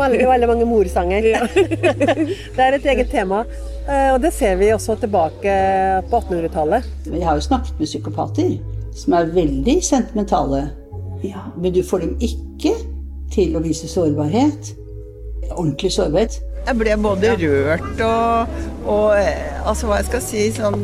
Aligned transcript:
Det 0.00 0.08
veldig, 0.08 0.28
veldig 0.28 0.48
mange 0.48 0.64
morsanger. 0.64 1.26
det 2.56 2.64
er 2.64 2.76
et 2.78 2.86
eget 2.94 3.10
tema. 3.12 3.44
Eh, 3.84 4.14
og 4.14 4.20
det 4.22 4.32
ser 4.32 4.56
vi 4.56 4.72
også 4.72 4.96
tilbake 5.02 5.56
på 6.08 6.20
1800-tallet. 6.22 6.88
Vi 7.04 7.20
har 7.20 7.36
jo 7.36 7.44
snakket 7.44 7.76
med 7.78 7.90
psykopater 7.90 8.54
som 8.96 9.12
er 9.18 9.28
veldig 9.34 9.76
sentimentale. 9.84 10.70
Ja, 11.22 11.50
men 11.60 11.74
du 11.74 11.82
får 11.84 12.06
dem 12.06 12.16
ikke 12.24 12.72
til 13.32 13.56
å 13.56 13.64
vise 13.64 13.88
sårbarhet. 13.92 14.72
Ordentlig 15.50 15.92
sårbarhet. 15.92 16.40
Jeg 16.66 16.76
ble 16.80 16.96
både 17.00 17.36
rørt 17.40 18.02
og, 18.04 18.58
og 18.84 19.06
eh, 19.20 19.60
altså 19.68 19.88
hva 19.88 20.00
jeg 20.00 20.10
skal 20.10 20.24
si, 20.24 20.44
sånn 20.56 20.80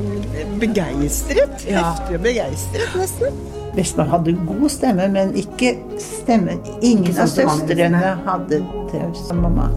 begeistret. 0.60 1.68
Ja. 1.68 1.92
Heftig 1.92 2.20
begeistret, 2.24 2.96
nesten. 3.00 3.55
Hvis 3.76 3.92
man 3.96 4.08
hadde 4.08 4.32
god 4.48 4.70
stemme, 4.72 5.04
men 5.12 5.34
ikke 5.36 5.74
stemme 6.00 6.56
Ingen 6.80 7.10
Ikke 7.10 7.26
av 7.26 7.28
sånn 7.28 7.50
søstrene 7.60 8.14
hadde 8.24 8.62
det 8.88 9.36
mamma. 9.36 9.68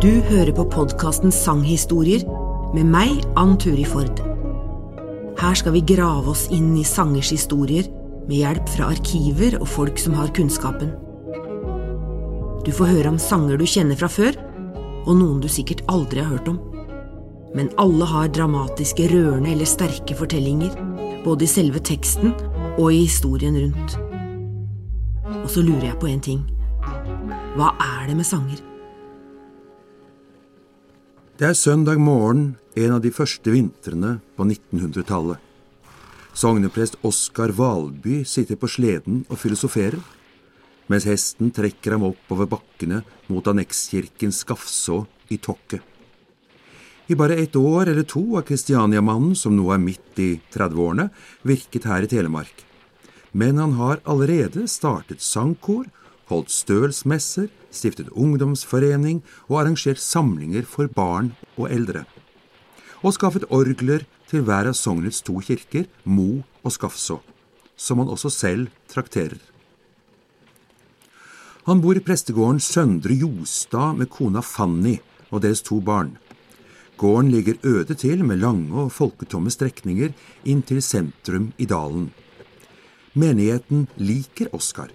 Du 0.00 0.08
hører 0.30 0.54
på 0.56 0.64
podkasten 0.72 1.28
Sanghistorier 1.34 2.24
med 2.72 2.88
meg, 2.88 3.20
Ann 3.36 3.58
Turi 3.60 3.84
Ford. 3.84 4.22
Her 5.40 5.56
skal 5.60 5.74
vi 5.76 5.84
grave 5.84 6.32
oss 6.32 6.46
inn 6.52 6.72
i 6.80 6.86
sangers 6.88 7.34
historier 7.34 7.84
med 8.24 8.38
hjelp 8.38 8.72
fra 8.72 8.88
arkiver 8.94 9.58
og 9.60 9.68
folk 9.68 10.00
som 10.00 10.16
har 10.16 10.32
kunnskapen. 10.36 10.94
Du 12.64 12.72
får 12.72 12.94
høre 12.94 13.12
om 13.12 13.20
sanger 13.20 13.60
du 13.60 13.66
kjenner 13.68 14.00
fra 14.00 14.08
før, 14.08 14.36
og 15.04 15.16
noen 15.16 15.40
du 15.44 15.48
sikkert 15.52 15.84
aldri 15.92 16.24
har 16.24 16.32
hørt 16.32 16.48
om. 16.48 16.58
Men 17.56 17.68
alle 17.82 18.08
har 18.08 18.32
dramatiske, 18.32 19.08
rørende 19.12 19.52
eller 19.52 19.68
sterke 19.68 20.16
fortellinger, 20.16 20.72
både 21.24 21.44
i 21.44 21.50
selve 21.50 21.82
teksten 21.84 22.32
og 22.78 22.88
i 22.92 23.04
historien 23.04 23.56
rundt. 23.58 23.96
Og 25.42 25.48
så 25.52 25.62
lurer 25.64 25.90
jeg 25.90 26.00
på 26.00 26.08
en 26.10 26.22
ting. 26.24 26.40
Hva 27.56 27.74
er 27.76 28.08
det 28.08 28.16
med 28.18 28.26
sanger? 28.26 28.60
Det 31.40 31.48
er 31.48 31.56
søndag 31.56 32.00
morgen 32.00 32.54
en 32.76 32.96
av 32.96 33.00
de 33.04 33.12
første 33.12 33.52
vintrene 33.52 34.18
på 34.36 34.44
1900-tallet. 34.44 35.38
Sogneprest 36.36 36.98
Oskar 37.04 37.52
Valby 37.56 38.20
sitter 38.28 38.58
på 38.60 38.68
sleden 38.70 39.24
og 39.28 39.40
filosoferer, 39.40 39.98
mens 40.90 41.06
hesten 41.08 41.50
trekker 41.54 41.96
ham 41.96 42.06
oppover 42.10 42.48
bakkene 42.50 43.02
mot 43.30 43.46
annekskirken 43.50 44.32
Skafså 44.34 45.04
i 45.30 45.38
Tokke. 45.42 45.80
I 47.10 47.14
bare 47.14 47.34
ett 47.34 47.56
år 47.56 47.88
eller 47.88 48.02
to 48.02 48.36
har 48.36 48.44
Kristianiamannen, 48.46 49.34
som 49.34 49.56
nå 49.58 49.64
er 49.74 49.80
midt 49.82 50.18
i 50.22 50.28
30-årene, 50.54 51.08
virket 51.42 51.88
her 51.90 52.06
i 52.06 52.10
Telemark. 52.10 52.60
Men 53.34 53.58
han 53.58 53.72
har 53.80 53.98
allerede 54.06 54.68
startet 54.70 55.18
sangkor, 55.18 55.88
holdt 56.30 56.54
stølsmesser, 56.54 57.48
stiftet 57.74 58.12
ungdomsforening 58.14 59.24
og 59.48 59.58
arrangert 59.64 59.98
samlinger 59.98 60.62
for 60.62 60.86
barn 60.86 61.32
og 61.56 61.66
eldre. 61.74 62.04
Og 63.02 63.18
skaffet 63.18 63.48
orgler 63.50 64.06
til 64.30 64.46
hver 64.46 64.70
av 64.70 64.78
sognets 64.78 65.18
to 65.26 65.42
kirker, 65.42 65.90
Mo 66.06 66.44
og 66.62 66.78
Skafså, 66.78 67.18
som 67.74 67.98
han 67.98 68.14
også 68.14 68.30
selv 68.30 68.70
trakterer. 68.86 69.42
Han 71.66 71.82
bor 71.82 71.98
i 71.98 72.06
prestegården 72.06 72.62
Søndre 72.62 73.18
Jostad 73.18 73.98
med 73.98 74.14
kona 74.14 74.46
Fanny 74.46 75.00
og 75.32 75.42
deres 75.42 75.66
to 75.66 75.82
barn. 75.82 76.20
Gården 77.00 77.30
ligger 77.32 77.56
øde 77.64 77.94
til 77.96 78.24
med 78.28 78.42
lange 78.42 78.76
og 78.76 78.92
folketomme 78.92 79.48
strekninger 79.48 80.10
inn 80.44 80.60
til 80.68 80.82
sentrum 80.84 81.46
i 81.56 81.64
dalen. 81.64 82.10
Menigheten 83.16 83.86
liker 83.96 84.50
Oskar. 84.52 84.90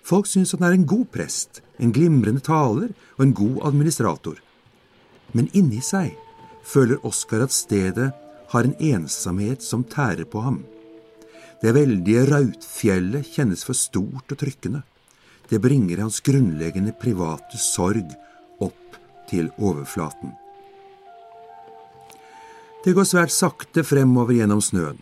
Folk 0.00 0.30
syns 0.30 0.54
han 0.56 0.64
er 0.64 0.76
en 0.76 0.86
god 0.88 1.04
prest, 1.12 1.60
en 1.78 1.92
glimrende 1.92 2.40
taler 2.40 2.94
og 3.18 3.24
en 3.26 3.34
god 3.36 3.58
administrator. 3.68 4.38
Men 5.36 5.50
inni 5.52 5.82
seg 5.84 6.14
føler 6.64 7.04
Oskar 7.04 7.44
at 7.44 7.52
stedet 7.52 8.08
har 8.54 8.64
en 8.64 8.78
ensomhet 8.80 9.60
som 9.62 9.84
tærer 9.84 10.24
på 10.24 10.40
ham. 10.40 10.62
Det 11.60 11.74
veldige 11.76 12.24
Rautfjellet 12.30 13.28
kjennes 13.34 13.66
for 13.66 13.76
stort 13.76 14.32
og 14.32 14.40
trykkende. 14.40 14.82
Det 15.52 15.60
bringer 15.60 16.00
hans 16.06 16.22
grunnleggende 16.24 16.96
private 16.96 17.60
sorg 17.60 18.08
opp 18.64 19.00
til 19.28 19.52
overflaten. 19.58 20.32
Det 22.86 22.92
går 22.94 23.02
svært 23.02 23.32
sakte 23.34 23.82
fremover 23.82 24.36
gjennom 24.36 24.60
snøen. 24.62 25.00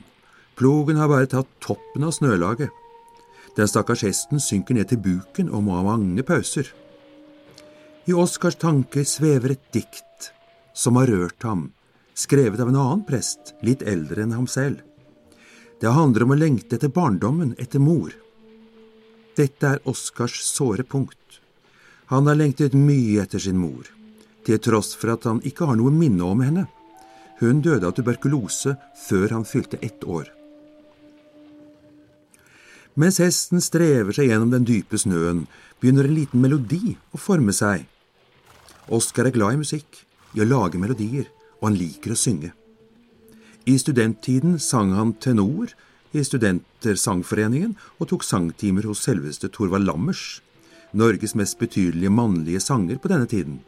Plogen 0.56 0.96
har 0.96 1.10
bare 1.10 1.28
tatt 1.28 1.50
toppen 1.60 2.06
av 2.06 2.14
snølaget. 2.16 2.70
Den 3.58 3.68
stakkars 3.68 4.06
hesten 4.06 4.40
synker 4.40 4.78
ned 4.78 4.88
til 4.88 5.02
buken 5.04 5.50
og 5.52 5.66
må 5.66 5.74
ha 5.76 5.82
mange 5.84 6.22
pauser. 6.24 6.70
I 8.08 8.14
Oskars 8.16 8.56
tanker 8.56 9.04
svever 9.04 9.52
et 9.52 9.66
dikt 9.76 10.30
som 10.72 10.96
har 10.96 11.12
rørt 11.12 11.44
ham, 11.44 11.66
skrevet 12.16 12.62
av 12.64 12.70
en 12.70 12.78
annen 12.80 13.02
prest, 13.04 13.52
litt 13.60 13.84
eldre 13.84 14.24
enn 14.24 14.32
ham 14.32 14.46
selv. 14.48 14.80
Det 15.76 15.92
handler 15.92 16.24
om 16.24 16.32
å 16.32 16.38
lengte 16.40 16.78
etter 16.78 16.88
barndommen, 16.88 17.52
etter 17.60 17.84
mor. 17.84 18.14
Dette 19.36 19.74
er 19.74 19.82
Oskars 19.90 20.38
såre 20.40 20.86
punkt. 20.88 21.42
Han 22.08 22.32
har 22.32 22.40
lengtet 22.40 22.72
mye 22.72 23.20
etter 23.26 23.44
sin 23.44 23.60
mor, 23.60 23.92
til 24.48 24.56
tross 24.56 24.94
for 24.96 25.12
at 25.18 25.28
han 25.28 25.44
ikke 25.44 25.68
har 25.68 25.76
noe 25.76 25.92
minne 25.92 26.24
om 26.24 26.40
henne. 26.40 26.64
Hun 27.40 27.60
døde 27.64 27.86
av 27.88 27.96
tuberkulose 27.96 28.76
før 29.06 29.34
han 29.34 29.46
fylte 29.48 29.80
ett 29.82 30.04
år. 30.06 30.30
Mens 32.94 33.18
hesten 33.18 33.62
strever 33.62 34.14
seg 34.14 34.30
gjennom 34.30 34.52
den 34.52 34.66
dype 34.68 34.98
snøen, 35.00 35.46
begynner 35.82 36.06
en 36.06 36.14
liten 36.14 36.42
melodi 36.44 36.94
å 37.10 37.18
forme 37.18 37.54
seg. 37.54 37.88
Oskar 38.94 39.26
er 39.26 39.34
glad 39.34 39.56
i 39.56 39.62
musikk, 39.64 40.04
i 40.34 40.42
å 40.44 40.46
lage 40.46 40.78
melodier, 40.78 41.26
og 41.58 41.70
han 41.70 41.78
liker 41.80 42.14
å 42.14 42.18
synge. 42.18 42.52
I 43.66 43.74
studenttiden 43.80 44.58
sang 44.60 44.92
han 44.94 45.14
tenor 45.18 45.72
i 46.14 46.22
Studentersangforeningen 46.22 47.72
og 47.98 48.10
tok 48.12 48.26
sangtimer 48.26 48.86
hos 48.86 49.02
selveste 49.06 49.48
Thorvald 49.50 49.88
Lammers, 49.88 50.42
Norges 50.94 51.34
mest 51.34 51.58
betydelige 51.58 52.12
mannlige 52.12 52.60
sanger 52.62 53.00
på 53.02 53.10
denne 53.10 53.26
tiden. 53.26 53.62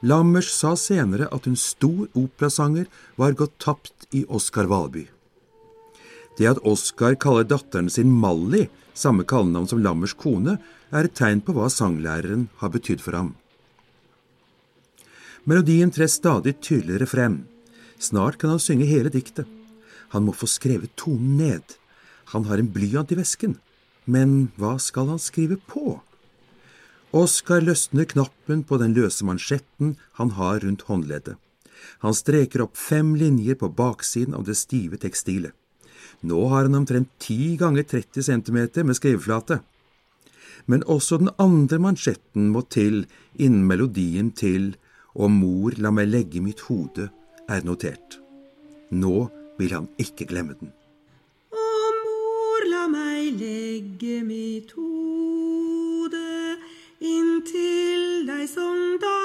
Lammers 0.00 0.48
sa 0.48 0.72
senere 0.80 1.28
at 1.28 1.46
en 1.46 1.56
stor 1.60 2.08
operasanger 2.16 2.86
var 3.20 3.36
gått 3.36 3.58
tapt 3.60 4.06
i 4.16 4.24
Oskar 4.28 4.64
Valby. 4.70 5.04
Det 6.38 6.48
at 6.48 6.62
Oskar 6.64 7.18
kaller 7.20 7.44
datteren 7.44 7.90
sin 7.92 8.08
Mally, 8.08 8.68
samme 8.94 9.26
kallenavn 9.28 9.68
som 9.68 9.82
Lammers 9.84 10.14
kone, 10.16 10.56
er 10.90 11.04
et 11.04 11.16
tegn 11.18 11.42
på 11.44 11.52
hva 11.52 11.68
sanglæreren 11.68 12.48
har 12.62 12.72
betydd 12.72 13.04
for 13.04 13.18
ham. 13.18 13.34
Melodien 15.44 15.92
trer 15.92 16.08
stadig 16.08 16.56
tydeligere 16.64 17.08
frem. 17.08 17.42
Snart 18.00 18.38
kan 18.40 18.54
han 18.54 18.62
synge 18.62 18.88
hele 18.88 19.12
diktet. 19.12 19.48
Han 20.16 20.24
må 20.24 20.32
få 20.32 20.48
skrevet 20.48 20.96
tonen 20.96 21.36
ned. 21.36 21.76
Han 22.32 22.48
har 22.48 22.58
en 22.60 22.72
blyant 22.72 23.12
i 23.12 23.18
vesken. 23.18 23.58
Men 24.08 24.48
hva 24.56 24.78
skal 24.80 25.12
han 25.12 25.20
skrive 25.20 25.60
på? 25.68 26.00
Oskar 27.10 27.64
løsner 27.66 28.06
knappen 28.06 28.60
på 28.62 28.76
den 28.78 28.92
løse 28.94 29.26
mansjetten 29.26 29.96
han 30.14 30.36
har 30.36 30.60
rundt 30.62 30.84
håndleddet. 30.86 31.34
Han 32.06 32.14
streker 32.14 32.62
opp 32.62 32.76
fem 32.78 33.16
linjer 33.18 33.56
på 33.58 33.70
baksiden 33.74 34.36
av 34.38 34.44
det 34.46 34.54
stive 34.54 35.00
tekstilet. 35.00 35.50
Nå 36.22 36.44
har 36.52 36.68
han 36.68 36.78
omtrent 36.78 37.10
ti 37.18 37.56
ganger 37.58 37.82
30 37.82 38.22
centimeter 38.22 38.86
med 38.86 38.98
skriveflate. 38.98 39.58
Men 40.70 40.84
også 40.86 41.18
den 41.18 41.32
andre 41.38 41.80
mansjetten 41.82 42.52
må 42.54 42.62
til 42.70 43.06
innen 43.34 43.66
melodien 43.66 44.30
til 44.30 44.76
Og 45.14 45.26
mor, 45.34 45.74
la 45.82 45.90
meg 45.90 46.06
legge 46.06 46.38
mitt 46.38 46.60
hode 46.68 47.08
er 47.50 47.64
notert. 47.66 48.20
Nå 48.94 49.26
vil 49.58 49.74
han 49.74 49.88
ikke 49.98 50.28
glemme 50.30 50.54
den. 50.60 50.70
Å, 51.50 51.66
mor, 52.04 52.68
la 52.70 52.84
meg 52.94 53.34
legge 53.42 54.20
mitt 54.22 54.70
hode 54.78 54.89
inntil 57.40 58.26
deg 58.28 58.44
som 58.48 58.98
da 59.00 59.18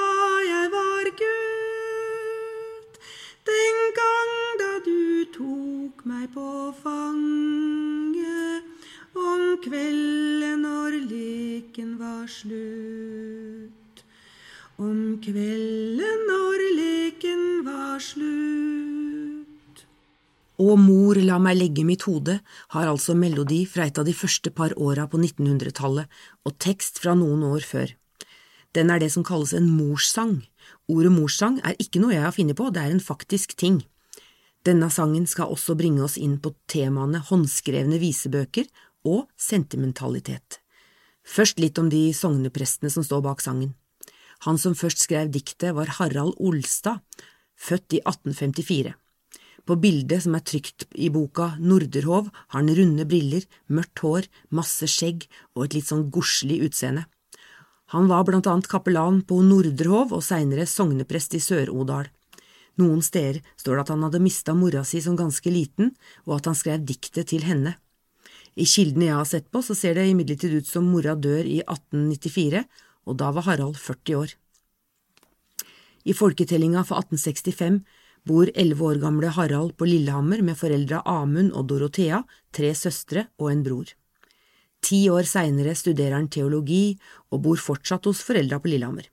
jeg 0.46 0.70
var 0.72 1.04
gutt. 1.20 2.96
Den 3.44 3.76
gang 3.98 4.32
da 4.60 4.72
du 4.84 5.24
tok 5.34 6.04
meg 6.08 6.30
på 6.32 6.72
fanget 6.80 8.64
om 9.12 9.58
kvelden 9.60 10.64
når 10.64 10.96
leken 11.10 11.98
var 12.00 12.26
slutt. 12.26 14.04
Om 14.78 15.20
kvelden 15.20 16.26
når 16.30 16.64
leken 16.80 17.64
var 17.68 18.00
slutt. 18.00 18.56
Å 20.56 20.72
mor, 20.80 21.20
la 21.20 21.36
meg 21.36 21.58
legge 21.60 21.84
mitt 21.84 22.08
hode 22.08 22.40
har 22.72 22.88
altså 22.88 23.12
melodi 23.12 23.66
fra 23.68 23.84
et 23.84 23.98
av 24.00 24.08
de 24.08 24.16
første 24.16 24.48
par 24.56 24.72
åra 24.80 25.04
på 25.04 25.20
1900-tallet 25.20 26.08
og 26.48 26.56
tekst 26.56 27.04
fra 27.04 27.12
noen 27.12 27.44
år 27.44 27.60
før. 27.60 27.92
Den 28.76 28.90
er 28.92 29.00
det 29.00 29.08
som 29.14 29.24
kalles 29.24 29.54
en 29.56 29.70
morssang. 29.72 30.42
Ordet 30.92 31.12
morssang 31.14 31.60
er 31.64 31.78
ikke 31.80 32.02
noe 32.02 32.12
jeg 32.12 32.26
har 32.26 32.34
funnet 32.36 32.58
på, 32.58 32.68
det 32.68 32.82
er 32.82 32.92
en 32.92 33.00
faktisk 33.00 33.56
ting. 33.56 33.80
Denne 34.66 34.90
sangen 34.92 35.24
skal 35.30 35.54
også 35.54 35.76
bringe 35.78 36.02
oss 36.04 36.18
inn 36.20 36.36
på 36.42 36.52
temaene 36.68 37.22
håndskrevne 37.24 38.00
visebøker 38.02 38.68
og 39.08 39.30
sentimentalitet. 39.40 40.60
Først 41.24 41.62
litt 41.62 41.78
om 41.80 41.88
de 41.90 42.10
sogneprestene 42.14 42.92
som 42.92 43.06
står 43.06 43.24
bak 43.24 43.40
sangen. 43.40 43.72
Han 44.44 44.60
som 44.60 44.76
først 44.76 45.06
skrev 45.06 45.32
diktet, 45.32 45.72
var 45.72 45.96
Harald 45.96 46.36
Olstad, 46.36 47.00
født 47.56 47.96
i 47.96 48.02
1854. 48.04 48.92
På 49.66 49.74
bildet 49.80 50.22
som 50.22 50.36
er 50.36 50.44
trykt 50.46 50.84
i 50.94 51.08
boka 51.10 51.54
Norderhov, 51.58 52.28
har 52.52 52.60
han 52.60 52.70
runde 52.76 53.08
briller, 53.08 53.46
mørkt 53.72 54.04
hår, 54.04 54.28
masse 54.54 54.86
skjegg 54.90 55.24
og 55.56 55.64
et 55.64 55.78
litt 55.78 55.88
sånn 55.88 56.10
godslig 56.12 56.60
utseende. 56.68 57.06
Han 57.94 58.08
var 58.10 58.24
blant 58.26 58.46
annet 58.50 58.66
kapellan 58.66 59.20
på 59.22 59.38
Norderhov 59.46 60.14
og 60.16 60.24
seinere 60.26 60.66
sogneprest 60.66 61.36
i 61.38 61.42
Sør-Odal. 61.42 62.08
Noen 62.82 63.02
steder 63.04 63.38
står 63.56 63.76
det 63.76 63.84
at 63.84 63.92
han 63.94 64.02
hadde 64.04 64.20
mista 64.24 64.54
mora 64.56 64.82
si 64.84 65.00
som 65.04 65.16
ganske 65.16 65.50
liten, 65.52 65.92
og 66.26 66.38
at 66.38 66.48
han 66.50 66.58
skrev 66.58 66.82
diktet 66.84 67.30
til 67.30 67.46
henne. 67.46 67.76
I 68.56 68.66
kildene 68.68 69.10
jeg 69.10 69.16
har 69.20 69.28
sett 69.28 69.46
på, 69.52 69.62
så 69.62 69.76
ser 69.76 69.96
det 69.96 70.08
imidlertid 70.10 70.56
ut 70.58 70.68
som 70.68 70.88
mora 70.88 71.14
dør 71.14 71.44
i 71.44 71.60
1894, 71.62 72.64
og 73.06 73.18
da 73.20 73.30
var 73.36 73.46
Harald 73.46 73.78
40 73.78 74.18
år. 74.18 74.34
I 76.06 76.14
folketellinga 76.14 76.82
for 76.86 77.00
1865 77.02 77.80
bor 78.26 78.50
elleve 78.54 78.88
år 78.90 79.00
gamle 79.02 79.30
Harald 79.34 79.76
på 79.78 79.86
Lillehammer 79.86 80.42
med 80.42 80.58
foreldra 80.58 81.02
Amund 81.06 81.52
og 81.54 81.68
Dorothea, 81.70 82.24
tre 82.50 82.72
søstre 82.74 83.28
og 83.38 83.52
en 83.52 83.62
bror. 83.66 83.92
Ti 84.86 85.08
år 85.10 85.26
seinere 85.26 85.74
studerer 85.74 86.14
han 86.14 86.28
teologi 86.30 86.94
og 87.34 87.42
bor 87.42 87.58
fortsatt 87.58 88.06
hos 88.06 88.22
foreldra 88.22 88.60
på 88.62 88.70
Lillehammer. 88.70 89.08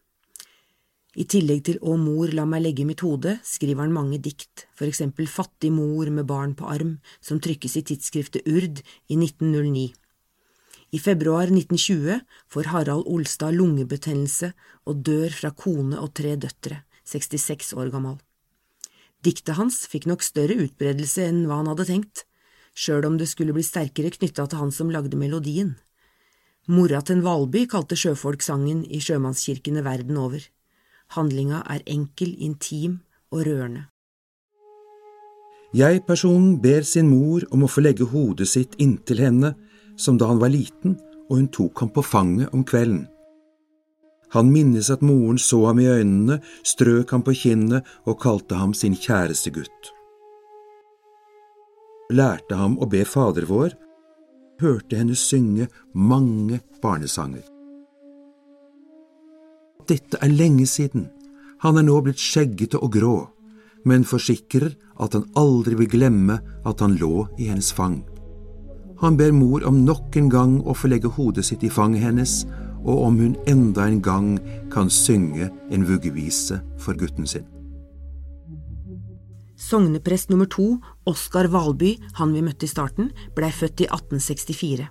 I 1.13 1.25
tillegg 1.29 1.63
til 1.65 1.79
Å 1.81 1.95
mor, 1.97 2.29
la 2.33 2.45
meg 2.49 2.63
legge 2.63 2.85
mitt 2.89 3.01
hode 3.05 3.35
skriver 3.45 3.85
han 3.85 3.93
mange 3.93 4.19
dikt, 4.21 4.67
for 4.73 4.89
eksempel 4.89 5.29
Fattig 5.29 5.69
mor 5.73 6.09
med 6.13 6.25
barn 6.29 6.55
på 6.57 6.65
arm, 6.69 6.95
som 7.21 7.41
trykkes 7.41 7.77
i 7.77 7.83
tidsskriftet 7.89 8.49
Urd 8.49 8.81
i 9.09 9.17
1909. 9.17 9.91
I 10.93 10.99
februar 11.01 11.49
1920 11.49 12.19
får 12.53 12.69
Harald 12.69 13.09
Olstad 13.09 13.57
lungebetennelse 13.57 14.51
og 14.89 15.01
dør 15.05 15.33
fra 15.33 15.53
kone 15.57 15.97
og 15.97 16.13
tre 16.17 16.35
døtre, 16.37 16.83
66 17.09 17.73
år 17.77 17.89
gammel. 17.93 18.19
Diktet 19.25 19.57
hans 19.57 19.83
fikk 19.89 20.05
nok 20.09 20.25
større 20.25 20.57
utbredelse 20.65 21.25
enn 21.29 21.45
hva 21.47 21.61
han 21.61 21.71
hadde 21.71 21.89
tenkt, 21.89 22.25
sjøl 22.73 23.05
om 23.07 23.17
det 23.17 23.29
skulle 23.31 23.53
bli 23.55 23.63
sterkere 23.65 24.11
knytta 24.13 24.47
til 24.49 24.61
han 24.61 24.71
som 24.71 24.91
lagde 24.93 25.17
melodien. 25.19 25.75
Mora 26.67 27.01
til 27.01 27.19
en 27.19 27.23
Valby 27.25 27.65
kalte 27.69 27.97
sjøfolksangen 27.99 28.83
i 28.85 29.01
sjømannskirkene 29.03 29.83
verden 29.83 30.17
over. 30.17 30.43
Handlinga 31.15 31.63
er 31.69 31.83
enkel, 31.85 32.35
intim 32.39 33.01
og 33.31 33.45
rørende. 33.47 33.87
Jeg-personen 35.73 36.59
ber 36.61 36.85
sin 36.85 37.09
mor 37.09 37.43
om 37.51 37.65
å 37.65 37.71
få 37.71 37.81
legge 37.81 38.05
hodet 38.05 38.47
sitt 38.47 38.77
inntil 38.77 39.23
henne, 39.25 39.55
som 39.97 40.19
da 40.21 40.29
han 40.29 40.39
var 40.41 40.53
liten 40.53 40.95
og 41.29 41.39
hun 41.39 41.49
tok 41.49 41.81
ham 41.81 41.89
på 41.89 42.03
fanget 42.05 42.53
om 42.53 42.63
kvelden. 42.63 43.07
Han 44.33 44.49
minnes 44.53 44.89
at 44.89 45.01
moren 45.05 45.37
så 45.37 45.59
ham 45.67 45.79
i 45.81 45.89
øynene, 45.89 46.39
strøk 46.65 47.11
ham 47.13 47.23
på 47.25 47.35
kinnet 47.37 47.85
og 48.05 48.19
kalte 48.21 48.57
ham 48.57 48.73
sin 48.73 48.95
kjæreste 48.97 49.53
gutt. 49.53 49.91
Lærte 52.11 52.57
ham 52.59 52.75
å 52.81 52.87
be 52.89 53.05
Fader 53.07 53.47
vår, 53.47 53.73
hørte 54.61 54.99
henne 54.99 55.15
synge 55.15 55.69
mange 55.93 56.59
barnesanger. 56.83 57.43
Dette 59.87 60.19
er 60.23 60.31
lenge 60.31 60.65
siden. 60.69 61.09
Han 61.63 61.79
er 61.79 61.87
nå 61.87 61.99
blitt 62.03 62.19
skjeggete 62.19 62.79
og 62.79 62.91
grå, 62.95 63.15
men 63.87 64.07
forsikrer 64.07 64.73
at 65.03 65.15
han 65.15 65.27
aldri 65.39 65.75
vil 65.79 65.91
glemme 65.91 66.39
at 66.67 66.83
han 66.83 66.95
lå 66.99 67.27
i 67.39 67.49
hennes 67.51 67.71
fang. 67.75 68.01
Han 69.03 69.17
ber 69.19 69.33
mor 69.35 69.65
om 69.67 69.81
nok 69.83 70.15
en 70.19 70.29
gang 70.31 70.59
å 70.63 70.75
få 70.75 70.91
legge 70.91 71.11
hodet 71.11 71.43
sitt 71.47 71.63
i 71.67 71.71
fanget 71.71 72.05
hennes, 72.05 72.43
og 72.83 73.07
om 73.07 73.19
hun 73.19 73.35
enda 73.47 73.87
en 73.87 73.99
gang 74.03 74.29
kan 74.71 74.91
synge 74.91 75.49
en 75.71 75.87
vuggevise 75.87 76.59
for 76.79 76.95
gutten 76.99 77.27
sin. 77.27 77.47
Sogneprest 79.63 80.29
nummer 80.29 80.47
to, 80.51 80.65
Oskar 81.07 81.47
Valby, 81.47 81.93
han 82.17 82.33
vi 82.35 82.41
møtte 82.43 82.67
i 82.67 82.71
starten, 82.71 83.13
blei 83.35 83.47
født 83.53 83.85
i 83.85 83.87
1864. 83.87 84.89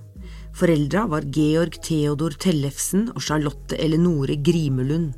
Foreldra 0.56 1.02
var 1.12 1.26
Georg 1.34 1.76
Theodor 1.84 2.32
Tellefsen 2.40 3.10
og 3.12 3.20
Charlotte 3.20 3.76
Elenore 3.76 4.38
Grimelund. 4.40 5.12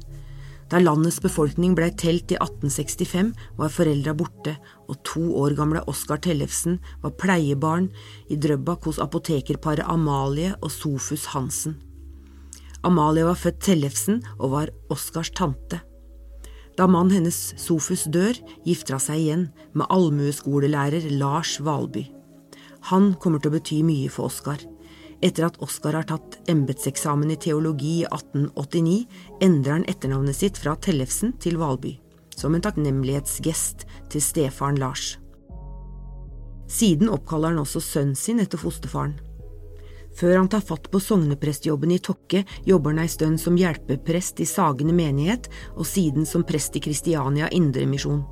Da 0.72 0.80
landets 0.80 1.20
befolkning 1.22 1.76
blei 1.78 1.92
telt 1.94 2.34
i 2.34 2.38
1865, 2.40 3.30
var 3.60 3.70
foreldra 3.70 4.16
borte, 4.18 4.56
og 4.90 4.98
to 5.06 5.22
år 5.44 5.54
gamle 5.58 5.84
Oskar 5.90 6.18
Tellefsen 6.24 6.80
var 7.04 7.14
pleiebarn 7.20 7.90
i 8.26 8.40
Drøbak 8.40 8.88
hos 8.90 8.98
apotekerparet 8.98 9.86
Amalie 9.86 10.56
og 10.60 10.72
Sofus 10.74 11.30
Hansen. 11.36 11.78
Amalie 12.82 13.28
var 13.28 13.38
født 13.38 13.62
Tellefsen 13.70 14.24
og 14.40 14.56
var 14.58 14.74
Oskars 14.90 15.30
tante. 15.30 15.84
Da 16.75 16.87
mannen 16.91 17.15
hennes 17.15 17.55
Sofus 17.61 18.05
dør, 18.11 18.35
gifter 18.67 18.97
hun 18.97 19.03
seg 19.05 19.21
igjen 19.23 19.49
med 19.79 19.87
allmueskolelærer 19.94 21.06
Lars 21.21 21.56
Valby. 21.62 22.09
Han 22.91 23.12
kommer 23.23 23.41
til 23.41 23.53
å 23.53 23.55
bety 23.55 23.82
mye 23.87 24.11
for 24.12 24.29
Oskar. 24.29 24.59
Etter 25.25 25.47
at 25.47 25.61
Oskar 25.65 25.94
har 25.97 26.09
tatt 26.09 26.41
embetseksamen 26.50 27.31
i 27.32 27.38
teologi 27.41 28.00
i 28.03 28.09
1889, 28.11 29.05
endrer 29.47 29.79
han 29.79 29.87
etternavnet 29.88 30.37
sitt 30.37 30.59
fra 30.61 30.75
Tellefsen 30.76 31.37
til 31.41 31.61
Valby, 31.62 31.94
som 32.35 32.56
en 32.56 32.65
takknemlighetsgest 32.65 33.87
til 34.12 34.25
stefaren 34.25 34.82
Lars. 34.82 35.15
Siden 36.69 37.12
oppkaller 37.12 37.55
han 37.55 37.62
også 37.62 37.81
sønnen 37.81 38.19
sin 38.19 38.43
etter 38.43 38.61
fosterfaren. 38.61 39.15
Før 40.14 40.37
han 40.37 40.49
tar 40.49 40.62
fatt 40.62 40.87
på 40.90 41.00
sogneprestjobben 41.02 41.90
i 41.90 41.99
Tokke, 41.99 42.44
jobber 42.64 42.94
han 42.94 43.02
ei 43.02 43.11
stund 43.11 43.40
som 43.43 43.58
hjelpeprest 43.58 44.40
i 44.44 44.46
Sagene 44.46 44.94
menighet, 44.94 45.49
og 45.75 45.88
siden 45.90 46.26
som 46.28 46.46
prest 46.46 46.76
i 46.78 46.82
Kristiania 46.84 47.50
Indremisjon. 47.50 48.22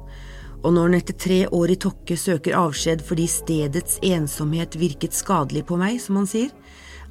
Og 0.63 0.71
når 0.71 0.89
han 0.89 0.99
etter 1.01 1.19
tre 1.19 1.41
år 1.51 1.75
i 1.75 1.79
Tokke 1.83 2.17
søker 2.17 2.55
avskjed 2.55 3.03
fordi 3.03 3.27
stedets 3.27 3.99
ensomhet 4.07 4.79
virket 4.79 5.17
skadelig 5.17 5.65
på 5.67 5.79
meg, 5.81 5.99
som 5.99 6.21
han 6.21 6.29
sier, 6.31 6.53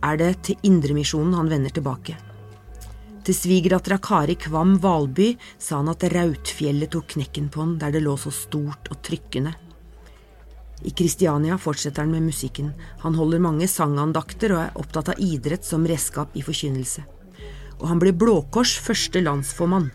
er 0.01 0.17
det 0.17 0.33
til 0.47 0.69
Indremisjonen 0.71 1.35
han 1.35 1.51
vender 1.51 1.73
tilbake. 1.75 2.15
Til 3.21 3.37
svigerdattera 3.37 3.99
Kari 4.01 4.33
Kvam 4.39 4.77
Valby 4.81 5.35
sa 5.61 5.77
han 5.77 5.91
at 5.91 6.07
Rautfjellet 6.09 6.89
tok 6.95 7.11
knekken 7.17 7.51
på 7.53 7.61
han 7.61 7.75
der 7.81 7.93
det 7.93 8.01
lå 8.01 8.15
så 8.17 8.31
stort 8.33 8.89
og 8.89 9.03
trykkende. 9.05 9.51
I 10.81 10.91
Kristiania 10.91 11.57
fortsetter 11.61 12.01
han 12.01 12.11
med 12.11 12.25
musikken. 12.25 12.71
Han 13.03 13.15
holder 13.15 13.43
mange 13.43 13.67
sangandakter 13.69 14.55
og 14.55 14.61
er 14.63 14.77
opptatt 14.81 15.11
av 15.13 15.21
idrett 15.21 15.65
som 15.65 15.85
redskap 15.87 16.33
i 16.33 16.41
forkynnelse. 16.45 17.03
Og 17.81 17.87
han 17.89 18.01
blir 18.01 18.17
Blå 18.17 18.39
Kors 18.53 18.73
første 18.81 19.21
landsformann. 19.21 19.91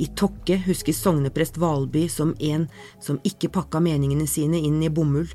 I 0.00 0.06
Tokke 0.16 0.56
huskes 0.64 1.02
sogneprest 1.02 1.58
Valby 1.60 2.06
som 2.08 2.32
en 2.40 2.68
som 3.02 3.20
ikke 3.26 3.50
pakka 3.52 3.82
meningene 3.84 4.28
sine 4.30 4.62
inn 4.62 4.80
i 4.82 4.88
bomull. 4.88 5.28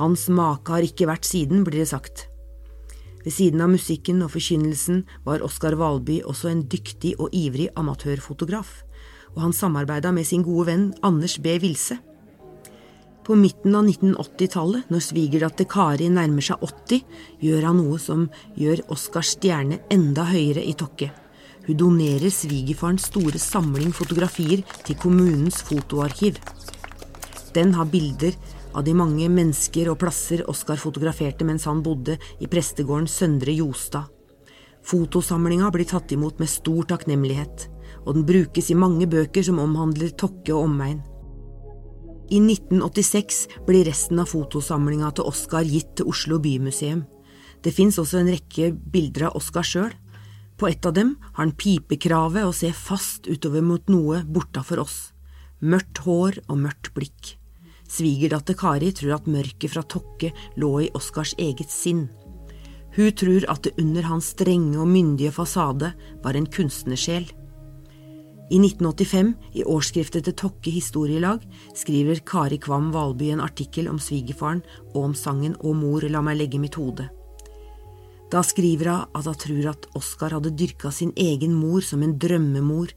Hans 0.00 0.28
make 0.32 0.72
har 0.72 0.86
ikke 0.86 1.08
vært 1.10 1.28
siden, 1.28 1.64
blir 1.66 1.82
det 1.82 1.90
sagt. 1.92 2.26
Ved 3.20 3.34
siden 3.36 3.60
av 3.60 3.68
musikken 3.68 4.22
og 4.24 4.32
forkynnelsen 4.32 5.04
var 5.26 5.44
Oskar 5.44 5.76
Valby 5.76 6.22
også 6.24 6.50
en 6.50 6.64
dyktig 6.72 7.18
og 7.20 7.34
ivrig 7.36 7.68
amatørfotograf, 7.76 8.70
og 9.36 9.42
han 9.44 9.52
samarbeida 9.54 10.12
med 10.14 10.26
sin 10.26 10.46
gode 10.46 10.70
venn 10.70 10.86
Anders 11.06 11.36
B. 11.38 11.58
Wilse. 11.60 12.00
På 13.24 13.36
midten 13.36 13.74
av 13.76 13.84
1980-tallet, 13.84 14.88
når 14.88 15.02
svigerdatter 15.04 15.66
Kari 15.68 16.08
nærmer 16.10 16.44
seg 16.44 16.62
80, 16.64 17.02
gjør 17.44 17.66
han 17.68 17.76
noe 17.82 17.98
som 18.00 18.28
gjør 18.56 18.80
Oskars 18.94 19.34
stjerne 19.36 19.82
enda 19.92 20.24
høyere 20.30 20.64
i 20.64 20.72
Tokke. 20.78 21.10
Hun 21.66 21.76
donerer 21.76 22.32
svigerfarens 22.32 23.10
store 23.10 23.38
samling 23.38 23.92
fotografier 23.94 24.64
til 24.86 24.96
kommunens 24.98 25.60
fotoarkiv. 25.68 26.40
Den 27.54 27.74
har 27.76 27.90
bilder 27.92 28.38
av 28.72 28.86
de 28.86 28.94
mange 28.96 29.28
mennesker 29.28 29.90
og 29.92 29.98
plasser 30.00 30.46
Oskar 30.48 30.80
fotograferte 30.80 31.44
mens 31.44 31.68
han 31.68 31.84
bodde 31.84 32.16
i 32.40 32.48
prestegården 32.48 33.10
Søndre 33.10 33.52
Jostad. 33.52 34.08
Fotosamlinga 34.80 35.68
blir 35.74 35.84
tatt 35.84 36.16
imot 36.16 36.40
med 36.40 36.48
stor 36.48 36.88
takknemlighet, 36.88 37.68
og 38.06 38.16
den 38.16 38.24
brukes 38.24 38.70
i 38.72 38.78
mange 38.78 39.10
bøker 39.10 39.44
som 39.44 39.60
omhandler 39.60 40.16
Tokke 40.16 40.54
og 40.56 40.70
omegn. 40.70 41.02
I 42.30 42.38
1986 42.38 43.48
blir 43.66 43.88
resten 43.88 44.20
av 44.22 44.28
fotosamlinga 44.30 45.08
til 45.18 45.26
Oskar 45.26 45.66
gitt 45.66 45.96
til 45.98 46.06
Oslo 46.12 46.36
bymuseum. 46.38 47.00
Det 47.58 47.72
fins 47.74 47.98
også 47.98 48.20
en 48.20 48.30
rekke 48.30 48.68
bilder 48.70 49.26
av 49.28 49.40
Oskar 49.40 49.66
sjøl. 49.66 49.90
På 50.54 50.68
et 50.70 50.86
av 50.86 50.94
dem 50.94 51.16
har 51.24 51.40
han 51.42 51.56
pipekrave 51.58 52.44
og 52.46 52.54
ser 52.54 52.76
fast 52.76 53.26
utover 53.26 53.64
mot 53.66 53.90
noe 53.90 54.22
bortafor 54.22 54.84
oss. 54.84 54.98
Mørkt 55.58 56.04
hår 56.06 56.38
og 56.46 56.62
mørkt 56.62 56.92
blikk. 56.94 57.34
Svigerdatter 57.90 58.54
Kari 58.54 58.92
tror 58.94 59.16
at 59.18 59.26
mørket 59.26 59.74
fra 59.74 59.82
Tokke 59.82 60.30
lå 60.62 60.70
i 60.84 60.92
Oskars 60.94 61.34
eget 61.34 61.74
sinn. 61.74 62.06
Hun 62.94 63.10
tror 63.10 63.48
at 63.50 63.66
det 63.66 63.74
under 63.82 64.06
hans 64.06 64.30
strenge 64.36 64.78
og 64.78 64.86
myndige 64.86 65.34
fasade 65.34 65.90
var 66.22 66.38
en 66.38 66.46
kunstnersjel. 66.46 67.26
I 68.50 68.58
1985, 68.58 69.28
i 69.54 69.62
årsskriftet 69.62 70.24
til 70.26 70.34
Tokke 70.34 70.72
historielag, 70.74 71.44
skriver 71.78 72.18
Kari 72.26 72.56
Kvam 72.58 72.88
Valby 72.90 73.28
en 73.30 73.42
artikkel 73.44 73.86
om 73.86 74.00
svigerfaren 74.02 74.64
og 74.90 75.04
om 75.04 75.14
sangen 75.14 75.54
Å 75.62 75.70
mor, 75.70 76.02
la 76.10 76.18
meg 76.18 76.40
legge 76.40 76.58
mitt 76.58 76.74
hode. 76.74 77.06
Da 78.30 78.42
skriver 78.42 78.90
hun 78.90 79.14
at 79.20 79.30
hun 79.30 79.38
tror 79.44 79.70
at 79.70 79.86
Oskar 79.98 80.34
hadde 80.34 80.50
dyrka 80.58 80.90
sin 80.90 81.12
egen 81.14 81.54
mor 81.54 81.86
som 81.86 82.02
en 82.02 82.16
drømmemor, 82.18 82.90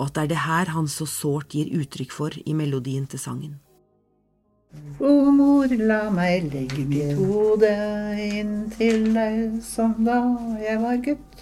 og 0.00 0.06
at 0.06 0.16
det 0.16 0.24
er 0.24 0.32
det 0.32 0.42
her 0.46 0.72
han 0.72 0.88
så 0.88 1.04
sårt 1.04 1.52
gir 1.52 1.76
uttrykk 1.76 2.16
for 2.16 2.32
i 2.32 2.56
melodien 2.56 3.04
til 3.04 3.20
sangen. 3.20 3.56
Å 4.96 5.12
mor, 5.28 5.68
la 5.76 6.06
meg 6.12 6.48
legge 6.54 6.88
mitt 6.88 7.20
hode 7.20 7.72
inntil 8.16 9.10
deg 9.12 9.60
som 9.64 9.92
da 10.08 10.22
jeg 10.64 10.80
var 10.80 11.04
gutt. 11.04 11.35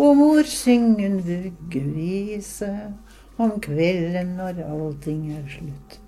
O 0.00 0.14
mor, 0.16 0.44
syng 0.48 0.96
en 1.04 1.18
vuggevise 1.20 2.70
om 3.36 3.58
kvelden 3.60 4.36
når 4.38 4.62
allting 4.64 5.26
er 5.36 5.44
slutt. 5.52 5.98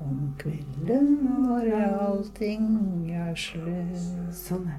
Om 0.00 0.30
kvelden 0.40 1.10
når 1.44 1.68
allting 1.76 3.10
er 3.12 3.34
slutt. 3.36 4.32
Sånn 4.32 4.70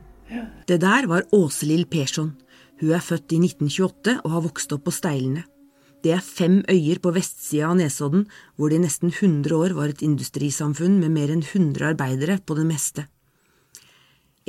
Det 0.65 0.79
der 0.81 1.05
var 1.09 1.27
Åselill 1.35 1.85
Persson. 1.85 2.33
Hun 2.81 2.95
er 2.95 3.05
født 3.05 3.35
i 3.35 3.41
1928 3.43 4.17
og 4.23 4.33
har 4.33 4.45
vokst 4.47 4.73
opp 4.73 4.87
på 4.87 4.95
Steilene. 4.97 5.45
Det 6.01 6.13
er 6.15 6.23
fem 6.23 6.61
øyer 6.71 7.01
på 7.03 7.11
vestsida 7.11 7.69
av 7.69 7.77
Nesodden, 7.77 8.25
hvor 8.55 8.71
det 8.71 8.79
i 8.79 8.85
nesten 8.85 9.11
100 9.11 9.53
år 9.53 9.75
var 9.75 9.91
et 9.91 10.01
industrisamfunn 10.05 10.95
med 11.01 11.11
mer 11.11 11.33
enn 11.33 11.43
100 11.43 11.91
arbeidere 11.91 12.39
på 12.39 12.55
det 12.55 12.65
meste. 12.69 13.05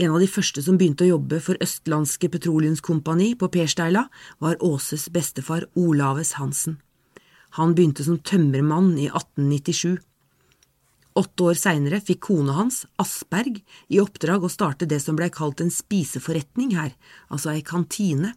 En 0.01 0.15
av 0.15 0.23
de 0.23 0.27
første 0.33 0.63
som 0.65 0.79
begynte 0.81 1.05
å 1.05 1.11
jobbe 1.11 1.43
for 1.45 1.61
Østlandske 1.61 2.31
Petroleumskompani 2.33 3.35
på 3.37 3.51
Persteila, 3.53 4.07
var 4.41 4.57
Åses 4.65 5.11
bestefar 5.13 5.67
Olaves 5.77 6.39
Hansen. 6.39 6.79
Han 7.59 7.75
begynte 7.77 8.07
som 8.07 8.17
tømmermann 8.25 8.95
i 8.97 9.11
1897. 9.11 9.99
Åtte 11.21 11.49
år 11.51 11.59
seinere 11.59 11.99
fikk 12.01 12.23
kona 12.31 12.55
hans, 12.57 12.87
Asperg, 13.03 13.59
i 13.93 14.01
oppdrag 14.01 14.47
å 14.47 14.53
starte 14.53 14.89
det 14.89 15.03
som 15.05 15.19
blei 15.19 15.29
kalt 15.35 15.61
en 15.61 15.73
spiseforretning 15.75 16.73
her, 16.79 16.95
altså 17.29 17.53
ei 17.53 17.61
kantine. 17.67 18.33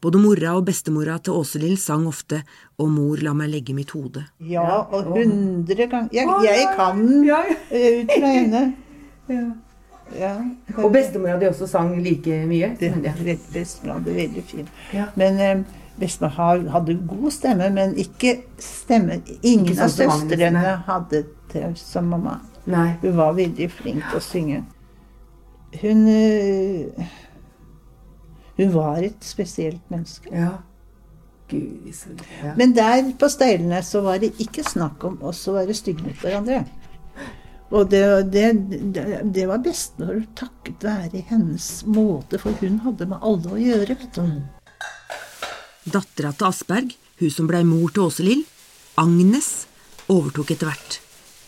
Både 0.00 0.22
mora 0.22 0.54
og 0.56 0.64
bestemora 0.70 1.18
til 1.20 1.36
Åselill 1.42 1.76
sang 1.80 2.06
ofte 2.08 2.42
Og 2.76 2.90
mor, 2.92 3.20
la 3.24 3.32
meg 3.36 3.52
legge 3.52 3.76
mitt 3.76 3.92
hode. 3.96 4.24
Ja, 4.40 4.82
og 4.84 5.12
hundre 5.12 5.86
ganger 5.88 6.12
Jeg, 6.12 6.28
jeg 6.44 6.66
kan 6.76 7.04
den 7.04 7.22
ut 7.28 8.16
fra 8.16 8.32
henne. 8.38 8.64
Ja. 10.18 10.34
Og 10.76 10.92
bestemora 10.92 11.38
di 11.40 11.48
også 11.48 11.66
sang 11.66 11.94
like 12.02 12.44
mye? 12.46 12.74
Det 12.80 12.92
rett 13.24 13.48
bestemor 13.52 13.98
hadde 13.98 14.14
veldig 14.14 14.44
fin. 14.46 14.68
Ja. 14.92 15.06
Men 15.16 15.40
eh, 15.40 15.64
bestemor 16.00 16.68
hadde 16.70 16.98
god 17.08 17.30
stemme, 17.30 17.70
men 17.70 17.96
ikke 17.98 18.36
stemme 18.58 19.20
Ingen 19.42 19.72
Ikke 19.72 19.82
av 19.82 19.94
søstrene 19.94 20.76
hadde 20.86 21.24
det 21.52 21.72
som 21.80 22.04
mamma. 22.04 22.38
Nei. 22.66 22.94
Hun 23.02 23.16
var 23.16 23.34
veldig 23.36 23.70
flink 23.70 24.04
til 24.10 24.20
å 24.20 24.24
synge. 24.24 24.62
Hun 25.80 26.06
øh, 26.08 27.10
Hun 28.56 28.70
var 28.74 29.02
et 29.02 29.24
spesielt 29.26 29.90
menneske. 29.90 30.30
Ja. 30.32 30.52
Gud, 31.50 31.90
ja. 32.42 32.54
Men 32.56 32.72
der 32.76 33.10
på 33.20 33.28
Steilene 33.28 33.82
så 33.82 34.00
var 34.00 34.18
det 34.22 34.32
ikke 34.40 34.62
snakk 34.64 35.04
om 35.04 35.18
oss 35.22 35.42
å 35.48 35.56
være 35.58 35.74
stygge 35.76 36.06
mot 36.06 36.22
hverandre. 36.22 36.62
Og 37.72 37.88
det, 37.90 38.04
det, 38.32 38.48
det, 39.32 39.46
var 39.48 39.62
bestemor 39.64 40.20
takket 40.36 40.84
være 40.84 41.22
hennes 41.30 41.68
måte, 41.88 42.38
for 42.38 42.52
hun 42.60 42.82
hadde 42.84 43.08
med 43.08 43.24
alle 43.24 43.54
å 43.54 43.60
gjøre, 43.60 43.96
vet 44.02 44.18
du. 44.18 44.42
Dattera 45.84 46.32
til 46.36 46.48
Asperg, 46.50 46.92
hun 47.20 47.32
som 47.32 47.48
blei 47.48 47.64
mor 47.66 47.90
til 47.94 48.06
Åselill, 48.08 48.44
Agnes, 49.00 49.66
overtok 50.12 50.52
etter 50.54 50.70
hvert. 50.70 51.00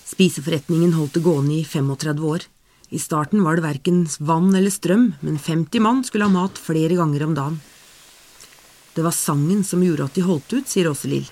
Spiseforretningen 0.07 0.97
holdt 0.97 1.19
det 1.19 1.25
gående 1.27 1.61
i 1.61 1.65
35 1.67 2.27
år. 2.27 2.47
I 2.95 3.01
starten 3.03 3.43
var 3.43 3.59
det 3.59 3.67
verken 3.67 4.05
vann 4.19 4.53
eller 4.55 4.71
strøm, 4.71 5.09
men 5.21 5.39
50 5.39 5.83
mann 5.83 6.05
skulle 6.07 6.29
ha 6.29 6.33
mat 6.33 6.59
flere 6.59 6.99
ganger 6.99 7.27
om 7.27 7.35
dagen. 7.39 7.59
Det 8.95 9.05
var 9.05 9.13
sangen 9.13 9.65
som 9.67 9.83
gjorde 9.85 10.07
at 10.07 10.17
de 10.17 10.25
holdt 10.25 10.55
ut, 10.55 10.71
sier 10.71 10.89
Åselill. 10.89 11.27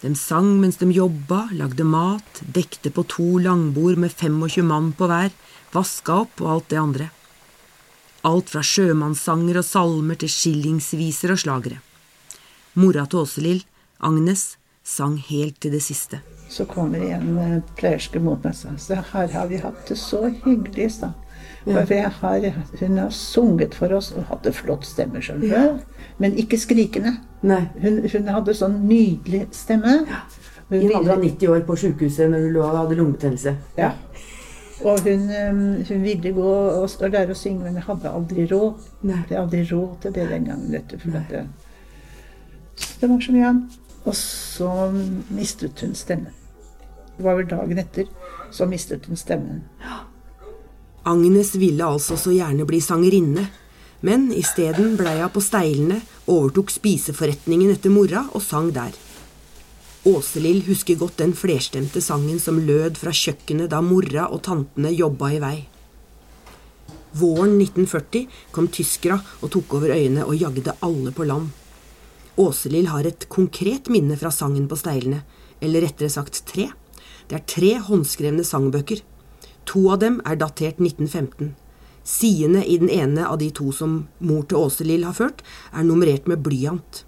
De 0.00 0.14
sang 0.16 0.54
mens 0.62 0.78
de 0.80 0.86
jobba, 0.96 1.42
lagde 1.52 1.84
mat, 1.84 2.40
dekte 2.40 2.88
på 2.90 3.04
to 3.04 3.26
langbord 3.44 3.98
med 4.00 4.14
25 4.14 4.64
mann 4.64 4.92
på 4.96 5.08
hver, 5.10 5.28
vaska 5.74 6.22
opp 6.22 6.40
og 6.40 6.52
alt 6.54 6.70
det 6.72 6.78
andre. 6.80 7.08
Alt 8.24 8.48
fra 8.52 8.62
sjømannssanger 8.64 9.60
og 9.60 9.66
salmer 9.68 10.16
til 10.20 10.32
skillingsviser 10.32 11.34
og 11.34 11.42
slagere. 11.44 11.82
Mora 12.80 13.04
til 13.04 13.26
Åselill, 13.26 13.62
Agnes, 14.00 14.54
sang 14.84 15.18
helt 15.28 15.60
til 15.60 15.76
det 15.76 15.82
siste. 15.84 16.22
Så 16.48 16.64
kommer 16.64 17.04
en 17.04 17.36
eh, 17.38 17.58
pleierske 17.76 18.22
mot 18.24 18.40
meg 18.44 18.56
og 18.56 18.80
sa 18.80 19.02
her 19.12 19.28
har 19.36 19.50
vi 19.52 19.60
hatt 19.60 19.84
det 19.88 20.00
så 20.00 20.24
hyggelig, 20.30 20.94
sa 20.96 21.12
For 21.64 21.92
har, 22.22 22.44
hun 22.80 22.98
har 22.98 23.10
sunget 23.12 23.74
for 23.76 23.92
oss 23.92 24.12
og 24.16 24.24
hadde 24.30 24.52
flott 24.56 24.86
stemme, 24.88 25.20
skjønner 25.20 25.50
ja. 25.50 25.64
Men 26.20 26.38
ikke 26.40 26.56
skrikende. 26.60 27.18
Hun, 27.42 28.00
hun 28.00 28.30
hadde 28.32 28.54
sånn 28.56 28.78
nydelig 28.88 29.46
stemme. 29.56 29.98
Hun 30.70 30.78
I 30.78 30.86
en 30.86 30.96
alder 31.00 31.18
av 31.18 31.24
90 31.24 31.52
år 31.52 31.64
på 31.68 31.76
sjukehuset 31.82 32.30
når 32.32 32.46
hun 32.46 32.54
lå 32.56 32.64
og 32.64 32.78
hadde 32.78 32.96
lungebetennelse. 33.00 33.54
Ja. 33.76 33.92
Og 34.80 35.02
hun, 35.04 35.26
um, 35.28 35.62
hun 35.84 36.02
ville 36.06 36.32
gå 36.32 36.48
og, 36.48 36.86
og 36.88 37.12
lære 37.12 37.34
å 37.34 37.36
synge, 37.36 37.66
men 37.66 37.76
jeg 37.76 37.84
hadde 37.90 38.14
aldri 38.16 38.46
råd. 38.48 38.86
Nei. 39.02 39.12
Jeg 39.12 39.22
hadde 39.24 39.40
aldri 39.42 39.64
råd 39.68 39.96
til 40.04 40.16
det 40.16 40.28
den 40.30 40.48
gangen, 40.48 40.72
vet 40.72 40.88
du. 40.88 40.96
For 41.02 41.20
at 41.20 41.34
det, 41.34 41.44
det 43.02 43.10
var 43.10 43.20
så 43.20 43.36
mye 43.36 43.50
annet. 43.52 43.80
Og 44.08 44.16
så 44.16 44.70
mistet 45.28 45.84
hun 45.84 45.92
stemmen. 45.98 46.32
Det 47.18 47.26
var 47.26 47.36
vel 47.36 47.50
dagen 47.50 47.82
etter 47.82 48.08
så 48.50 48.66
mistet 48.66 49.06
hun 49.06 49.16
stemmen. 49.20 49.64
Agnes 51.08 51.54
ville 51.54 51.84
altså 51.84 52.16
så 52.20 52.32
gjerne 52.34 52.66
bli 52.68 52.80
sangerinne, 52.84 53.46
men 54.04 54.30
isteden 54.32 54.96
blei 55.00 55.18
hun 55.20 55.32
på 55.32 55.42
Steilene, 55.44 56.00
overtok 56.28 56.72
spiseforretningen 56.72 57.72
etter 57.72 57.92
mora 57.92 58.26
og 58.34 58.44
sang 58.44 58.70
der. 58.76 58.92
Åselill 60.08 60.62
husker 60.64 60.96
godt 61.00 61.18
den 61.20 61.34
flerstemte 61.36 62.00
sangen 62.00 62.40
som 62.40 62.60
lød 62.64 62.96
fra 63.00 63.12
kjøkkenet 63.12 63.68
da 63.72 63.82
mora 63.84 64.30
og 64.32 64.40
tantene 64.46 64.92
jobba 64.96 65.28
i 65.36 65.40
vei. 65.42 65.56
Våren 67.20 67.56
1940 67.58 68.28
kom 68.54 68.68
tyskere 68.72 69.18
og 69.40 69.50
tok 69.52 69.74
over 69.80 69.92
øyene 69.96 70.24
og 70.24 70.36
jagde 70.40 70.76
alle 70.84 71.12
på 71.12 71.26
land. 71.28 71.50
Åselill 72.40 72.88
har 72.88 73.04
et 73.04 73.26
konkret 73.28 73.90
minne 73.92 74.16
fra 74.16 74.30
sangen 74.32 74.68
på 74.70 74.78
Steilene, 74.78 75.24
eller 75.60 75.84
rettere 75.84 76.08
sagt 76.12 76.44
tre. 76.48 76.70
Det 77.28 77.36
er 77.36 77.48
tre 77.48 77.72
håndskrevne 77.90 78.44
sangbøker. 78.46 79.02
To 79.70 79.86
av 79.94 80.00
dem 80.02 80.18
er 80.26 80.38
datert 80.38 80.80
1915. 80.82 81.54
Sidene 82.02 82.64
i 82.66 82.78
den 82.80 82.90
ene 82.90 83.26
av 83.28 83.38
de 83.38 83.50
to 83.54 83.70
som 83.76 84.08
mor 84.18 84.42
til 84.50 84.58
Åselill 84.58 85.04
har 85.06 85.14
ført, 85.14 85.44
er 85.70 85.86
nummerert 85.86 86.26
med 86.30 86.42
blyant. 86.42 87.04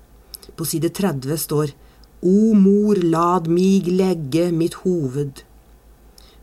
På 0.54 0.66
side 0.69 0.92
30 0.95 1.40
står 1.42 1.73
O 2.23 2.52
mor, 2.54 3.00
lad 3.02 3.49
mig 3.50 3.88
legge 3.90 4.52
mitt 4.54 4.76
hoved. 4.85 5.42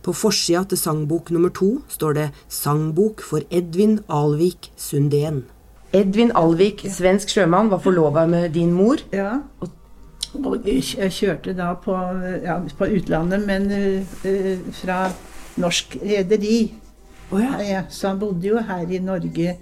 På 0.04 0.12
forsida 0.16 0.66
til 0.68 0.80
sangbok 0.82 1.32
nummer 1.32 1.54
to 1.56 1.70
står 1.88 2.18
det 2.18 2.28
Sangbok 2.52 3.24
for 3.24 3.46
Edvin 3.52 4.00
Alvik 4.10 4.72
Sundén. 4.76 5.44
Edvin 5.96 6.32
Alvik, 6.36 6.84
svensk 6.92 7.32
sjømann, 7.32 7.72
var 7.72 7.80
forlova 7.84 8.26
med 8.28 8.52
din 8.58 8.74
mor. 8.76 9.00
Ja. 9.16 9.40
Og 10.36 10.68
jeg 10.68 11.12
kjørte 11.16 11.56
da 11.58 11.72
på, 11.80 11.96
ja, 12.44 12.60
på 12.78 12.92
utlandet, 13.00 13.48
men 13.48 13.72
uh, 13.72 14.68
fra 14.82 15.08
norsk 15.60 15.98
rederi. 16.04 16.72
Ja, 17.32 17.84
så 17.90 18.08
han 18.14 18.20
bodde 18.20 18.48
jo 18.48 18.58
her 18.58 18.88
i 18.90 19.00
Norge. 19.00 19.58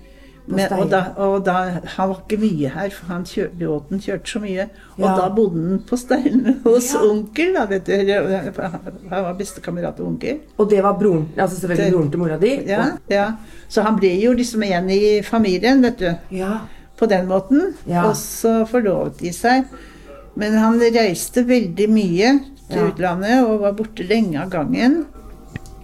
Men, 0.49 0.71
og, 0.79 0.85
da, 0.89 1.01
og 1.19 1.41
da, 1.43 1.53
Han 1.97 2.07
var 2.09 2.21
ikke 2.23 2.37
mye 2.39 2.69
her, 2.71 2.89
for 2.95 3.09
han 3.11 3.25
kjørte, 3.27 3.57
båten 3.59 3.99
kjørte 3.99 4.29
så 4.31 4.39
mye. 4.39 4.69
Og 4.95 5.03
Ja. 5.03 5.15
da 5.17 5.25
bodde 5.35 5.59
han 5.59 5.81
på 5.89 5.97
Steilene 5.99 6.53
hos 6.63 6.93
onkel. 6.95 7.51
Da, 7.57 7.65
vet 7.67 7.85
du. 7.89 7.91
Han 9.11 9.23
var 9.25 9.33
bestekamerat 9.35 9.99
av 9.99 10.07
onkel. 10.07 10.39
Og 10.57 10.69
det 10.71 10.79
var 10.85 10.95
broren, 11.01 11.27
altså 11.35 11.59
selvfølgelig 11.59 11.85
Det- 11.91 11.97
broren 11.97 12.11
til 12.11 12.19
mora 12.23 12.37
di. 12.39 12.53
Ja, 12.69 12.85
ja. 13.11 13.25
Så 13.67 13.81
han 13.83 13.99
ble 13.99 14.13
jo 14.21 14.31
liksom 14.33 14.63
igjen 14.63 14.89
i 14.89 15.21
familien, 15.21 15.81
vet 15.83 15.99
du. 15.99 16.13
ja. 16.31 16.61
På 16.97 17.05
den 17.05 17.27
måten. 17.27 17.75
Ja. 17.85 18.07
Og 18.09 18.15
så 18.17 18.63
forlovet 18.65 19.19
de 19.19 19.29
seg. 19.31 19.65
Men 20.35 20.53
han 20.57 20.79
reiste 20.79 21.43
veldig 21.45 21.89
mye 21.89 22.39
til 22.71 22.79
Ja. 22.79 22.87
utlandet 22.87 23.43
og 23.45 23.59
var 23.61 23.73
borte 23.73 24.07
lenge 24.07 24.39
av 24.41 24.49
gangen. 24.49 25.05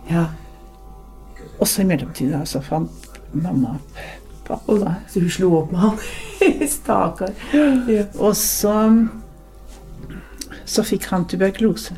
Ja. 0.10 0.26
Og 1.60 1.68
så 1.68 1.82
i 1.82 1.88
mellomtiden 1.88 2.46
så 2.50 2.62
fant 2.62 3.10
mamma 3.32 3.78
pappa. 4.48 4.96
Så 5.08 5.20
hun 5.20 5.30
slo 5.32 5.52
opp 5.62 5.72
med 5.72 5.80
han. 5.80 6.00
Stakkar. 6.78 7.32
Ja. 7.88 8.08
Og 8.20 8.36
så 8.36 8.74
så 10.66 10.84
fikk 10.88 11.10
han 11.12 11.26
tuberkulose. 11.28 11.96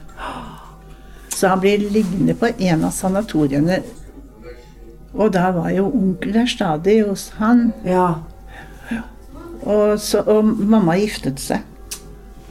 Så 1.30 1.52
han 1.52 1.62
ble 1.62 1.76
liggende 1.78 2.36
på 2.38 2.50
en 2.50 2.86
av 2.88 2.94
sanatoriene. 2.96 3.82
Og 5.16 5.32
da 5.36 5.50
var 5.56 5.70
jo 5.72 5.88
onkel 5.90 6.34
der 6.36 6.50
stadig 6.50 7.02
hos 7.06 7.30
han. 7.40 7.72
ja. 7.86 8.14
Og, 9.66 10.00
så, 10.00 10.20
og 10.30 10.46
mamma 10.46 10.94
giftet 11.00 11.40
seg. 11.42 11.64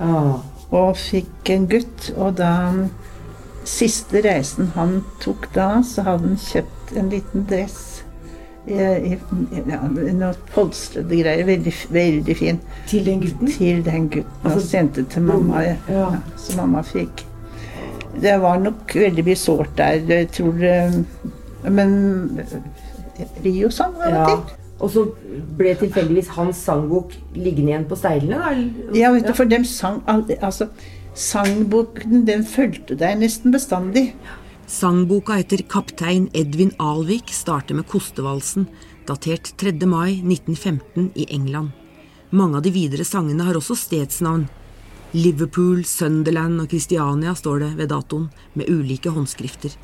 Ah. 0.03 0.41
og 0.75 0.97
fikk 0.99 1.51
en 1.55 1.69
gutt. 1.71 2.09
Og 2.17 2.35
da 2.39 2.73
siste 3.69 4.23
reisen 4.25 4.73
han 4.75 4.99
tok 5.23 5.49
da, 5.55 5.69
så 5.87 6.05
hadde 6.07 6.33
han 6.33 6.41
kjøpt 6.41 6.97
en 7.01 7.11
liten 7.13 7.47
dress 7.51 7.81
i, 8.67 8.77
i, 8.77 9.19
ja, 9.69 9.81
noe 9.89 10.33
polstrede 10.55 11.19
greier. 11.21 11.45
Veldig, 11.49 11.75
veldig 11.93 12.37
fin. 12.39 12.61
Til 12.89 13.05
den 13.07 13.21
gutten? 13.25 13.53
Til 13.53 13.85
den 13.85 14.09
gutten. 14.13 14.51
Og 14.51 14.61
sendte 14.65 15.05
til 15.13 15.27
mamma. 15.27 15.63
Ja. 15.67 15.77
Ja. 15.91 16.11
så 16.41 16.57
mamma 16.61 16.85
fikk. 16.87 17.25
Det 18.21 18.37
var 18.41 18.61
nok 18.63 18.95
veldig 18.95 19.25
mye 19.27 19.39
sårt 19.39 19.75
der. 19.79 20.01
Jeg 20.09 20.29
tror 20.37 20.53
det 20.61 21.05
Men 21.65 21.95
Rio 23.45 23.71
sang 23.73 23.97
av 24.01 24.13
og 24.21 24.29
til. 24.29 24.61
Og 24.85 24.91
så 24.91 25.05
ble 25.59 25.73
tilfeldigvis 25.79 26.33
hans 26.35 26.59
sangbok 26.67 27.15
liggende 27.37 27.73
igjen 27.73 27.87
på 27.89 27.97
steilene? 27.97 28.41
da. 28.41 28.97
Ja, 28.99 29.13
vet 29.15 29.29
du, 29.29 29.33
for 29.37 29.49
dem 29.49 29.65
sang 29.65 30.03
Altså, 30.41 30.69
sangboken, 31.15 32.25
den 32.27 32.45
fulgte 32.47 32.97
deg 32.99 33.21
nesten 33.21 33.55
bestandig. 33.55 34.13
Sangboka 34.67 35.39
etter 35.39 35.63
kaptein 35.71 36.29
Edvin 36.35 36.73
Alvik 36.83 37.31
starter 37.35 37.79
med 37.79 37.87
Kostevalsen, 37.91 38.67
datert 39.07 39.53
3. 39.61 39.75
mai 39.87 40.21
1915 40.21 41.11
i 41.15 41.27
England. 41.31 41.71
Mange 42.31 42.59
av 42.59 42.65
de 42.65 42.73
videre 42.75 43.05
sangene 43.07 43.47
har 43.47 43.55
også 43.55 43.77
stedsnavn. 43.79 44.49
Liverpool, 45.15 45.85
Sunderland 45.87 46.59
og 46.65 46.73
Christiania 46.73 47.35
står 47.39 47.61
det 47.63 47.73
ved 47.79 47.93
datoen, 47.93 48.31
med 48.55 48.71
ulike 48.73 49.13
håndskrifter. 49.15 49.77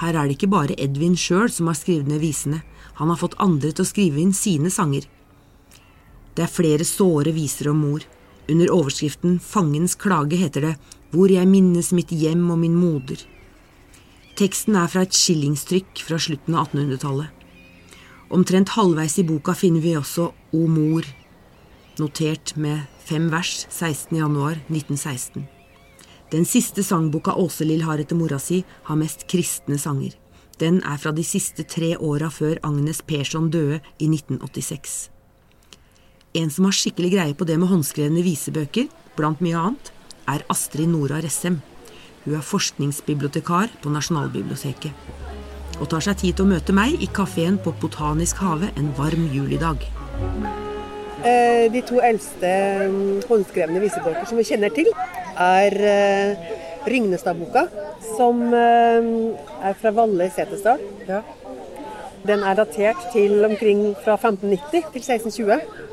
Her 0.00 0.14
er 0.14 0.28
det 0.28 0.36
ikke 0.38 0.52
bare 0.52 0.76
Edvin 0.78 1.16
sjøl 1.18 1.50
som 1.50 1.66
har 1.66 1.76
skrevet 1.76 2.08
ned 2.08 2.22
visene, 2.22 2.62
han 3.00 3.08
har 3.08 3.18
fått 3.18 3.38
andre 3.40 3.72
til 3.72 3.82
å 3.82 3.88
skrive 3.88 4.20
inn 4.20 4.36
sine 4.36 4.70
sanger. 4.70 5.08
Det 6.36 6.44
er 6.44 6.52
flere 6.52 6.86
såre 6.86 7.32
viser 7.34 7.72
om 7.72 7.80
mor. 7.82 8.04
Under 8.50 8.72
overskriften 8.74 9.38
Fangens 9.38 9.94
klage 9.94 10.38
heter 10.40 10.64
det 10.64 10.74
Hvor 11.14 11.30
jeg 11.30 11.46
minnes 11.48 11.92
mitt 11.94 12.10
hjem 12.10 12.48
og 12.50 12.58
min 12.62 12.74
moder. 12.74 13.20
Teksten 14.38 14.76
er 14.78 14.88
fra 14.90 15.04
et 15.06 15.14
skillingstrykk 15.14 16.02
fra 16.06 16.18
slutten 16.18 16.56
av 16.56 16.70
1800-tallet. 16.70 17.28
Omtrent 18.30 18.72
halvveis 18.76 19.18
i 19.18 19.26
boka 19.26 19.54
finner 19.58 19.82
vi 19.82 19.96
også 19.98 20.30
O 20.54 20.66
mor, 20.70 21.06
notert 21.98 22.54
med 22.56 22.86
fem 23.04 23.26
vers 23.32 23.66
16.1.1916. 23.68 25.44
Den 26.30 26.46
siste 26.46 26.84
sangboka 26.86 27.34
Åselill 27.34 27.82
har 27.82 27.98
etter 27.98 28.18
mora 28.18 28.38
si, 28.38 28.62
har 28.86 28.98
mest 28.98 29.26
kristne 29.30 29.78
sanger. 29.82 30.14
Den 30.62 30.78
er 30.86 30.98
fra 31.02 31.10
de 31.12 31.24
siste 31.26 31.66
tre 31.66 31.96
åra 31.98 32.30
før 32.30 32.62
Agnes 32.62 33.02
Persson 33.02 33.50
døde 33.50 33.80
i 33.98 34.06
1986. 34.06 35.10
En 36.30 36.46
som 36.46 36.68
har 36.68 36.74
skikkelig 36.78 37.08
greie 37.10 37.34
på 37.34 37.42
det 37.42 37.56
med 37.58 37.66
håndskrevne 37.72 38.20
visebøker, 38.22 38.84
blant 39.18 39.40
mye 39.42 39.58
annet, 39.58 39.88
er 40.30 40.44
Astrid 40.52 40.86
Nora 40.86 41.18
Ressem. 41.24 41.56
Hun 42.22 42.36
er 42.38 42.44
forskningsbibliotekar 42.46 43.72
på 43.82 43.90
Nasjonalbiblioteket. 43.90 44.94
Og 45.80 45.90
tar 45.90 46.06
seg 46.06 46.20
tid 46.20 46.38
til 46.38 46.46
å 46.46 46.52
møte 46.52 46.76
meg 46.76 47.02
i 47.02 47.08
kafeen 47.10 47.58
på 47.58 47.72
Botanisk 47.82 48.44
hage 48.44 48.70
en 48.78 48.92
varm 48.94 49.26
julidag. 49.34 49.82
Eh, 51.26 51.66
De 51.74 51.82
to 51.90 51.98
eldste 51.98 52.54
mm, 52.86 53.26
håndskrevne 53.26 53.82
visebøker 53.82 54.30
som 54.30 54.38
vi 54.38 54.46
kjenner 54.46 54.70
til, 54.70 54.86
er 55.34 55.78
eh, 55.82 56.48
Rygnestadboka, 56.86 57.66
som 58.14 58.46
eh, 58.54 59.12
er 59.66 59.78
fra 59.82 59.96
Valle 59.98 60.30
i 60.30 60.34
Setesdal. 60.38 60.78
Den 62.22 62.46
er 62.46 62.54
datert 62.54 63.02
til 63.10 63.40
omkring 63.50 63.96
fra 64.04 64.14
1590 64.14 64.92
til 64.94 65.02
1620. 65.02 65.88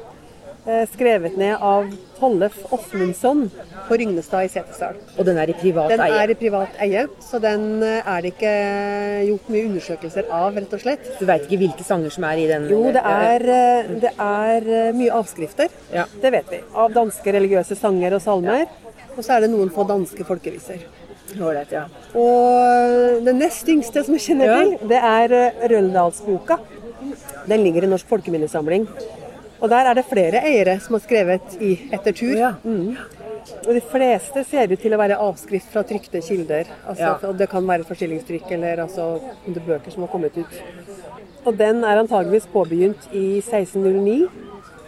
Eh, 0.68 0.84
Skrevet 0.92 1.38
ned 1.40 1.56
av 1.64 1.86
Tollef 2.20 2.58
Åsmundsson 2.76 3.46
på 3.88 3.96
Rygnestad 3.98 4.44
i 4.44 4.50
Setesdal. 4.52 4.98
Og 5.16 5.24
den 5.26 5.38
er 5.40 5.48
i 5.48 5.56
privat 5.56 5.94
Den 5.94 6.02
er 6.04 6.32
i 6.34 6.36
privat 6.36 6.74
eie, 6.84 7.06
så 7.24 7.40
den 7.40 7.84
eh, 7.88 8.02
er 8.04 8.26
det 8.26 8.34
ikke 8.34 8.52
gjort 9.30 9.52
mye 9.54 9.68
undersøkelser 9.70 10.28
av, 10.28 10.58
rett 10.60 10.74
og 10.76 10.82
slett. 10.84 11.06
Du 11.22 11.24
veit 11.30 11.46
ikke 11.48 11.62
hvilke 11.62 11.86
sanger 11.88 12.12
som 12.12 12.26
er 12.28 12.42
i 12.42 12.48
den? 12.52 12.68
Jo, 12.74 12.82
det 12.92 13.00
er, 13.00 13.46
eh, 13.56 13.94
det 14.04 14.12
er 14.12 14.68
eh, 14.82 14.90
mye 14.98 15.14
avskrifter. 15.16 15.72
Ja. 15.96 16.04
Det 16.20 16.32
vet 16.36 16.52
vi. 16.52 16.60
Av 16.76 16.92
danske 16.98 17.36
religiøse 17.38 17.78
sanger 17.80 18.18
og 18.18 18.26
salmer. 18.26 18.66
Og 19.16 19.22
så 19.24 19.38
er 19.38 19.46
det 19.46 19.54
noen 19.54 19.72
få 19.74 19.86
danske 19.88 20.26
folkeviser. 20.28 20.84
Ålreit, 21.38 21.72
ja. 21.76 21.86
Og 22.16 23.24
den 23.24 23.40
nest 23.40 23.68
yngste 23.72 24.04
som 24.04 24.16
jeg 24.20 24.26
kjenner 24.26 24.52
Ja. 24.52 24.60
til, 24.60 24.90
det 24.92 25.00
er 25.00 25.38
eh, 25.40 25.64
Røldalsboka. 25.72 26.60
Den 27.48 27.64
ligger 27.64 27.88
i 27.88 27.94
Norsk 27.94 28.12
folkeminnesamling. 28.12 28.90
Og 29.62 29.70
der 29.70 29.90
er 29.90 29.98
det 29.98 30.06
flere 30.06 30.42
eiere 30.46 30.78
som 30.84 30.98
har 30.98 31.04
skrevet 31.06 31.58
i 31.64 31.74
etter 31.94 32.14
tur. 32.16 32.36
Ja. 32.38 32.54
Mm. 32.64 32.98
Og 33.68 33.74
de 33.74 33.82
fleste 33.82 34.44
ser 34.48 34.72
ut 34.72 34.82
til 34.82 34.94
å 34.94 35.00
være 35.00 35.20
avskrift 35.24 35.72
fra 35.72 35.84
trykte 35.88 36.22
kilder. 36.22 36.68
Altså, 36.86 37.14
Ja. 37.24 37.32
Det 37.32 37.50
kan 37.50 37.68
være 37.68 37.88
forskillingstrykk 37.88 38.52
eller 38.52 38.84
altså, 38.84 39.22
er 39.48 39.60
bøker 39.60 39.92
som 39.92 40.04
har 40.04 40.12
kommet 40.12 40.38
ut. 40.38 40.62
Og 41.46 41.58
den 41.58 41.84
er 41.84 42.02
antageligvis 42.02 42.48
påbegynt 42.52 43.08
i 43.14 43.40
1609. 43.40 44.28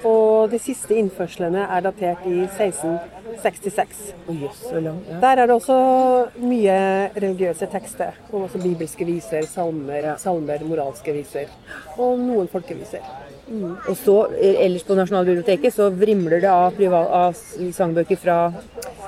Og 0.03 0.49
de 0.51 0.59
siste 0.59 0.95
innførslene 0.95 1.65
er 1.67 1.81
datert 1.83 2.23
i 2.27 2.45
1666. 2.47 4.13
Å 4.27 4.35
yes. 4.35 4.61
Ja. 4.71 4.93
Der 5.19 5.41
er 5.41 5.47
det 5.47 5.55
også 5.55 5.75
mye 6.39 6.77
religiøse 7.15 7.67
tekster. 7.71 8.15
Og 8.31 8.45
også 8.47 8.61
bibelske 8.63 9.07
viser, 9.07 9.43
salmer, 9.47 10.13
salmer, 10.17 10.63
moralske 10.63 11.15
viser. 11.15 11.51
Og 11.97 12.19
noen 12.19 12.47
folkeviser. 12.47 13.03
Og 13.49 13.97
så, 13.97 14.15
eh, 14.37 14.59
ellers 14.65 14.83
på 14.85 14.95
Nasjonalbiblioteket, 14.97 15.73
så 15.73 15.89
vrimler 15.89 16.41
det 16.43 16.49
av, 16.51 16.75
av 16.93 17.37
sangbøker 17.73 18.19
fra 18.21 18.37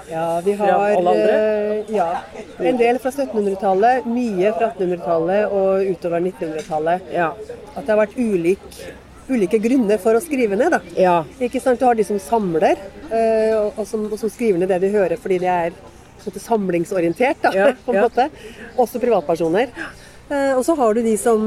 Ja, 0.09 0.41
vi 0.43 0.55
har 0.59 0.95
eh, 1.13 1.91
ja, 1.93 2.07
en 2.57 2.79
del 2.79 2.97
fra 2.99 3.11
1700-tallet, 3.11 4.07
mye 4.09 4.51
fra 4.57 4.71
1800-tallet 4.71 5.53
og 5.53 5.91
utover 5.93 6.25
1900-tallet. 6.25 7.13
Ja. 7.13 7.29
At 7.75 7.85
det 7.85 7.93
har 7.93 8.01
vært 8.01 8.17
ulik, 8.17 8.65
ulike 9.29 9.61
grunner 9.61 10.01
for 10.01 10.17
å 10.17 10.23
skrive 10.23 10.57
ned. 10.57 10.73
da. 10.73 10.81
ja. 10.97 11.15
Ikke 11.39 11.61
sant? 11.61 11.79
Du 11.79 11.85
har 11.85 11.95
de 11.95 12.07
som 12.07 12.19
samler, 12.19 12.81
eh, 13.11 13.55
og, 13.61 13.85
som, 13.87 14.09
og 14.09 14.17
som 14.19 14.33
skriver 14.33 14.59
ned 14.59 14.73
det 14.73 14.81
de 14.83 14.93
hører 14.95 15.21
fordi 15.21 15.39
det 15.45 15.53
er 15.53 15.77
måte, 16.25 16.41
samlingsorientert. 16.41 17.45
Da, 17.45 17.71
på 17.85 17.93
en 17.93 18.01
måte. 18.09 18.27
Også 18.81 18.99
privatpersoner. 19.03 19.69
Og 20.31 20.61
så 20.63 20.71
har 20.79 20.95
du 20.95 21.01
de 21.03 21.17
som, 21.19 21.41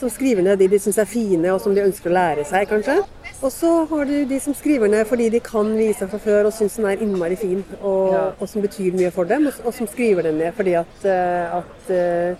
som 0.00 0.10
skriver 0.12 0.42
ned 0.44 0.58
de 0.60 0.68
de 0.68 0.78
syns 0.82 0.98
er 0.98 1.08
fine, 1.08 1.52
og 1.54 1.60
som 1.60 1.74
de 1.74 1.84
ønsker 1.84 2.10
å 2.10 2.16
lære 2.16 2.44
seg, 2.48 2.68
kanskje. 2.70 2.96
Og 3.42 3.52
så 3.52 3.70
har 3.90 4.04
du 4.08 4.24
de 4.28 4.38
som 4.40 4.54
skriver 4.56 4.88
ned 4.88 5.06
fordi 5.08 5.28
de 5.30 5.40
kan 5.44 5.68
vise 5.76 6.08
fra 6.08 6.18
før 6.18 6.48
og 6.48 6.52
syns 6.56 6.76
den 6.78 6.86
er 6.90 7.02
innmari 7.04 7.36
fin, 7.36 7.64
og, 7.82 8.12
Ja. 8.12 8.24
og 8.40 8.48
som 8.48 8.62
betyr 8.62 8.92
mye 8.96 9.10
for 9.12 9.24
dem, 9.24 9.46
og, 9.46 9.52
og 9.64 9.74
som 9.74 9.86
skriver 9.86 10.22
den 10.22 10.38
ned 10.38 10.52
fordi 10.56 10.74
at, 10.80 11.04
eh, 11.04 11.56
at, 11.60 11.90
eh, 11.90 12.36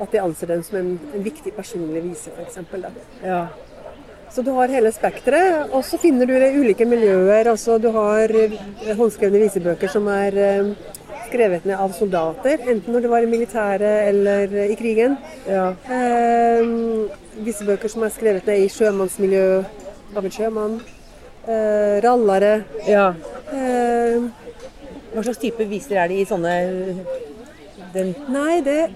at 0.00 0.12
de 0.12 0.20
anser 0.20 0.46
den 0.46 0.62
som 0.62 0.78
en, 0.78 0.92
en 1.14 1.24
viktig 1.24 1.52
personlig 1.54 2.02
vise, 2.02 2.30
f.eks. 2.36 2.58
ja. 3.24 3.46
Så 4.30 4.42
du 4.44 4.50
har 4.52 4.68
hele 4.68 4.90
spekteret, 4.92 5.70
og 5.72 5.82
så 5.84 5.96
finner 5.98 6.26
du 6.28 6.34
det 6.34 6.50
i 6.52 6.58
ulike 6.60 6.84
miljøer. 6.84 7.48
Altså, 7.48 7.78
du 7.80 7.88
har 7.94 8.28
eh, 8.28 8.58
håndskrevne 8.98 9.40
visebøker 9.40 9.88
som 9.88 10.06
er 10.12 10.36
skrevet 11.28 11.64
ned 11.68 11.78
av 11.78 11.92
soldater, 11.96 12.58
enten 12.68 12.92
når 12.94 13.04
det 13.06 13.10
var 13.12 13.24
i 13.24 13.30
militæret 13.30 14.08
eller 14.10 14.52
eh, 14.64 14.72
i 14.72 14.76
krigen. 14.80 15.16
ja. 15.48 15.70
Eh, 15.88 16.62
visebøker 17.38 17.88
som 17.92 18.02
er 18.02 18.10
skrevet 18.10 18.46
ned 18.50 18.64
i 18.64 18.70
sjømannsmiljø 18.72 19.44
av 20.16 20.24
en 20.24 20.32
sjømann. 20.34 20.80
Eh, 21.48 22.00
rallare. 22.04 22.64
ja. 22.88 23.12
Eh, 23.52 24.28
Hva 25.14 25.22
slags 25.24 25.38
type 25.40 25.64
viser 25.70 25.96
er 26.02 26.10
det 26.10 26.18
i 26.20 26.24
sånne 26.28 26.50
den, 27.94 28.10
nei, 28.28 28.58
det 28.60 28.90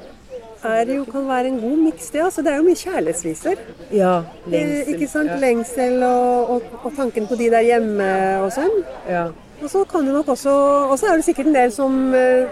er 0.63 0.91
jo, 0.93 1.05
kan 1.09 1.25
være 1.27 1.49
en 1.49 1.57
god 1.63 1.79
miks, 1.87 2.11
det. 2.13 2.21
Altså, 2.23 2.43
det 2.45 2.53
er 2.53 2.59
jo 2.61 2.67
mye 2.67 2.79
kjærlighetsviser. 2.79 3.63
Ja. 3.97 4.13
Eh, 4.47 4.53
Lengsel. 4.53 4.93
ikke 4.95 5.09
sant? 5.11 5.33
Lengsel 5.41 6.03
og, 6.07 6.51
og, 6.57 6.63
og 6.85 6.93
tanken 6.99 7.27
på 7.31 7.39
de 7.41 7.49
der 7.51 7.65
hjemme 7.67 8.11
og 8.45 8.53
sånn. 8.55 8.77
Ja. 9.09 9.25
Og 9.63 9.71
så 9.71 9.85
kan 9.89 10.05
det 10.07 10.13
nok 10.17 10.29
også 10.35 10.51
Og 10.91 10.99
så 10.99 11.07
er 11.13 11.17
det 11.21 11.25
sikkert 11.29 11.47
en 11.47 11.55
del 11.55 11.71
som, 11.73 12.15
eh, 12.15 12.49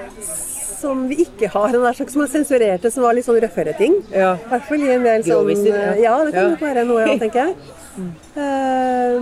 som 0.80 1.02
vi 1.10 1.16
ikke 1.26 1.48
har, 1.52 1.74
som 2.08 2.22
er 2.22 2.30
sensurerte, 2.32 2.90
som 2.90 3.02
var 3.04 3.12
litt 3.14 3.26
sånn 3.26 3.40
røffere 3.42 3.74
ting. 3.76 3.98
Ja. 4.14 4.36
I 4.38 4.48
hvert 4.48 4.68
fall 4.68 4.84
i 4.86 4.92
en 4.94 5.04
del 5.04 5.24
sånn 5.26 5.50
ja. 5.66 5.74
eh, 5.92 6.00
Ja, 6.04 6.14
det 6.24 6.32
kan 6.32 6.44
Ja. 6.44 6.48
nok 6.54 6.60
være 6.64 6.84
noe, 6.88 7.02
ja, 7.06 7.18
tenker 7.24 7.50
jeg. 7.50 7.56
Eh, 8.36 9.18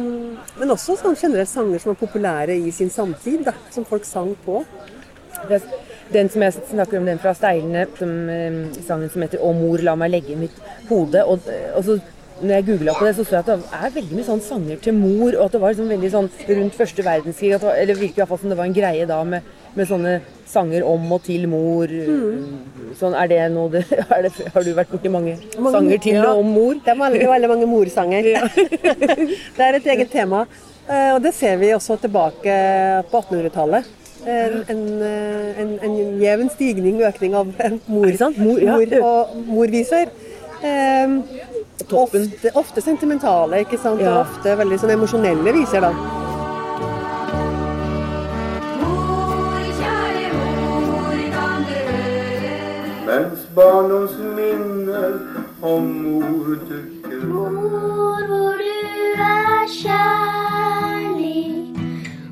men 0.60 0.70
også 0.76 0.94
sånn 1.00 1.16
generelt 1.18 1.48
sanger 1.50 1.80
som 1.82 1.94
var 1.94 1.98
populære 2.06 2.54
i 2.54 2.70
sin 2.70 2.90
samtid, 2.90 3.42
da, 3.48 3.54
som 3.74 3.84
folk 3.88 4.04
sang 4.04 4.36
på. 4.44 4.62
Den 6.12 6.28
som 6.32 6.42
jeg 6.42 6.52
snakker 6.70 6.98
om, 6.98 7.04
den 7.06 7.18
fra 7.18 7.34
Steilene, 7.36 7.86
som, 7.98 8.12
sangen 8.86 9.10
som 9.10 9.22
heter 9.22 9.38
'Å 9.38 9.52
mor, 9.54 9.78
la 9.82 9.94
meg 9.94 10.10
legge 10.10 10.36
mitt 10.36 10.54
hode'. 10.88 11.22
Og, 11.26 11.40
og 11.76 11.84
så 11.84 11.98
når 12.42 12.52
jeg 12.54 12.66
googla 12.68 12.92
på 12.98 13.06
det, 13.06 13.14
så 13.16 13.24
så 13.26 13.36
jeg 13.36 13.44
at 13.44 13.48
det 13.50 13.78
er 13.82 13.94
veldig 13.94 14.16
mye 14.18 14.26
sånn 14.28 14.40
sanger 14.44 14.76
til 14.84 14.94
mor, 14.94 15.32
og 15.34 15.44
at 15.48 15.52
det 15.56 15.60
var 15.62 15.72
liksom 15.74 15.88
veldig 15.92 16.10
sånn 16.12 16.28
rundt 16.48 16.76
første 16.78 17.04
verdenskrig 17.06 17.54
at 17.56 17.60
det 17.64 17.68
var, 17.70 17.76
Eller 17.82 17.94
virker 17.98 18.18
i 18.18 18.20
hvert 18.22 18.28
fall 18.32 18.38
som 18.42 18.52
det 18.52 18.58
var 18.60 18.68
en 18.70 18.76
greie 18.76 19.06
da 19.10 19.18
med, 19.24 19.42
med 19.74 19.88
sånne 19.90 20.12
sanger 20.48 20.84
om 20.86 21.12
og 21.12 21.22
til 21.26 21.48
mor. 21.50 21.90
Sånn, 22.98 23.14
er 23.18 23.28
det 23.30 23.40
noe 23.54 23.68
det, 23.74 23.84
er 24.14 24.22
det, 24.28 24.32
Har 24.54 24.64
du 24.64 24.72
vært 24.76 24.90
borti 24.94 25.10
mange, 25.12 25.36
Mange- 25.58 25.74
sanger 25.76 25.98
til 26.06 26.18
ja. 26.20 26.24
og 26.32 26.40
om 26.44 26.50
mor? 26.56 26.74
Det 26.84 26.94
er 26.94 27.00
veldig, 27.02 27.28
veldig 27.34 27.52
mange 27.52 27.68
morsanger. 27.70 28.30
det 29.58 29.64
er 29.68 29.78
et 29.80 29.86
eget 29.94 30.10
tema. 30.14 30.46
Eh, 30.88 31.12
Og 31.14 31.22
det 31.22 31.34
ser 31.36 31.56
vi 31.60 31.74
også 31.76 31.98
tilbake 32.00 32.54
på 33.10 33.20
1800-tallet. 33.20 33.94
En, 34.28 34.54
en, 34.68 34.80
eh, 35.02 35.60
en, 35.62 35.68
en 35.84 35.98
jevn 36.20 36.48
stigning, 36.52 36.98
økning 37.06 37.36
av 37.38 37.52
mor? 37.92 38.10
Mor, 38.38 38.58
ja. 38.60 38.74
mor 38.76 38.96
og 39.04 39.36
morviser. 39.46 40.10
Eh, 40.58 41.12
Toppen. 41.86 42.22
Ofte, 42.32 42.50
ofte 42.54 42.80
sentimentale, 42.80 43.60
ikke 43.64 43.78
sant? 43.78 44.00
Ja. 44.02 44.12
Og 44.12 44.26
ofte 44.26 44.56
veldig 44.58 44.78
sånn 44.82 44.96
emosjonelle 44.96 45.54
viser, 45.54 45.86
da. 45.86 45.92
Mens 53.08 53.46
barndoms 53.56 54.18
minner 54.36 55.14
om 55.62 55.86
mor 56.02 56.58
dukker 56.68 57.24
Mor, 57.24 58.26
hvor 58.28 58.60
du 58.60 59.22
er 59.28 59.64
kjærlig. 59.72 61.46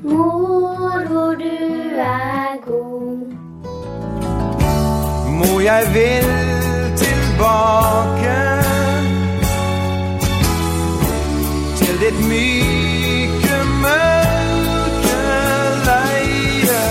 Mor, 0.03 1.01
hvor 1.09 1.33
du 1.41 1.57
er 1.97 2.61
god. 2.67 3.33
Mor, 5.39 5.59
jeg 5.61 5.83
vil 5.97 6.29
tilbake 6.97 8.66
til 12.07 12.15
ditt 12.15 12.27
myke, 12.29 13.57
mørke 13.81 15.19
leie. 15.87 16.83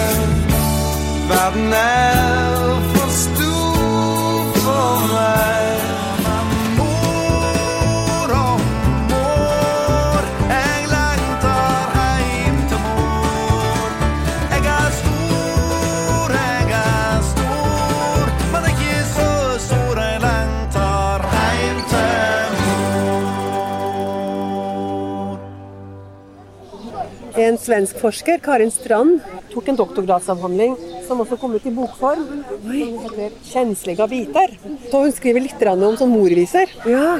Svensk 27.67 27.99
forsker, 28.03 28.41
Karin 28.45 28.73
Strand, 28.73 29.21
tok 29.53 29.71
en 29.73 29.79
doktorgradsavhandling 29.81 30.77
som 31.07 31.21
også 31.23 31.39
kom 31.41 31.55
ut 31.57 31.67
i 31.67 31.73
bokform. 31.75 32.25
Som 32.63 32.73
heter 32.73 33.31
'Kjensliga 33.45 34.09
biter'. 34.11 34.57
Så 34.91 35.03
hun 35.05 35.13
skriver 35.13 35.41
litt 35.45 35.63
om 35.67 35.97
sånn 35.97 36.13
morviser. 36.15 36.71
Ja. 36.87 37.19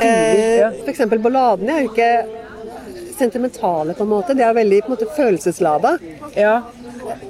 Eh, 0.00 0.68
F.eks. 0.84 1.04
balladene 1.22 1.76
er 1.76 1.82
jo 1.84 1.90
ikke 1.92 2.12
sentimentale, 3.18 3.94
på 3.94 4.02
en 4.02 4.08
måte. 4.08 4.34
De 4.34 4.42
er 4.42 4.54
veldig 4.54 4.82
på 4.82 4.92
en 4.92 4.96
måte, 4.96 5.10
følelseslada. 5.16 5.98
ja. 6.36 6.62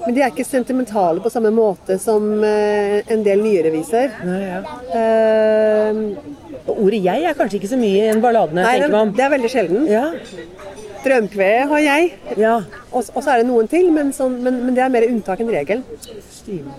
Men 0.05 0.15
de 0.15 0.23
er 0.23 0.31
ikke 0.31 0.45
sentimentale 0.45 1.23
på 1.25 1.31
samme 1.33 1.51
måte 1.55 1.99
som 2.03 2.27
eh, 2.45 3.01
en 3.13 3.23
del 3.25 3.43
nyere 3.43 3.73
viser. 3.73 4.13
Nei, 4.27 4.41
ja. 4.43 4.61
Eh, 5.01 6.03
ordet 6.67 7.01
'jeg' 7.03 7.25
er 7.31 7.39
kanskje 7.39 7.59
ikke 7.61 7.73
så 7.73 7.79
mye 7.81 8.03
i 8.05 8.11
en 8.13 8.21
balladene, 8.21 8.63
nei, 8.63 8.79
tenker 8.79 8.93
man. 8.93 9.13
det 9.17 9.25
er 9.25 9.31
veldig 9.31 9.51
sjelden. 9.51 9.87
Ja. 9.89 10.13
Drømkvedet 11.03 11.69
har 11.71 11.79
jeg. 11.83 12.13
ja. 12.39 12.55
Og, 12.93 13.05
og 13.17 13.23
så 13.25 13.31
er 13.33 13.41
det 13.41 13.47
noen 13.49 13.69
til, 13.73 13.87
men, 13.91 14.11
sånn, 14.13 14.35
men, 14.45 14.59
men 14.67 14.75
det 14.77 14.83
er 14.85 14.91
mer 14.93 15.07
unntak 15.09 15.41
enn 15.41 15.49
regel. 15.51 15.81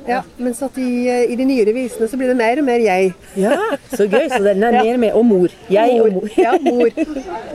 Ja, 0.08 0.20
mens 0.38 0.60
at 0.62 0.76
i, 0.78 1.08
eh, 1.10 1.24
i 1.32 1.38
de 1.40 1.46
nyere 1.48 1.74
visene 1.74 2.06
så 2.12 2.18
blir 2.20 2.30
det 2.30 2.36
mer 2.38 2.60
og 2.62 2.66
mer 2.68 2.84
jeg. 2.84 3.14
Ja, 3.40 3.56
så 3.94 4.06
gøy. 4.12 4.28
Så 4.30 4.42
den 4.46 4.64
er 4.68 4.76
mer 4.84 4.92
og 4.94 5.00
mer 5.02 5.18
Og 5.18 5.26
mor. 5.26 5.56
Jeg 5.72 5.98
og 6.04 6.12
mor. 6.18 6.30
ja, 6.38 6.54
mor. 6.62 6.90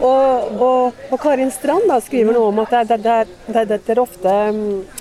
Og, 0.01 0.61
og, 0.69 1.01
og 1.13 1.21
Karin 1.23 1.53
Strand 1.55 1.87
da, 1.93 2.01
skriver 2.03 2.35
noe 2.35 2.51
om 2.51 2.59
at 2.65 2.75
det, 2.75 2.99
det, 3.05 3.17
det, 3.47 3.57
er- 3.63 3.71
det, 3.71 3.81
er 3.95 4.03
ofte 4.03 4.37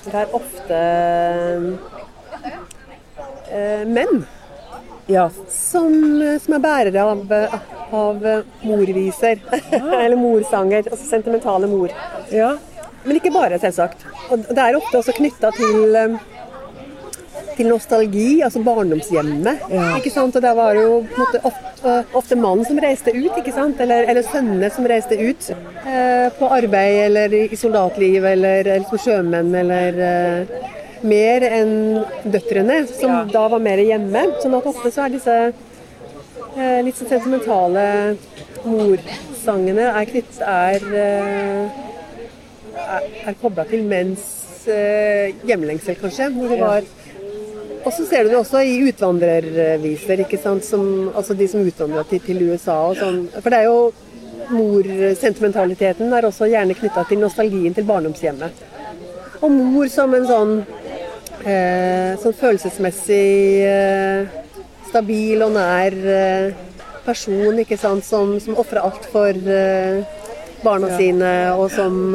Det 0.04 0.14
er 0.22 0.34
ofte 0.38 0.82
øh, 3.52 3.86
menn 3.88 4.26
Ja. 5.08 5.28
Som, 5.68 5.92
som 6.42 6.56
er 6.56 6.64
bærere 6.64 7.04
av, 7.04 7.36
av 8.00 8.26
morviser. 8.64 9.44
Eller 10.02 10.16
morsanger. 10.18 10.88
Altså 10.88 11.04
sentimentale 11.04 11.70
mor. 11.70 11.94
ja. 12.32 12.56
Men 13.04 13.16
ikke 13.20 13.30
bare, 13.32 13.56
selvsagt. 13.62 14.02
Og 14.28 14.42
det 14.50 14.58
er 14.58 14.76
ofte 14.76 14.98
også 14.98 15.14
knytta 15.16 15.52
til 15.56 15.94
eh, 15.96 16.16
til 17.58 17.68
nostalgi, 17.72 18.40
altså 18.46 18.62
barndomshjemmet. 18.62 19.64
ikke 19.98 20.12
sant? 20.14 20.36
Og 20.36 20.42
der 20.42 20.54
var 20.54 20.74
det 20.76 20.84
jo 20.84 20.98
måte, 21.18 21.40
ofte, 21.42 21.94
ofte 22.20 22.38
mannen 22.38 22.66
som 22.68 22.78
reiste 22.82 23.14
ut, 23.16 23.34
ikke 23.40 23.54
sant? 23.54 23.80
Eller, 23.82 24.06
eller 24.10 24.26
sønnene 24.26 24.70
som 24.74 24.86
reiste 24.86 25.18
ut 25.18 25.50
eh, 25.50 26.28
på 26.38 26.50
arbeid 26.58 26.98
eller 27.08 27.34
i 27.40 27.58
soldatliv 27.58 28.26
eller, 28.32 28.62
eller 28.66 28.86
som 28.90 29.02
sjømenn 29.02 29.54
eller 29.62 30.02
eh, 30.10 30.76
mer 31.06 31.44
enn 31.46 31.74
døtrene, 32.24 32.82
som 32.90 33.30
da 33.32 33.44
var 33.52 33.62
mer 33.62 33.82
hjemme. 33.82 34.24
Sånn 34.42 34.56
at 34.58 34.68
ofte 34.70 34.92
så 34.94 35.06
er 35.06 35.14
disse 35.14 35.36
eh, 35.48 36.80
litt 36.86 36.98
sånn 36.98 37.12
sentimentale 37.12 37.84
morsangene 38.66 39.90
er 39.92 40.08
knytt 40.10 40.40
er, 40.42 40.88
eh, 41.04 41.82
er, 42.84 43.10
er 43.30 43.38
kobla 43.42 43.66
til 43.70 43.84
menns 43.88 44.66
eh, 44.68 45.34
hjemlengsel, 45.48 45.98
kanskje. 46.00 46.32
Hvor 46.34 46.54
det 46.54 46.62
var 46.62 46.94
og 47.88 47.94
så 47.94 48.04
ser 48.04 48.26
du 48.26 48.32
det 48.32 48.36
også 48.36 48.60
i 48.66 48.74
utvandrerviser, 48.90 50.24
ikke 50.24 50.36
sant? 50.42 50.66
Som, 50.66 51.08
altså 51.16 51.32
de 51.38 51.46
som 51.48 51.62
utvandra 51.64 52.02
til, 52.10 52.20
til 52.26 52.42
USA 52.50 52.74
og 52.90 52.98
sånn. 52.98 53.22
For 53.38 53.54
det 53.54 53.62
er 53.62 53.68
jo 53.68 53.78
morsentimentaliteten 54.48 56.12
er 56.12 56.26
også 56.28 56.48
gjerne 56.50 56.76
knytta 56.76 57.04
til 57.08 57.22
nostalgien 57.22 57.76
til 57.76 57.86
barndomshjemmet. 57.88 58.64
Og 59.38 59.54
mor 59.54 59.88
som 59.92 60.14
en 60.16 60.26
sånn, 60.28 60.54
sånn 61.44 62.34
følelsesmessig 62.34 63.62
eh, 63.66 64.26
stabil 64.88 65.42
og 65.44 65.52
nær 65.54 65.94
eh, 65.94 66.52
person, 67.06 67.58
ikke 67.62 67.78
sant? 67.80 68.04
Som, 68.04 68.36
som 68.42 68.56
ofra 68.60 68.82
alt 68.88 69.06
for 69.12 69.30
eh, 69.32 70.02
barna 70.64 70.90
sine, 70.98 71.32
og 71.54 71.70
som, 71.70 72.14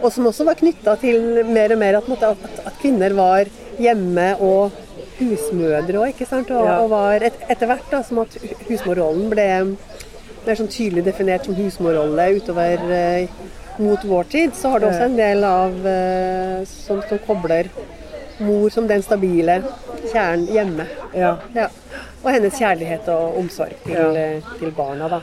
og 0.00 0.08
som 0.14 0.26
også 0.30 0.46
var 0.48 0.56
knytta 0.58 0.94
til 1.02 1.42
mer 1.52 1.74
og 1.74 1.82
mer 1.82 1.98
at, 2.00 2.08
at, 2.32 2.46
at 2.66 2.78
kvinner 2.80 3.12
var 3.18 3.50
hjemme 3.82 4.30
og 4.40 4.72
husmødre 5.20 6.00
òg, 6.00 6.14
ikke 6.14 6.26
sant. 6.28 6.50
Og, 6.50 6.64
Ja. 6.66 6.78
og 6.82 6.90
var 6.94 7.22
et, 7.28 7.36
etter 7.52 7.68
hvert 7.70 7.90
da, 7.92 8.00
som 8.06 8.22
at 8.24 8.34
hu- 8.40 8.54
husmorrollen 8.70 9.28
ble 9.30 9.48
mer 10.42 10.56
sånn 10.58 10.70
tydelig 10.72 11.04
definert 11.06 11.44
som 11.46 11.54
husmorrolle 11.54 12.30
utover 12.40 12.80
eh, 12.90 13.28
mot 13.78 14.02
vår 14.04 14.26
tid, 14.32 14.56
så 14.58 14.72
har 14.72 14.82
du 14.82 14.88
også 14.88 15.06
en 15.06 15.16
del 15.20 15.44
av 15.46 15.76
eh, 15.86 16.64
som, 16.68 16.98
som 17.08 17.20
kobler 17.28 17.68
mor 18.40 18.68
som 18.70 18.88
den 18.88 19.02
stabile 19.02 19.62
kjernen 20.12 20.46
hjemme. 20.48 20.86
ja. 21.14 21.36
Ja. 21.54 21.68
Og 22.24 22.30
hennes 22.30 22.54
kjærlighet 22.54 23.08
og 23.08 23.38
omsorg 23.38 23.72
til, 23.84 23.94
Ja. 23.98 24.10
eh, 24.36 24.42
til 24.60 24.70
barna, 24.70 25.08
da. 25.08 25.20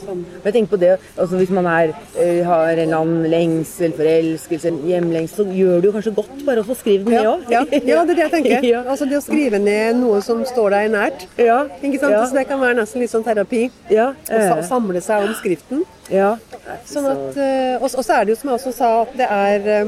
Som, 0.00 0.24
Jeg 0.44 0.52
tenker 0.54 0.70
på 0.70 0.80
det, 0.80 0.98
altså 1.18 1.36
Hvis 1.36 1.50
man 1.50 1.66
er, 1.66 1.92
eh, 2.18 2.42
har 2.44 2.68
en 2.72 2.78
eller 2.78 2.96
annen 2.96 3.26
lengsel, 3.30 3.92
forelskelse, 3.92 4.70
hjemlengsel, 4.86 5.36
så 5.36 5.44
gjør 5.44 5.74
det 5.76 5.84
jo 5.84 5.92
kanskje 5.92 6.14
godt 6.14 6.44
bare 6.46 6.60
å 6.62 6.64
få 6.64 6.74
skrive 6.74 7.04
den 7.04 7.12
ned 7.12 7.22
ja, 7.22 7.34
òg. 7.36 7.42
ja, 7.50 7.60
ja, 7.70 8.04
det 8.04 8.10
er 8.10 8.14
det 8.14 8.16
jeg 8.16 8.30
tenker. 8.32 8.64
Ja. 8.72 8.82
Altså 8.88 9.04
Det 9.08 9.18
å 9.18 9.22
skrive 9.22 9.58
ned 9.60 9.96
noe 10.00 10.20
som 10.22 10.42
står 10.44 10.70
deg 10.70 10.90
nært. 10.90 11.26
Ja. 11.38 11.64
Ikke 11.82 12.00
sant? 12.00 12.12
Ja. 12.12 12.24
Så 12.26 12.32
Det 12.34 12.48
kan 12.48 12.60
være 12.60 12.74
nesten 12.80 13.00
litt 13.00 13.10
sånn 13.12 13.24
terapi. 13.24 13.70
Ja. 13.90 14.14
Å 14.30 14.62
samle 14.66 15.00
seg 15.04 15.22
om 15.28 15.34
skriften. 15.34 15.84
ja. 16.10 16.36
Sånn 16.86 17.06
at, 17.10 17.36
eh, 17.36 17.76
og, 17.82 17.90
så 17.90 18.20
er 18.20 18.24
det 18.24 18.34
jo 18.36 18.40
som 18.40 18.50
jeg 18.50 18.58
også 18.58 18.72
sa, 18.74 19.02
at 19.02 19.16
det 19.16 19.28
er 19.30 19.86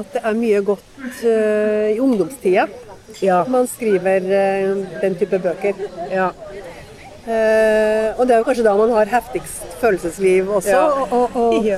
at 0.00 0.12
det 0.14 0.22
er 0.24 0.38
mye 0.38 0.60
godt 0.66 0.84
uh, 1.24 1.88
i 1.92 2.00
ungdomstida. 2.02 2.66
Ja. 3.22 3.42
Man 3.48 3.68
skriver 3.70 4.24
uh, 4.26 4.84
den 5.02 5.18
type 5.20 5.38
bøker. 5.38 5.84
ja. 6.12 6.30
Uh, 7.24 8.10
og 8.20 8.26
det 8.28 8.34
er 8.34 8.40
jo 8.42 8.44
kanskje 8.44 8.64
da 8.66 8.74
man 8.76 8.90
har 8.92 9.08
heftigst 9.08 9.78
følelsesliv 9.80 10.50
også. 10.58 10.74
Ja. 10.74 10.82
Og, 10.84 11.12
og, 11.12 11.36
og, 11.40 11.68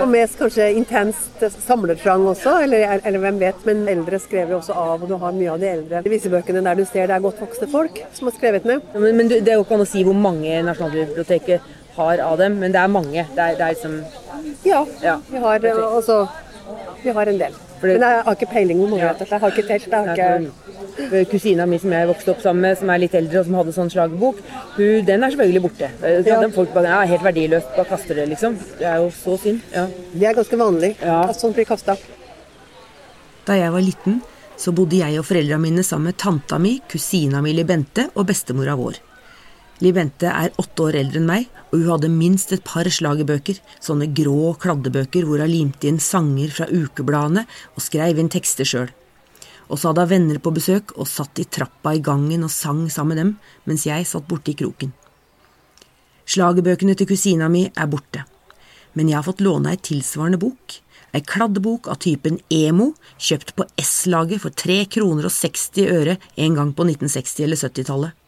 og 0.00 0.06
mest 0.12 0.38
kanskje 0.38 0.68
intenst 0.78 1.42
samlertrang 1.66 2.22
også, 2.30 2.60
eller, 2.62 3.00
eller 3.02 3.24
hvem 3.24 3.40
vet. 3.42 3.64
Men 3.66 3.82
eldre 3.90 4.20
skrev 4.22 4.52
jo 4.54 4.60
også 4.60 4.76
av, 4.78 5.02
og 5.02 5.10
du 5.10 5.16
har 5.18 5.34
mye 5.34 5.50
av 5.50 5.58
de 5.58 5.72
eldre 5.72 6.04
visebøkene 6.06 6.62
der 6.62 6.78
du 6.78 6.84
ser 6.86 7.10
det 7.10 7.16
er 7.16 7.24
godt 7.26 7.42
voksne 7.42 7.68
folk 7.72 7.98
som 8.14 8.30
har 8.30 8.36
skrevet 8.38 8.68
ned. 8.70 8.86
Men, 8.94 9.16
men 9.18 9.32
du, 9.32 9.40
det 9.40 9.50
er 9.50 9.58
jo 9.58 9.66
ikke 9.66 9.80
an 9.80 9.86
å 9.86 9.90
si 9.96 10.06
hvor 10.06 10.14
mange 10.14 10.62
Nasjonalbiblioteket 10.68 11.72
har 11.96 12.22
av 12.22 12.38
dem, 12.38 12.56
men 12.62 12.74
det 12.74 12.80
er 12.80 12.90
mange. 12.90 13.26
Det 13.34 13.42
er, 13.48 13.58
det 13.58 13.66
er 13.66 13.74
liksom 13.74 13.98
Ja, 14.64 14.86
Ja. 15.02 15.18
vi 15.30 15.42
har 15.42 15.66
altså 15.74 16.24
Vi 17.04 17.10
har 17.12 17.26
en 17.28 17.38
del. 17.38 17.56
Men 17.82 18.00
jeg 18.00 18.22
har 18.24 18.34
ikke 18.38 18.48
peiling 18.52 18.78
hvor 18.80 18.88
mange. 18.94 19.02
Jeg 19.04 19.40
har 19.40 19.50
ikke 19.50 19.66
telt. 19.68 19.88
Jeg 19.92 20.06
har 20.08 20.40
ikke 20.46 21.24
Kusina 21.30 21.66
mi 21.66 21.78
som 21.82 21.90
jeg 21.92 22.06
vokste 22.08 22.30
opp 22.30 22.40
sammen 22.44 22.62
med, 22.62 22.78
som 22.78 22.90
er 22.94 23.00
litt 23.02 23.14
eldre 23.18 23.40
og 23.40 23.46
som 23.48 23.54
hadde 23.58 23.72
sånn 23.74 23.90
slagbok, 23.90 24.36
hun, 24.76 25.04
den 25.04 25.24
er 25.26 25.32
selvfølgelig 25.34 25.62
borte. 25.66 25.88
Eh, 26.02 26.20
Ja. 26.24 26.40
Den 26.40 26.52
folk 26.54 26.70
bare, 26.72 26.92
ja, 26.92 27.00
helt 27.10 27.24
verdiløst, 27.26 27.72
bare 27.76 27.88
kaster 27.88 28.14
det, 28.14 28.28
liksom. 28.30 28.54
Det 28.78 28.86
er 28.86 28.96
jo 29.02 29.10
så 29.10 29.34
synd. 29.42 29.60
Ja. 29.74 29.86
Det 30.14 30.28
er 30.28 30.34
ganske 30.38 30.56
vanlig 30.60 30.94
Ja. 31.02 31.22
at 31.28 31.36
sånt 31.40 31.54
blir 31.56 31.66
kasta. 31.66 31.96
Da 33.44 33.52
jeg 33.58 33.72
var 33.72 33.80
liten, 33.80 34.22
så 34.56 34.72
bodde 34.72 34.96
jeg 35.02 35.18
og 35.18 35.24
foreldra 35.26 35.58
mine 35.58 35.82
sammen 35.82 36.04
med 36.12 36.16
tanta 36.16 36.58
mi, 36.58 36.80
kusina 36.88 37.42
mi 37.42 37.52
Libente 37.52 38.08
og 38.14 38.26
bestemora 38.26 38.76
vår. 38.76 38.94
Libente 39.82 40.30
er 40.30 40.54
åtte 40.60 40.84
år 40.86 41.00
eldre 41.00 41.18
enn 41.18 41.26
meg, 41.26 41.46
og 41.72 41.80
hun 41.80 41.88
hadde 41.90 42.10
minst 42.12 42.52
et 42.54 42.62
par 42.66 42.86
slagerbøker, 42.86 43.58
sånne 43.82 44.06
grå 44.14 44.52
kladdebøker 44.62 45.26
hvor 45.26 45.42
hun 45.42 45.50
limte 45.50 45.88
inn 45.90 45.98
sanger 46.02 46.52
fra 46.54 46.68
ukebladene 46.70 47.42
og 47.74 47.82
skrev 47.82 48.20
inn 48.22 48.30
tekster 48.30 48.68
sjøl. 48.68 48.92
Og 49.66 49.80
så 49.80 49.90
hadde 49.90 50.04
hun 50.04 50.12
venner 50.12 50.38
på 50.44 50.52
besøk 50.54 50.94
og 50.94 51.10
satt 51.10 51.42
i 51.42 51.48
trappa 51.50 51.96
i 51.96 52.04
gangen 52.04 52.46
og 52.46 52.52
sang 52.54 52.86
sammen 52.92 53.16
med 53.16 53.22
dem, 53.22 53.34
mens 53.66 53.88
jeg 53.88 54.06
satt 54.06 54.28
borte 54.30 54.54
i 54.54 54.58
kroken. 54.62 54.94
Slagerbøkene 56.24 56.94
til 56.96 57.10
kusina 57.10 57.50
mi 57.52 57.66
er 57.66 57.90
borte, 57.90 58.22
men 58.94 59.10
jeg 59.10 59.18
har 59.18 59.26
fått 59.26 59.42
låne 59.44 59.74
ei 59.74 59.80
tilsvarende 59.82 60.38
bok, 60.40 60.78
ei 61.14 61.22
kladdebok 61.26 61.90
av 61.90 61.98
typen 62.04 62.38
emo, 62.52 62.92
kjøpt 63.18 63.56
på 63.58 63.66
S-laget 63.82 64.42
for 64.44 64.54
3 64.54 64.84
kroner 64.94 65.26
og 65.26 65.34
60 65.34 65.90
øre 65.90 66.20
en 66.46 66.60
gang 66.60 66.70
på 66.74 66.86
1960- 66.86 67.48
eller 67.48 67.60
70-tallet. 67.60 68.20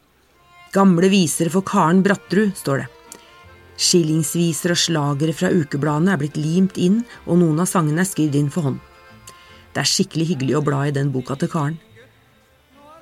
Gamle 0.77 1.09
visere 1.09 1.49
for 1.49 1.65
Karen 1.65 2.03
Brattrud, 2.05 2.51
står 2.53 2.83
det. 2.83 2.87
Skillingsviser 3.81 4.75
og 4.75 4.77
slagere 4.77 5.33
fra 5.33 5.49
ukebladene 5.49 6.13
er 6.13 6.19
blitt 6.21 6.37
limt 6.37 6.77
inn, 6.77 6.99
og 7.25 7.39
noen 7.41 7.63
av 7.63 7.69
sangene 7.69 8.03
er 8.03 8.09
skrevet 8.09 8.37
inn 8.37 8.51
for 8.53 8.67
hånd. 8.67 8.77
Det 9.73 9.81
er 9.81 9.89
skikkelig 9.89 10.27
hyggelig 10.33 10.57
å 10.59 10.61
bla 10.65 10.83
i 10.85 10.93
den 10.93 11.09
boka 11.13 11.37
til 11.37 11.49
Karen. 11.49 11.79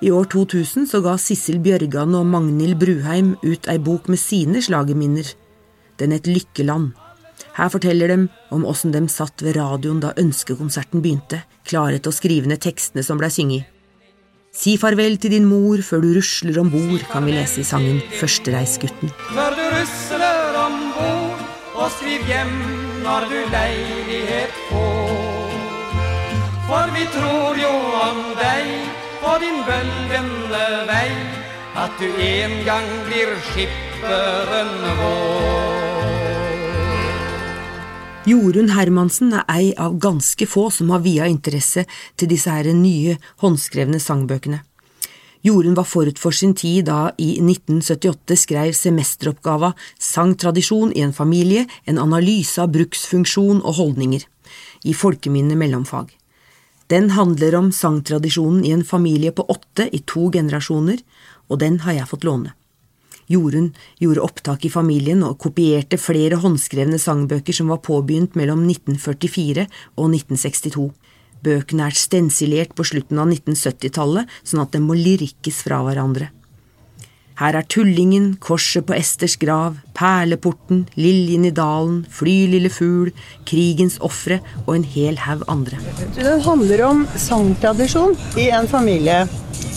I 0.00 0.12
år 0.12 0.28
2000 0.32 0.88
så 0.88 1.02
ga 1.04 1.18
Sissel 1.20 1.60
Bjørgan 1.64 2.16
og 2.16 2.24
Magnhild 2.32 2.80
Bruheim 2.80 3.34
ut 3.44 3.68
ei 3.68 3.76
bok 3.80 4.08
med 4.12 4.20
sine 4.20 4.64
slagerminner. 4.64 5.28
Den 6.00 6.16
het 6.16 6.28
Lykkeland. 6.28 6.92
Her 7.56 7.72
forteller 7.72 8.12
de 8.12 8.18
om 8.52 8.64
åssen 8.68 8.92
de 8.92 9.04
satt 9.12 9.44
ved 9.44 9.56
radioen 9.56 10.00
da 10.00 10.16
ønskekonserten 10.20 11.04
begynte, 11.04 11.44
klare 11.64 12.00
til 12.00 12.12
å 12.12 12.20
skrive 12.24 12.48
ned 12.48 12.64
tekstene 12.64 13.04
som 13.04 13.20
blei 13.20 13.32
synget. 13.32 13.75
Si 14.56 14.72
farvel 14.80 15.18
til 15.20 15.34
din 15.34 15.44
mor 15.44 15.82
før 15.84 16.00
du 16.00 16.14
rusler 16.16 16.56
om 16.62 16.70
bord, 16.72 17.02
kan 17.10 17.26
vi 17.28 17.34
lese 17.36 17.60
i 17.60 17.66
sangen 17.70 17.98
Førstereisgutten. 18.16 19.12
Før 19.28 19.52
du 19.58 19.64
rusler 19.74 20.56
om 20.62 20.78
bord, 20.96 21.42
og 21.74 21.90
skriv 21.98 22.24
hjem 22.30 22.54
når 23.04 23.28
du 23.32 23.36
leilighet 23.52 24.56
får. 24.70 25.52
For 26.70 26.94
vi 26.96 27.04
tror 27.18 27.60
jo 27.60 27.74
om 28.08 28.22
deg 28.40 28.72
på 29.20 29.36
din 29.44 29.60
bølgende 29.68 30.66
vei, 30.88 31.10
at 31.84 32.00
du 32.00 32.08
en 32.32 32.60
gang 32.64 32.92
blir 33.10 33.36
skipperen 33.52 34.76
vår. 35.02 36.15
Jorunn 38.26 38.72
Hermansen 38.74 39.30
er 39.38 39.44
ei 39.54 39.66
av 39.78 40.00
ganske 40.02 40.48
få 40.50 40.64
som 40.74 40.88
har 40.90 41.04
via 41.04 41.28
interesse 41.30 41.84
til 42.18 42.30
disse 42.32 42.50
her 42.50 42.66
nye, 42.74 43.12
håndskrevne 43.38 44.00
sangbøkene. 44.02 44.64
Jorunn 45.46 45.76
var 45.78 45.86
forut 45.86 46.18
for 46.18 46.34
sin 46.34 46.56
tid 46.58 46.88
da 46.88 47.12
i 47.22 47.36
1978 47.38 48.38
skrev 48.42 48.74
semesteroppgava 48.74 49.70
Sangtradisjon 50.02 50.90
i 50.98 51.04
en 51.06 51.14
familie, 51.14 51.68
en 51.86 52.02
analyse 52.02 52.58
av 52.58 52.74
bruksfunksjon 52.74 53.62
og 53.62 53.78
holdninger, 53.78 54.26
i 54.82 54.90
Folkeminne 54.90 55.54
mellomfag. 55.54 56.10
Den 56.90 57.12
handler 57.14 57.54
om 57.60 57.70
sangtradisjonen 57.70 58.66
i 58.66 58.74
en 58.74 58.82
familie 58.82 59.30
på 59.30 59.46
åtte 59.54 59.86
i 59.86 60.02
to 60.02 60.32
generasjoner, 60.34 60.98
og 61.46 61.62
den 61.62 61.78
har 61.86 62.00
jeg 62.00 62.10
fått 62.10 62.26
låne. 62.26 62.58
Jorunn 63.30 63.72
gjorde 63.98 64.22
opptak 64.22 64.66
i 64.66 64.70
familien 64.70 65.24
og 65.26 65.38
kopierte 65.42 65.98
flere 65.98 66.38
håndskrevne 66.42 67.00
sangbøker 67.02 67.56
som 67.56 67.72
var 67.72 67.82
påbegynt 67.86 68.38
mellom 68.38 68.62
1944 68.68 69.66
og 69.96 70.08
1962. 70.14 70.88
Bøkene 71.46 71.90
er 71.90 71.98
stensilert 71.98 72.72
på 72.74 72.86
slutten 72.86 73.20
av 73.22 73.28
1970-tallet, 73.30 74.30
sånn 74.46 74.64
at 74.64 74.72
de 74.74 74.82
må 74.82 74.96
lyrikkes 74.98 75.62
fra 75.66 75.82
hverandre. 75.86 76.30
Her 77.36 77.58
er 77.58 77.66
Tullingen, 77.68 78.30
Korset 78.40 78.86
på 78.88 78.94
Esters 78.96 79.34
grav, 79.36 79.76
Perleporten, 79.98 80.86
Liljen 80.96 81.44
i 81.44 81.52
dalen, 81.52 81.98
Fly 82.08 82.46
lille 82.54 82.70
fugl, 82.72 83.10
Krigens 83.44 83.98
ofre 84.00 84.40
og 84.64 84.72
en 84.78 84.88
hel 84.96 85.20
haug 85.20 85.44
andre. 85.52 85.76
Den 86.16 86.40
handler 86.46 86.86
om 86.88 87.04
sangtradisjon 87.12 88.16
i 88.40 88.48
en 88.56 88.70
familie 88.70 89.26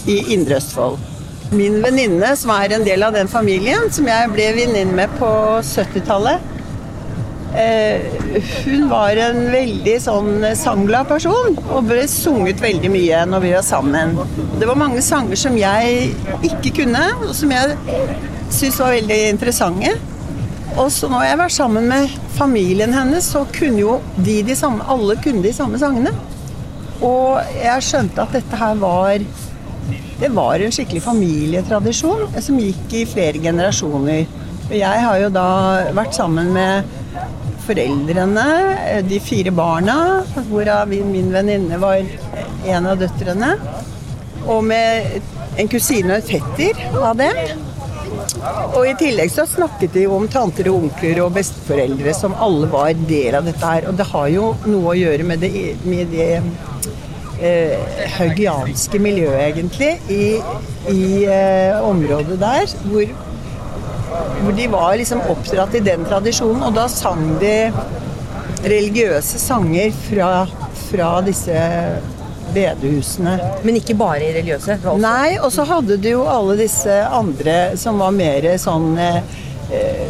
i 0.08 0.22
Indre 0.38 0.62
Østfold. 0.62 1.19
Min 1.50 1.80
venninne, 1.82 2.36
som 2.38 2.52
er 2.54 2.76
en 2.76 2.84
del 2.86 3.02
av 3.02 3.16
den 3.16 3.30
familien, 3.30 3.88
som 3.90 4.06
jeg 4.06 4.30
ble 4.36 4.52
venninne 4.54 4.94
med 4.94 5.14
på 5.18 5.30
70-tallet, 5.66 6.44
eh, 7.58 8.06
hun 8.68 8.86
var 8.92 9.18
en 9.18 9.40
veldig 9.50 9.96
sånn 10.04 10.46
sangglad 10.60 11.10
person 11.10 11.58
og 11.64 11.90
ble 11.90 12.04
sunget 12.12 12.62
veldig 12.62 12.94
mye 12.94 13.24
når 13.32 13.44
vi 13.48 13.56
var 13.56 13.66
sammen. 13.66 14.14
Det 14.62 14.70
var 14.70 14.78
mange 14.78 15.02
sanger 15.02 15.42
som 15.42 15.58
jeg 15.58 16.14
ikke 16.52 16.76
kunne, 16.84 17.02
og 17.26 17.34
som 17.34 17.58
jeg 17.58 17.74
syntes 18.54 18.80
var 18.84 18.94
veldig 19.00 19.20
interessante. 19.32 19.98
Og 20.78 20.94
så 20.94 21.10
når 21.10 21.32
jeg 21.32 21.42
var 21.42 21.58
sammen 21.58 21.90
med 21.90 22.18
familien 22.38 22.94
hennes, 22.94 23.26
så 23.34 23.42
kunne 23.58 23.82
jo 23.82 24.00
de 24.22 24.44
de 24.46 24.56
samme, 24.56 24.86
alle 24.86 25.18
kunne 25.24 25.42
de 25.44 25.56
samme 25.56 25.82
sangene. 25.82 26.14
Og 27.02 27.42
jeg 27.58 27.90
skjønte 27.90 28.22
at 28.22 28.38
dette 28.38 28.60
her 28.60 28.78
var 28.78 29.18
det 30.20 30.30
var 30.36 30.60
en 30.60 30.74
skikkelig 30.74 31.02
familietradisjon 31.06 32.28
som 32.44 32.60
gikk 32.60 32.96
i 33.00 33.06
flere 33.08 33.40
generasjoner. 33.40 34.26
Jeg 34.70 35.04
har 35.06 35.20
jo 35.24 35.30
da 35.34 35.50
vært 35.96 36.18
sammen 36.18 36.52
med 36.54 36.90
foreldrene, 37.64 38.46
de 39.08 39.20
fire 39.24 39.54
barna, 39.56 39.96
hvorav 40.50 40.92
min 40.92 41.32
venninne 41.34 41.80
var 41.82 42.04
en 42.68 42.90
av 42.90 43.00
døtrene. 43.00 43.54
Og 44.50 44.64
med 44.66 45.20
en 45.60 45.72
kusine 45.72 46.16
og 46.16 46.20
en 46.20 46.28
fetter 46.28 46.84
av 47.00 47.18
dem. 47.20 47.66
Og 48.76 48.84
i 48.90 48.96
tillegg 49.00 49.32
så 49.32 49.46
snakket 49.48 49.94
de 49.96 50.06
jo 50.08 50.16
om 50.18 50.28
tanter 50.32 50.68
og 50.72 50.86
onkler 50.86 51.22
og 51.24 51.36
besteforeldre 51.38 52.14
som 52.18 52.36
alle 52.36 52.68
var 52.72 52.92
del 53.08 53.38
av 53.40 53.48
dette 53.48 53.72
her. 53.72 53.88
Og 53.90 53.96
det 54.00 54.08
har 54.12 54.28
jo 54.34 54.52
noe 54.68 54.94
å 54.94 54.98
gjøre 55.00 55.28
med 55.32 55.46
det, 55.46 55.54
med 55.86 56.12
det 56.12 56.32
eh, 57.42 58.06
haugianske 58.18 59.00
miljøet, 59.02 59.40
egentlig, 59.50 59.92
i, 60.10 60.24
i 60.94 61.26
eh, 61.26 61.80
området 61.86 62.40
der. 62.42 62.68
Hvor, 62.86 63.16
hvor 64.44 64.56
de 64.58 64.68
var 64.72 64.96
liksom 65.00 65.22
oppdratt 65.32 65.76
i 65.80 65.84
den 65.86 66.06
tradisjonen, 66.10 66.64
og 66.70 66.76
da 66.78 66.88
sang 66.92 67.36
de 67.42 67.58
religiøse 68.66 69.40
sanger 69.40 69.92
fra, 70.10 70.32
fra 70.90 71.12
disse 71.24 71.60
bedehusene. 72.54 73.36
Men 73.64 73.78
ikke 73.80 73.96
bare 73.98 74.24
i 74.26 74.34
religiøse? 74.34 74.80
også- 74.84 74.98
Nei, 75.02 75.38
og 75.38 75.52
så 75.52 75.64
hadde 75.70 75.98
du 76.02 76.10
jo 76.10 76.24
alle 76.28 76.58
disse 76.58 76.96
andre 77.06 77.78
som 77.78 78.00
var 78.02 78.12
mer 78.12 78.50
sånn 78.58 78.98
eh, 78.98 79.22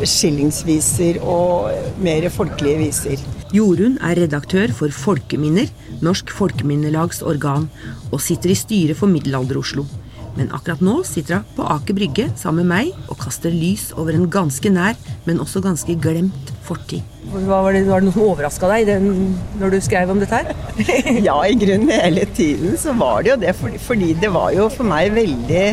skillingsviser 0.08 1.20
og 1.22 1.70
mer 2.00 2.30
folkelige 2.30 2.78
viser. 2.78 3.26
Jorunn 3.49 3.95
er 4.05 4.19
redaktør 4.19 4.69
for 4.77 4.93
Folkeminner, 4.93 5.71
Norsk 6.05 6.29
Folkeminnelags 6.38 7.23
organ, 7.25 7.65
og 8.12 8.21
sitter 8.21 8.53
i 8.53 8.57
styret 8.57 8.99
for 8.99 9.09
Middelalder-Oslo. 9.09 9.88
Men 10.35 10.51
akkurat 10.53 10.83
nå 10.85 10.99
sitter 11.07 11.39
hun 11.39 11.55
på 11.57 11.65
Aker 11.73 11.95
Brygge 11.97 12.27
sammen 12.38 12.67
med 12.67 12.69
meg 12.69 13.09
og 13.09 13.17
kaster 13.23 13.49
lys 13.49 13.88
over 13.97 14.13
en 14.13 14.27
ganske 14.29 14.69
nær, 14.69 14.99
men 15.25 15.41
også 15.41 15.63
ganske 15.65 15.95
glemt 15.97 16.51
fortid. 16.67 17.01
Hva 17.33 17.63
var, 17.65 17.73
det, 17.73 17.81
var 17.89 18.03
det 18.03 18.12
noe 18.12 18.15
som 18.15 18.27
overraska 18.27 18.69
deg 18.69 18.85
den, 18.91 19.33
når 19.57 19.73
du 19.73 19.79
skrev 19.81 20.13
om 20.13 20.21
dette 20.21 20.43
her? 20.43 20.53
Ja, 21.27 21.39
i 21.41 21.57
grunnen 21.57 21.89
hele 21.89 22.27
tiden 22.38 22.77
så 22.77 22.93
var 22.97 23.25
det 23.25 23.33
jo 23.33 23.39
det, 23.41 23.55
fordi, 23.57 23.81
fordi 23.81 24.12
det 24.21 24.29
var 24.35 24.53
jo 24.53 24.69
for 24.73 24.88
meg 24.88 25.09
veldig, 25.17 25.65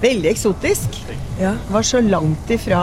veldig 0.00 0.32
eksotisk. 0.32 1.02
Ja. 1.36 1.52
Det 1.52 1.76
var 1.76 1.86
så 1.86 2.00
langt 2.00 2.50
ifra 2.56 2.82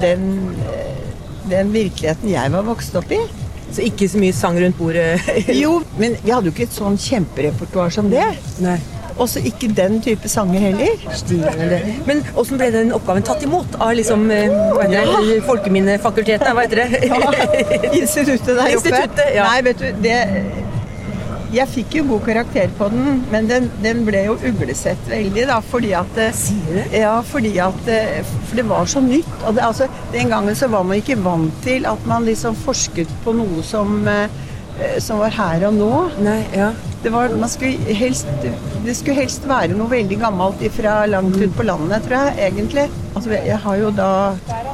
den, 0.00 0.32
eh, 0.72 1.07
den 1.50 1.72
virkeligheten 1.74 2.30
jeg 2.32 2.52
var 2.54 2.66
vokst 2.66 2.96
opp 2.98 3.12
i. 3.14 3.20
Så 3.68 3.84
ikke 3.84 4.08
så 4.08 4.20
mye 4.20 4.32
sang 4.32 4.56
rundt 4.60 4.78
bordet? 4.78 5.18
Jo, 5.62 5.80
men 6.00 6.16
vi 6.22 6.32
hadde 6.32 6.48
jo 6.48 6.54
ikke 6.54 6.68
et 6.68 6.76
sånn 6.76 6.96
kjemperepertoar 7.00 7.92
som 7.92 8.08
det. 8.12 8.24
Nei. 8.64 8.78
Også 9.18 9.42
ikke 9.42 9.68
den 9.74 9.98
type 10.02 10.30
sanger 10.30 10.62
heller. 10.62 11.00
Stilende. 11.18 11.80
Men 12.06 12.22
åssen 12.38 12.60
ble 12.60 12.70
den 12.74 12.92
oppgaven 12.94 13.26
tatt 13.26 13.42
imot 13.42 13.74
av 13.82 13.96
liksom, 13.98 14.28
eh, 14.30 14.46
heter 14.78 15.10
det, 15.26 15.40
Folkeminnefakultetet? 15.48 16.52
Hva 16.54 16.64
heter 16.64 16.84
det? 16.84 17.02
Instituttet 18.00 18.52
der 18.52 18.62
oppe. 18.62 18.72
Instituttet, 18.76 19.34
ja. 19.34 19.48
Nei, 19.50 19.60
vet 19.66 19.82
du, 19.82 19.88
det 20.06 20.18
Jeg 21.54 21.68
fikk 21.72 21.94
jo 22.00 22.04
god 22.10 22.26
karakter 22.26 22.72
på 22.78 22.90
den, 22.92 23.22
men 23.32 23.46
den, 23.48 23.70
den 23.84 24.02
ble 24.04 24.24
jo 24.26 24.34
uglesett 24.50 25.06
veldig, 25.08 25.46
da, 25.48 25.60
fordi 25.64 25.94
at 25.96 26.10
det- 26.18 26.34
Sier 26.36 26.74
du? 26.74 26.96
Ja, 26.98 27.14
fordi 27.24 27.54
at 27.64 27.78
For 28.48 28.56
det 28.56 28.66
var 28.68 28.84
så 28.86 29.00
nytt. 29.00 29.30
Og 29.46 29.54
det, 29.56 29.62
altså, 29.64 29.88
den 30.12 30.28
gangen 30.28 30.54
så 30.56 30.68
var 30.68 30.84
man 30.84 31.00
ikke 31.00 31.16
vant 31.24 31.62
til 31.64 31.86
at 31.88 32.04
man 32.06 32.24
liksom 32.28 32.56
forsket 32.66 33.08
på 33.24 33.32
noe 33.36 33.62
som 33.64 34.06
eh, 34.08 34.28
som 35.02 35.18
var 35.18 35.34
her 35.34 35.66
og 35.68 35.74
nå. 35.74 35.90
Nei, 36.22 36.40
ja. 36.54 36.70
Det, 37.02 37.10
var, 37.14 37.30
man 37.38 37.50
skulle 37.50 37.94
helst, 37.94 38.26
det 38.84 38.94
skulle 38.98 39.20
helst 39.20 39.44
være 39.48 39.74
noe 39.78 39.90
veldig 39.90 40.18
gammelt 40.18 40.62
fra 40.74 41.00
langt 41.06 41.36
ut 41.38 41.54
på 41.56 41.66
landet, 41.66 42.02
tror 42.06 42.28
jeg, 42.28 42.50
egentlig. 42.52 42.88
Altså, 43.14 43.30
jeg 43.36 43.58
har 43.64 43.78
jo 43.78 43.90
da 43.94 44.10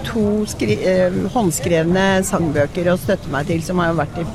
to 0.04 0.24
eh, 0.64 1.18
håndskrevne 1.34 2.06
sangbøker 2.24 2.92
å 2.92 2.98
støtte 3.00 3.32
meg 3.32 3.48
til, 3.48 3.62
som 3.64 3.80
har 3.82 3.92
jo 3.92 4.00
vært 4.00 4.20
i, 4.20 4.26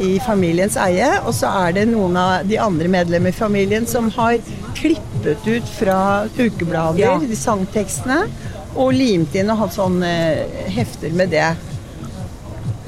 i 0.00 0.18
familiens 0.24 0.76
eie. 0.80 1.10
Og 1.26 1.34
så 1.36 1.50
er 1.66 1.76
det 1.78 1.84
noen 1.92 2.16
av 2.18 2.46
de 2.48 2.58
andre 2.58 2.88
medlemmer 2.90 3.34
i 3.34 3.36
familien 3.36 3.86
som 3.86 4.10
har 4.16 4.38
klippet 4.74 5.46
ut 5.46 5.68
fra 5.78 5.98
ukeblader 6.38 6.98
Ja. 7.04 7.18
de 7.18 7.36
sangtekstene, 7.38 8.24
og 8.74 8.92
limt 8.92 9.34
inn 9.38 9.50
og 9.50 9.58
hatt 9.58 9.76
sånne 9.76 10.10
hefter 10.74 11.12
med 11.14 11.30
det 11.30 11.52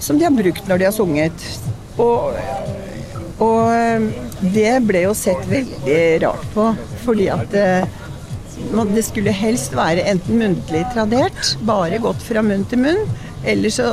som 0.03 0.19
de 0.19 0.25
har 0.27 0.35
brukt 0.35 0.67
når 0.69 0.79
de 0.79 0.85
har 0.89 0.93
sunget. 0.97 1.47
Og 1.99 2.35
Og 3.37 3.69
eh, 3.69 4.01
det 4.41 4.71
ble 4.89 5.03
jo 5.03 5.13
sett 5.13 5.43
veldig 5.51 6.23
rart 6.23 6.45
på, 6.55 6.71
fordi 7.05 7.27
at 7.29 7.53
eh, 7.53 7.85
det 8.95 9.03
skulle 9.05 9.35
helst 9.37 9.75
være 9.77 10.07
enten 10.09 10.39
muntlig 10.41 10.81
tradert, 10.95 11.51
bare 11.69 11.99
gått 12.01 12.23
fra 12.25 12.41
munn 12.41 12.65
til 12.71 12.81
munn, 12.81 13.03
eller 13.45 13.69
så 13.69 13.91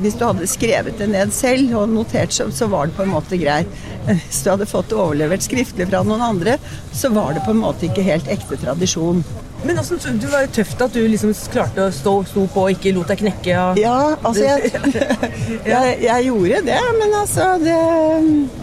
hvis 0.00 0.16
du 0.18 0.24
hadde 0.26 0.48
skrevet 0.50 0.98
det 1.00 1.10
ned 1.12 1.32
selv 1.34 1.76
og 1.82 1.92
notert, 1.92 2.32
så, 2.34 2.48
så 2.54 2.68
var 2.72 2.88
det 2.88 2.96
på 2.96 3.04
en 3.04 3.12
måte 3.14 3.38
greit. 3.40 3.68
Hvis 4.08 4.42
du 4.44 4.50
hadde 4.52 4.68
fått 4.68 4.90
det 4.90 4.98
overlevert 4.98 5.44
skriftlig 5.44 5.88
fra 5.90 6.02
noen 6.06 6.24
andre, 6.24 6.56
så 6.96 7.12
var 7.14 7.36
det 7.36 7.44
på 7.46 7.54
en 7.54 7.62
måte 7.62 7.88
ikke 7.88 8.06
helt 8.06 8.30
ekte 8.32 8.58
tradisjon. 8.60 9.24
Men 9.64 9.76
altså, 9.78 9.98
du 10.16 10.24
var 10.32 10.46
jo 10.46 10.52
tøft 10.56 10.80
at 10.80 10.94
du 10.96 11.02
liksom 11.04 11.34
klarte 11.52 11.84
å 11.84 11.92
stå, 11.92 12.14
stå 12.30 12.46
på 12.54 12.62
og 12.64 12.76
ikke 12.78 12.94
lot 12.96 13.10
deg 13.12 13.20
knekke. 13.20 13.56
Og... 13.60 13.80
Ja, 13.80 13.96
altså 14.16 14.46
jeg, 14.46 14.70
jeg, 15.72 15.96
jeg 16.06 16.28
gjorde 16.30 16.62
det, 16.70 16.80
men 16.96 17.16
altså 17.20 17.50
det 17.60 17.80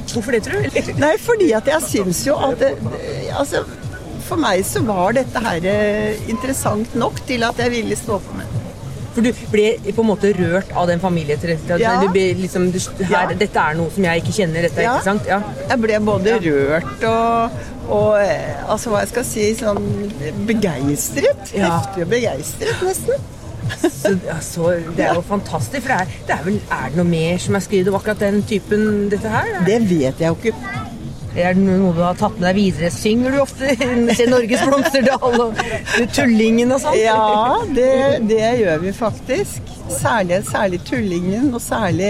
Hvorfor 0.08 0.34
det, 0.34 0.42
tror 0.48 0.66
du? 0.66 0.80
Nei, 1.04 1.14
fordi 1.22 1.52
at 1.54 1.70
jeg 1.70 1.86
syns 1.86 2.24
jo 2.26 2.38
at 2.48 2.58
det, 2.64 2.74
Altså, 3.38 3.62
for 4.26 4.42
meg 4.42 4.64
så 4.66 4.82
var 4.88 5.14
dette 5.16 5.42
her 5.44 5.68
eh, 5.70 6.30
interessant 6.32 6.96
nok 6.98 7.22
til 7.30 7.46
at 7.46 7.60
jeg 7.62 7.76
ville 7.78 8.00
stå 8.00 8.18
på 8.24 8.40
med 8.40 8.50
det. 8.50 8.57
For 9.18 9.26
du 9.26 9.32
ble 9.50 9.70
på 9.82 10.04
en 10.04 10.10
måte 10.12 10.30
rørt 10.38 10.70
av 10.78 10.86
den 10.92 11.00
familietradisjonen? 11.02 11.82
Ja. 11.82 11.96
Du 12.04 12.12
ble 12.14 12.28
liksom, 12.38 12.68
du, 12.70 12.78
her, 13.02 13.32
Ja. 13.32 13.38
Dette 13.40 13.64
er 13.64 13.80
noe 13.80 13.90
som 13.96 14.06
jeg 14.06 14.22
ikke 14.22 14.36
kjenner, 14.36 14.68
dette 14.68 14.84
ja. 14.86 14.92
ikke 14.94 15.08
sant? 15.08 15.26
Ja. 15.26 15.40
Jeg 15.72 15.82
ble 15.82 15.98
både 16.06 16.36
rørt 16.44 17.08
og, 17.10 17.58
og 17.88 18.12
eh, 18.22 18.60
altså 18.70 18.94
hva 18.94 19.02
jeg 19.02 19.12
skal 19.16 19.26
si, 19.26 19.48
sånn 19.58 19.82
begeistret. 20.46 21.50
Ja. 21.58 21.80
Heftig 21.80 22.06
og 22.06 22.14
begeistret, 22.14 22.86
nesten. 22.86 23.34
Så, 23.68 24.14
altså, 24.32 24.70
det 24.96 25.08
er 25.10 25.18
jo 25.18 25.24
fantastisk. 25.28 25.82
For 25.88 25.92
det 25.92 25.98
er, 25.98 26.20
det 26.28 26.36
er 26.38 26.44
vel 26.46 26.60
Er 26.72 26.94
det 26.94 27.02
noe 27.02 27.10
mer 27.10 27.42
som 27.42 27.58
er 27.58 27.66
skrevet 27.66 27.90
om 27.92 27.98
akkurat 27.98 28.22
den 28.22 28.44
typen 28.48 29.10
dette 29.12 29.34
her? 29.34 29.50
Det 29.66 29.82
vet 29.90 30.22
jeg 30.22 30.30
jo 30.30 30.38
ikke. 30.38 30.86
Er 31.38 31.54
det 31.54 31.62
noe 31.62 31.94
du 31.94 32.02
har 32.02 32.18
tatt 32.18 32.34
med 32.40 32.48
deg 32.50 32.58
videre? 32.58 32.90
Synger 32.94 33.36
du 33.36 33.42
ofte 33.44 33.76
Se 34.18 34.26
Norges 34.30 34.64
Blomsterdal 34.66 35.40
og 35.44 35.62
Tullingen 36.16 36.74
og 36.74 36.82
sånn? 36.82 36.98
Ja, 36.98 37.62
det, 37.78 37.94
det 38.30 38.44
gjør 38.64 38.82
vi 38.82 38.94
faktisk. 38.98 39.74
Særlig, 39.94 40.42
særlig 40.50 40.82
Tullingen, 40.88 41.52
og 41.54 41.62
særlig 41.64 42.10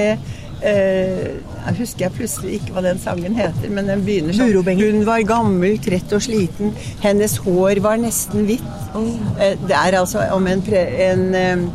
eh, 0.64 1.28
Jeg 1.36 1.76
husker 1.82 2.08
jeg 2.08 2.16
plutselig 2.16 2.56
ikke 2.58 2.78
hva 2.78 2.86
den 2.88 3.02
sangen 3.04 3.36
heter, 3.38 3.68
men 3.74 3.92
den 3.92 4.06
begynner 4.08 4.38
sånn 4.38 4.80
Hun 4.80 5.04
var 5.10 5.26
gammel, 5.28 5.76
trett 5.84 6.16
og 6.16 6.24
sliten. 6.24 6.72
Hennes 7.04 7.38
hår 7.44 7.84
var 7.84 8.00
nesten 8.02 8.48
hvitt. 8.48 8.66
Eh, 8.96 9.60
det 9.68 9.76
er 9.76 10.00
altså 10.00 10.24
om 10.34 10.48
en, 10.50 10.64
pre, 10.66 10.88
en 11.12 11.28
eh, 11.38 11.68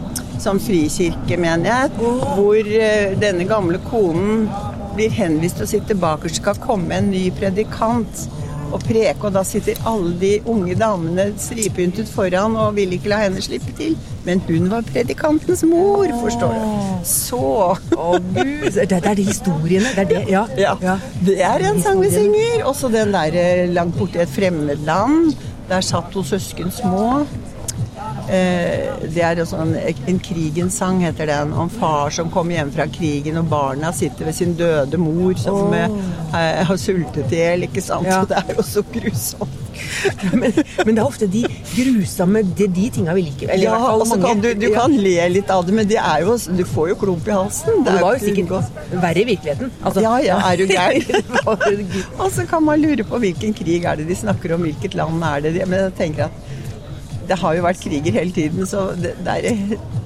sånn 0.43 0.61
frikirkemenighet 0.63 2.01
hvor 2.01 2.59
eh, 2.59 3.13
denne 3.21 3.47
gamle 3.49 3.79
konen 3.91 4.49
blir 4.97 5.13
henvist 5.15 5.61
til 5.61 5.67
å 5.67 5.73
sitte 5.75 5.99
bakerst, 5.99 6.41
skal 6.43 6.61
komme 6.63 6.97
en 6.97 7.11
ny 7.13 7.27
predikant 7.37 8.27
og 8.73 8.81
preke, 8.87 9.27
og 9.27 9.35
da 9.35 9.43
sitter 9.47 9.81
alle 9.89 10.15
de 10.21 10.33
unge 10.49 10.75
damene 10.81 11.29
stripyntet 11.41 12.09
foran 12.09 12.57
og 12.57 12.77
vil 12.79 12.95
ikke 12.97 13.13
la 13.13 13.21
henne 13.27 13.43
slippe 13.45 13.75
til. 13.79 13.97
Men 14.27 14.41
hun 14.47 14.71
var 14.73 14.87
predikantens 14.87 15.65
mor, 15.69 16.09
forstår 16.23 16.57
du. 16.57 16.67
Så 17.09 17.43
Å 17.43 18.09
gud, 18.33 18.69
det, 18.79 18.89
det 18.89 19.01
er 19.03 19.19
de 19.19 19.29
historiene. 19.29 19.93
Det 19.97 20.05
er 20.07 20.11
det, 20.13 20.23
ja. 20.31 20.45
ja, 20.57 20.99
det 21.27 21.39
er 21.45 21.67
en 21.69 21.81
sang 21.85 22.01
vi 22.03 22.13
synger. 22.15 22.63
Også 22.71 22.91
den 22.93 23.13
der 23.15 23.37
eh, 23.37 23.65
langt 23.73 23.99
borte 23.99 24.21
i 24.21 24.25
et 24.25 24.33
fremmed 24.33 24.87
land. 24.89 25.35
Der 25.69 25.85
satt 25.85 26.13
to 26.15 26.25
søsken 26.27 26.73
små. 26.75 27.25
Eh, 28.31 29.07
det 29.13 29.23
er 29.27 29.41
sånn 29.49 29.73
En 30.07 30.19
krigens 30.23 30.77
sang, 30.79 31.01
heter 31.03 31.27
den. 31.27 31.53
Om 31.59 31.71
far 31.73 32.11
som 32.15 32.31
kommer 32.31 32.55
hjem 32.59 32.71
fra 32.75 32.87
krigen, 32.93 33.37
og 33.41 33.49
barna 33.51 33.91
sitter 33.97 34.29
ved 34.29 34.37
sin 34.37 34.55
døde 34.59 34.99
mor 35.01 35.35
som 35.41 35.73
eh, 35.75 36.63
har 36.63 36.79
sultet 36.81 37.33
i 37.35 37.41
hjel. 37.43 37.67
Ikke 37.69 37.83
sant? 37.85 38.07
Ja. 38.07 38.23
Så 38.23 38.29
det 38.33 38.39
er 38.45 38.55
jo 38.59 38.63
så 38.69 38.85
grusomt. 38.95 39.59
Men, 40.37 40.53
men 40.85 40.95
det 40.95 41.01
er 41.01 41.07
ofte 41.07 41.27
de 41.33 41.43
grusomme 41.73 42.43
de, 42.59 42.67
de 42.77 42.87
tinga 42.93 43.15
vi 43.17 43.23
liker. 43.31 43.51
Eller 43.55 43.65
Ja, 43.65 43.75
hvert 43.75 43.87
fall 43.89 44.05
og 44.05 44.07
så 44.11 44.17
mange. 44.19 44.29
kan 44.29 44.43
du, 44.45 44.49
du 44.61 44.67
kan 44.75 44.97
le 45.07 45.15
litt 45.33 45.51
av 45.55 45.65
det, 45.67 45.75
men 45.79 45.89
det 45.91 45.99
er 46.01 46.23
jo, 46.27 46.37
du 46.59 46.63
får 46.69 46.93
jo 46.93 46.97
klump 47.03 47.29
i 47.31 47.35
halsen. 47.35 47.83
Det 47.87 47.95
det 47.97 48.03
var 48.05 48.19
jo 48.19 48.25
sikkert 48.27 48.51
godt. 48.53 48.81
verre 48.93 49.23
i 49.25 49.29
virkeligheten. 49.33 49.73
Altså- 49.83 50.03
Ja, 50.05 50.15
ja, 50.23 50.39
er 50.53 50.57
du 50.61 50.67
gæren? 50.67 51.03
Og 52.23 52.29
så 52.35 52.47
kan 52.51 52.63
man 52.67 52.81
lure 52.83 53.05
på 53.09 53.19
hvilken 53.23 53.55
krig 53.57 53.85
er 53.89 53.97
det 54.01 54.09
de 54.09 54.17
snakker 54.19 54.55
om, 54.57 54.65
hvilket 54.69 54.95
land 54.99 55.23
er 55.25 55.41
det 55.47 55.55
de 55.59 55.67
Men 55.67 55.87
jeg 55.89 55.95
tenker 55.99 56.29
at 56.29 56.51
det 57.29 57.39
har 57.41 57.59
jo 57.59 57.67
vært 57.67 57.83
kriger 57.83 58.21
hele 58.21 58.35
tiden, 58.35 58.67
så 58.69 58.91
det, 58.99 59.17
det 59.25 59.37
er 59.39 59.77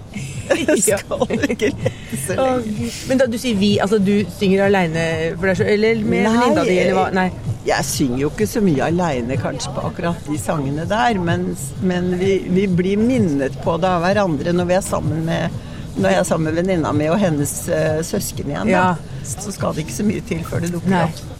skal 0.82 1.26
ikke 1.50 1.70
lese. 1.70 2.20
så 2.26 2.36
lenge. 2.36 2.90
Men 3.08 3.20
da 3.20 3.26
du 3.30 3.36
sier 3.40 3.58
vi, 3.58 3.76
altså 3.82 3.98
du 4.02 4.14
synger 4.38 4.66
aleine 4.66 5.04
for 5.34 5.50
deg 5.50 5.60
sjøl, 5.60 5.70
eller 5.74 6.02
med 6.04 6.26
venninna 6.28 6.64
di, 6.66 6.78
eller 6.82 6.98
hva? 6.98 7.06
Nei. 7.16 7.28
Jeg 7.66 7.86
synger 7.88 8.20
jo 8.20 8.30
ikke 8.30 8.46
så 8.46 8.62
mye 8.62 8.86
aleine 8.86 9.38
kanskje 9.40 9.72
på 9.74 9.86
akkurat 9.88 10.28
de 10.30 10.38
sangene 10.38 10.84
der, 10.86 11.18
men, 11.18 11.48
men 11.82 12.12
vi, 12.20 12.36
vi 12.46 12.66
blir 12.70 13.00
minnet 13.00 13.58
på 13.64 13.74
det 13.82 13.90
av 13.90 14.04
hverandre 14.06 14.54
når 14.54 14.70
vi 14.70 14.76
er 14.78 14.84
sammen 14.86 15.24
med 15.26 15.62
når 15.96 16.12
jeg 16.12 16.20
er 16.20 16.26
sammen 16.28 16.50
med 16.50 16.58
venninna 16.60 16.90
mi 16.92 17.06
og 17.08 17.16
hennes 17.16 17.52
uh, 17.72 18.02
søsken 18.04 18.52
igjen. 18.52 18.68
Da. 18.68 18.90
Ja. 18.92 19.22
Så 19.24 19.54
skal 19.56 19.72
det 19.72 19.86
ikke 19.86 19.96
så 19.96 20.04
mye 20.04 20.24
til 20.28 20.44
før 20.44 20.66
det 20.66 20.74
dukker 20.74 21.06
opp. 21.06 21.35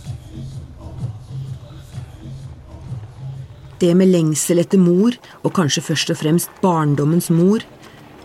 Det 3.78 3.92
med 3.92 4.08
lengsel 4.08 4.62
etter 4.62 4.80
mor, 4.80 5.16
og 5.44 5.52
kanskje 5.56 5.84
først 5.84 6.12
og 6.14 6.20
fremst 6.22 6.62
barndommens 6.62 7.28
mor, 7.28 7.64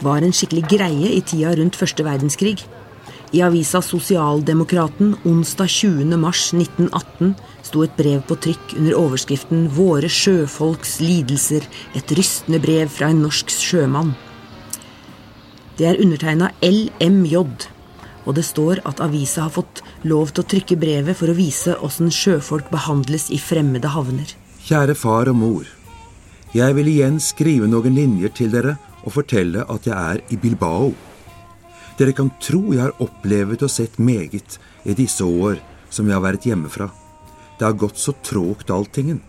var 0.02 0.24
en 0.24 0.34
skikkelig 0.34 0.64
greie 0.72 1.10
i 1.18 1.20
tida 1.28 1.52
rundt 1.58 1.76
første 1.76 2.06
verdenskrig. 2.08 2.62
I 3.32 3.44
avisa 3.46 3.80
Sosialdemokraten 3.84 5.14
onsdag 5.28 5.70
20. 5.72 6.18
mars 6.20 6.50
1918 6.56 7.36
sto 7.68 7.84
et 7.86 7.94
brev 7.96 8.24
på 8.28 8.36
trykk 8.46 8.74
under 8.80 8.98
overskriften 9.00 9.70
'Våre 9.70 10.10
sjøfolks 10.12 11.00
lidelser', 11.00 11.68
et 11.96 12.12
rystende 12.18 12.60
brev 12.60 12.90
fra 12.90 13.08
en 13.12 13.22
norsk 13.24 13.48
sjømann. 13.52 14.16
Det 15.78 15.88
er 15.88 16.02
undertegna 16.04 16.52
LMJ, 16.62 17.36
og 18.26 18.36
det 18.36 18.46
står 18.46 18.84
at 18.86 19.00
avisa 19.00 19.48
har 19.48 19.56
fått 19.56 19.82
lov 20.04 20.32
til 20.32 20.44
å 20.44 20.48
trykke 20.48 20.80
brevet 20.80 21.18
for 21.18 21.32
å 21.32 21.38
vise 21.38 21.76
åssen 21.80 22.12
sjøfolk 22.12 22.70
behandles 22.72 23.30
i 23.32 23.40
fremmede 23.40 23.88
havner. 23.88 24.40
Kjære 24.72 24.94
far 24.96 25.28
og 25.28 25.36
mor. 25.36 25.66
Jeg 26.56 26.76
vil 26.78 26.88
igjen 26.88 27.18
skrive 27.20 27.68
noen 27.68 27.92
linjer 27.92 28.32
til 28.32 28.54
dere 28.54 28.78
og 29.02 29.12
fortelle 29.18 29.66
at 29.68 29.90
jeg 29.90 29.98
er 30.00 30.22
i 30.32 30.38
Bilbao. 30.40 30.94
Dere 32.00 32.14
kan 32.16 32.30
tro 32.40 32.62
jeg 32.72 32.80
har 32.80 33.04
opplevet 33.04 33.66
og 33.68 33.74
sett 33.74 34.00
meget 34.00 34.56
i 34.88 34.96
disse 34.96 35.28
år 35.28 35.60
som 35.92 36.08
jeg 36.08 36.16
har 36.16 36.24
vært 36.24 36.48
hjemmefra. 36.48 36.88
Det 37.60 37.68
har 37.68 37.76
gått 37.84 38.00
så 38.00 38.16
trågt 38.24 38.72
alltingen. 38.72 39.20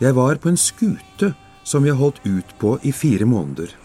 Jeg 0.00 0.16
var 0.16 0.40
på 0.40 0.48
en 0.48 0.56
skute 0.56 1.34
som 1.60 1.84
jeg 1.84 2.00
holdt 2.00 2.24
ut 2.24 2.56
på 2.64 2.78
i 2.80 2.96
fire 2.96 3.28
måneder. 3.28 3.76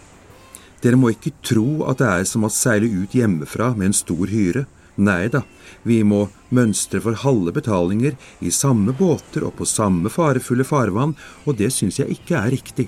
Dere 0.79 0.95
må 0.95 1.11
ikke 1.11 1.35
tro 1.43 1.83
at 1.91 1.99
det 1.99 2.13
er 2.13 2.31
som 2.31 2.47
å 2.47 2.53
seile 2.63 2.87
ut 2.87 3.11
hjemmefra 3.11 3.73
med 3.75 3.89
en 3.89 3.99
stor 4.05 4.31
hyre. 4.31 4.63
Nei 4.95 5.27
da, 5.27 5.41
vi 5.83 5.99
må 6.07 6.29
mønstre 6.55 7.01
for 7.03 7.17
halve 7.25 7.51
betalinger 7.55 8.15
i 8.39 8.51
samme 8.53 8.93
båter 8.95 9.43
og 9.43 9.57
på 9.59 9.67
samme 9.67 10.11
farefulle 10.11 10.63
farvann, 10.67 11.15
og 11.43 11.57
det 11.59 11.73
syns 11.75 11.99
jeg 11.99 12.15
ikke 12.15 12.37
er 12.39 12.53
riktig. 12.53 12.87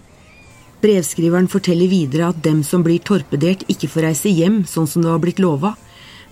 Brevskriveren 0.81 1.49
forteller 1.51 1.89
videre 1.89 2.29
at 2.31 2.39
dem 2.45 2.61
som 2.63 2.83
blir 2.85 3.01
torpedert, 3.01 3.65
ikke 3.67 3.89
får 3.91 4.07
reise 4.11 4.31
hjem 4.31 4.61
sånn 4.69 4.87
som 4.87 5.03
det 5.03 5.11
var 5.11 5.23
blitt 5.23 5.41
lova, 5.43 5.73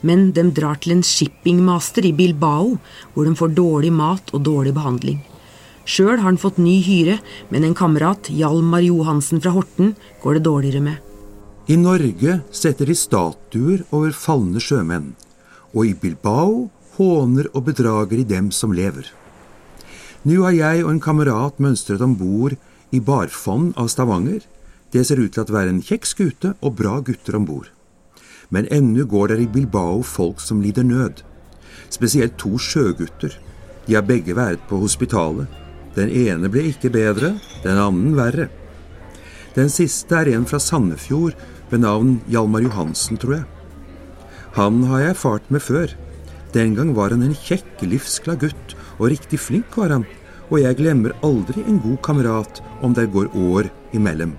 men 0.05 0.29
dem 0.38 0.51
drar 0.53 0.77
til 0.79 0.93
en 0.95 1.03
shippingmaster 1.03 2.05
i 2.05 2.13
Bilbao, 2.13 2.75
hvor 3.13 3.25
de 3.25 3.33
får 3.35 3.55
dårlig 3.57 3.91
mat 3.95 4.29
og 4.38 4.45
dårlig 4.45 4.75
behandling. 4.77 5.23
Sjøl 5.85 6.17
har 6.17 6.25
han 6.25 6.39
fått 6.41 6.61
ny 6.61 6.77
hyre, 6.85 7.19
men 7.50 7.65
en 7.65 7.75
kamerat, 7.77 8.29
Hjalmar 8.29 8.85
Johansen 8.85 9.41
fra 9.41 9.54
Horten, 9.54 9.93
går 10.23 10.37
det 10.37 10.45
dårligere 10.47 10.81
med. 10.81 11.02
I 11.67 11.77
Norge 11.81 12.39
setter 12.54 12.85
de 12.89 12.95
statuer 12.97 13.81
over 13.89 14.13
falne 14.13 14.62
sjømenn, 14.62 15.13
og 15.76 15.86
i 15.90 15.94
Bilbao 15.94 16.69
håner 16.96 17.50
og 17.54 17.67
bedrager 17.67 18.21
de 18.21 18.26
dem 18.30 18.52
som 18.56 18.73
lever. 18.73 19.12
Nå 20.26 20.42
har 20.48 20.56
jeg 20.56 20.86
og 20.86 20.94
en 20.94 21.04
kamerat 21.04 21.60
mønstret 21.62 22.02
om 22.02 22.15
bord 22.17 22.56
i 22.96 23.02
Barfond 23.04 23.76
av 23.78 23.92
Stavanger. 23.92 24.42
Det 24.92 25.04
ser 25.06 25.19
ut 25.19 25.36
til 25.36 25.44
å 25.44 25.54
være 25.54 25.73
en 25.76 25.84
kjekk 25.84 26.08
skute 26.08 26.54
og 26.62 26.78
bra 26.80 26.98
gutter 27.06 27.38
om 27.38 27.46
bord. 27.46 27.69
Men 28.50 28.69
ennå 28.71 29.06
går 29.10 29.34
der 29.34 29.44
i 29.44 29.52
Bilbao 29.52 30.02
folk 30.06 30.40
som 30.42 30.63
lider 30.63 30.88
nød. 30.88 31.21
Spesielt 31.94 32.40
to 32.42 32.56
sjøgutter. 32.58 33.36
De 33.86 33.98
har 33.98 34.06
begge 34.08 34.34
vært 34.38 34.63
på 34.69 34.80
hospitalet. 34.82 35.50
Den 35.96 36.10
ene 36.10 36.50
ble 36.52 36.65
ikke 36.71 36.92
bedre, 36.94 37.36
den 37.63 37.80
annen 37.80 38.15
verre. 38.17 38.50
Den 39.56 39.69
siste 39.71 40.17
er 40.19 40.34
en 40.34 40.48
fra 40.50 40.60
Sandefjord 40.60 41.38
ved 41.69 41.84
navn 41.86 42.17
Hjalmar 42.32 42.65
Johansen, 42.65 43.19
tror 43.21 43.38
jeg. 43.38 43.54
Han 44.56 44.85
har 44.87 45.01
jeg 45.01 45.19
fart 45.19 45.49
med 45.51 45.60
før. 45.60 45.91
Den 46.56 46.77
gang 46.77 46.93
var 46.95 47.12
han 47.12 47.25
en 47.25 47.35
kjekk, 47.35 47.81
livsglad 47.83 48.39
gutt, 48.45 48.75
og 48.95 49.10
riktig 49.12 49.41
flink 49.43 49.75
var 49.75 49.91
han, 49.91 50.06
og 50.47 50.62
jeg 50.62 50.77
glemmer 50.79 51.15
aldri 51.27 51.65
en 51.65 51.81
god 51.83 51.97
kamerat 52.06 52.62
om 52.85 52.95
det 52.95 53.10
går 53.12 53.33
år 53.35 53.67
imellom. 53.97 54.31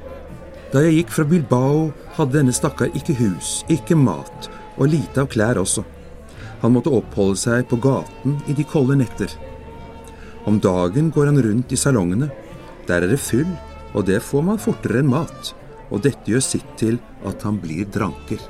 Da 0.72 0.80
jeg 0.86 1.02
gikk 1.02 1.12
fra 1.18 1.26
Bilbao, 1.28 1.90
hadde 2.16 2.38
denne 2.38 2.56
stakkar 2.56 2.96
ikke 2.96 3.18
hus, 3.20 3.60
ikke 3.68 3.98
mat, 3.98 4.48
og 4.80 4.88
lite 4.94 5.20
av 5.20 5.28
klær 5.32 5.60
også. 5.60 5.84
Han 6.64 6.72
måtte 6.72 6.96
oppholde 6.96 7.36
seg 7.36 7.68
på 7.68 7.76
gaten 7.84 8.40
i 8.48 8.56
de 8.56 8.64
kolde 8.64 8.96
netter. 8.96 9.36
Om 10.48 10.62
dagen 10.64 11.12
går 11.12 11.28
han 11.28 11.44
rundt 11.44 11.76
i 11.76 11.80
salongene. 11.80 12.32
Der 12.88 13.04
er 13.04 13.12
det 13.12 13.20
fyll, 13.20 13.52
og 13.92 14.08
det 14.08 14.24
får 14.24 14.48
man 14.48 14.62
fortere 14.62 15.04
enn 15.04 15.12
mat. 15.12 15.52
Og 15.92 16.00
dette 16.08 16.32
gjør 16.32 16.42
sitt 16.42 16.76
til 16.80 16.96
at 17.28 17.44
han 17.44 17.60
blir 17.60 17.84
dranker. 17.92 18.40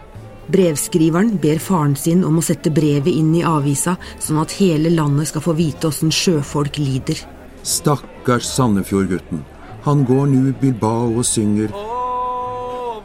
Brevskriveren 0.53 1.36
ber 1.42 1.59
faren 1.59 1.97
sin 1.99 2.22
om 2.24 2.38
å 2.38 2.44
sette 2.44 2.70
brevet 2.70 3.11
inn 3.11 3.32
i 3.34 3.42
avisa, 3.47 3.97
sånn 4.22 4.38
at 4.42 4.55
hele 4.61 4.92
landet 4.94 5.32
skal 5.32 5.42
få 5.42 5.57
vite 5.59 5.90
åssen 5.90 6.12
sjøfolk 6.14 6.78
lider. 6.78 7.18
Stakkars 7.66 8.47
Sandefjord-gutten. 8.55 9.42
Han 9.86 10.05
går 10.07 10.26
nu 10.30 10.53
Bilbao 10.61 11.12
og 11.14 11.26
synger 11.26 11.70
Å, 11.70 11.82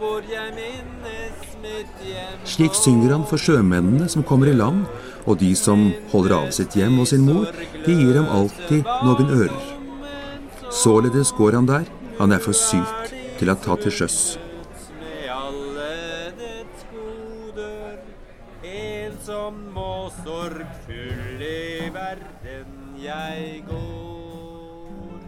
hvor 0.02 0.22
jeg 0.26 0.54
minnes 0.58 1.58
mitt 1.62 2.06
hjem 2.06 2.46
Slik 2.50 2.78
synger 2.78 3.14
han 3.14 3.26
for 3.30 3.42
sjømennene 3.42 4.10
som 4.10 4.26
kommer 4.26 4.50
i 4.50 4.56
land, 4.58 4.86
og 5.30 5.38
de 5.42 5.52
som 5.58 5.88
holder 6.14 6.38
av 6.38 6.48
sitt 6.58 6.78
hjem 6.78 6.98
og 7.02 7.10
sin 7.10 7.26
mor, 7.26 7.50
de 7.86 7.98
gir 7.98 8.18
ham 8.18 8.30
alltid 8.34 8.86
noen 9.06 9.34
ører. 9.38 9.68
Således 10.74 11.34
går 11.38 11.60
han 11.60 11.70
der, 11.70 11.86
han 12.18 12.34
er 12.34 12.42
for 12.42 12.58
syk 12.58 13.14
til 13.38 13.54
å 13.54 13.58
ta 13.62 13.78
til 13.82 13.94
sjøs. 14.02 14.18
Og 20.12 20.26
sorgfull 20.26 21.42
i 21.42 21.90
verden 21.94 22.98
jeg 23.00 23.64
går. 23.68 25.20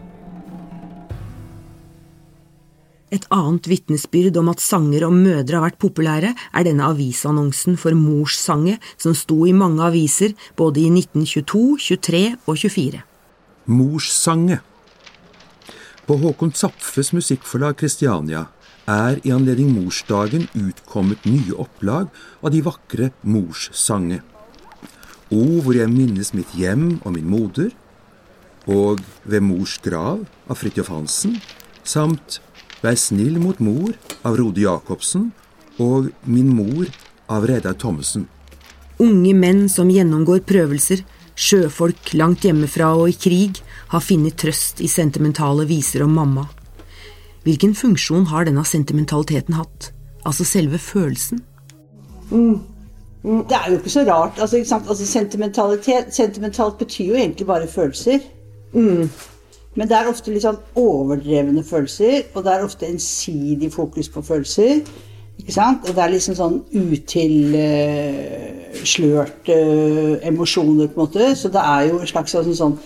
Et 3.14 3.26
annet 3.30 3.68
vitnesbyrd 3.70 4.36
om 4.40 4.50
at 4.50 4.60
sanger 4.60 5.04
om 5.06 5.14
mødre 5.14 5.60
har 5.60 5.64
vært 5.68 5.78
populære, 5.78 6.32
er 6.34 6.66
denne 6.66 6.88
avisannonsen 6.90 7.78
for 7.78 7.94
morssange 7.94 8.78
som 8.96 9.14
sto 9.14 9.44
i 9.46 9.54
mange 9.54 9.84
aviser 9.86 10.34
både 10.56 10.82
i 10.82 10.90
1922, 10.90 11.78
23 11.78 12.24
og 12.46 12.58
24. 12.58 13.04
Morssange. 13.70 14.58
På 16.04 16.18
Håkon 16.20 16.52
Zapfes 16.52 17.14
musikkforlag 17.14 17.78
Kristiania 17.80 18.48
er 18.90 19.22
i 19.24 19.32
anledning 19.32 19.70
morsdagen 19.72 20.50
utkommet 20.52 21.24
nye 21.24 21.54
opplag 21.56 22.10
av 22.42 22.52
de 22.52 22.60
vakre 22.66 23.12
morssange. 23.22 24.20
O, 25.34 25.60
hvor 25.64 25.74
jeg 25.74 25.90
minnes 25.90 26.30
mitt 26.36 26.52
hjem 26.54 27.00
og 27.02 27.16
min 27.16 27.26
moder, 27.28 27.72
og 28.70 29.02
Ved 29.28 29.42
mors 29.44 29.76
grav 29.82 30.22
av 30.48 30.56
Fridtjof 30.60 30.92
Hansen, 30.92 31.38
samt 31.84 32.40
Vær 32.84 32.96
snill 33.00 33.38
mot 33.40 33.58
mor 33.64 33.94
av 34.24 34.36
Rode 34.38 34.60
Jacobsen 34.60 35.30
og 35.80 36.10
Min 36.28 36.50
mor 36.54 36.88
av 37.32 37.46
Reidar 37.48 37.76
Thommessen. 37.80 38.26
Unge 39.00 39.32
menn 39.34 39.64
som 39.72 39.88
gjennomgår 39.90 40.44
prøvelser, 40.46 41.00
sjøfolk 41.34 42.12
langt 42.14 42.44
hjemmefra 42.46 42.92
og 42.94 43.08
i 43.10 43.16
krig, 43.16 43.58
har 43.90 44.04
funnet 44.04 44.36
trøst 44.38 44.84
i 44.84 44.90
sentimentale 44.90 45.66
viser 45.66 46.04
om 46.04 46.14
mamma. 46.14 46.44
Hvilken 47.44 47.74
funksjon 47.76 48.28
har 48.30 48.46
denne 48.46 48.62
sentimentaliteten 48.68 49.56
hatt? 49.58 49.90
Altså 50.24 50.46
selve 50.48 50.78
følelsen? 50.80 51.42
Det 53.24 53.56
er 53.56 53.70
jo 53.70 53.76
ikke 53.78 53.90
så 53.90 54.00
rart. 54.04 54.32
Altså, 54.40 54.56
ikke? 54.56 54.74
Altså, 54.88 55.06
sentimentalitet 55.06 56.04
Sentimentalt 56.12 56.78
betyr 56.78 57.04
jo 57.04 57.14
egentlig 57.14 57.46
bare 57.46 57.68
følelser. 57.68 58.18
Men 59.74 59.88
det 59.88 59.96
er 59.96 60.08
ofte 60.10 60.30
litt 60.30 60.42
sånn 60.44 60.58
overdrevne 60.78 61.64
følelser, 61.66 62.22
og 62.34 62.44
det 62.44 62.52
er 62.52 62.64
ofte 62.66 62.86
ensidig 62.86 63.72
fokus 63.72 64.08
på 64.12 64.22
følelser. 64.22 64.80
Ikke 65.38 65.52
sant? 65.52 65.88
Og 65.88 65.94
det 65.96 66.02
er 66.04 66.12
liksom 66.12 66.34
sånn 66.38 66.60
utilslørte 66.78 67.26
emosjoner, 70.30 70.86
på 70.86 70.94
en 70.94 71.00
måte. 71.02 71.36
Så 71.36 71.48
det 71.50 71.62
er 71.64 71.82
jo 71.88 71.98
en 71.98 72.06
slags 72.06 72.30
sånn, 72.36 72.54
sånn 72.54 72.76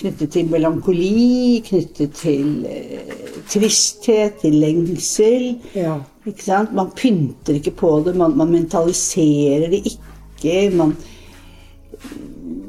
knyttet 0.00 0.32
til 0.34 0.50
melankoli, 0.52 1.62
knyttet 1.66 2.14
til 2.18 2.66
eh, 2.68 3.14
tristhet, 3.50 4.40
til 4.42 4.58
lengsel. 4.62 5.50
Ikke 6.24 6.44
sant? 6.44 6.74
Man 6.76 6.92
pynter 6.96 7.58
ikke 7.58 7.74
på 7.84 7.96
det, 8.06 8.16
man, 8.18 8.36
man 8.38 8.52
mentaliserer 8.52 9.68
det 9.72 9.82
ikke. 9.92 10.56
Man, 10.76 10.94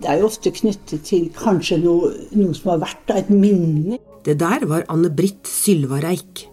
det 0.01 0.11
er 0.11 0.19
jo 0.19 0.27
ofte 0.29 0.51
knyttet 0.53 1.05
til 1.07 1.29
kanskje 1.35 1.79
noe, 1.83 2.11
noe 2.35 2.55
som 2.57 2.73
har 2.73 2.83
vært 2.83 3.07
da, 3.09 3.21
et 3.21 3.31
minne. 3.33 3.99
Det 4.25 4.39
der 4.41 4.65
var 4.69 4.85
Anne-Britt 4.91 5.47
Sylvareik. 5.49 6.47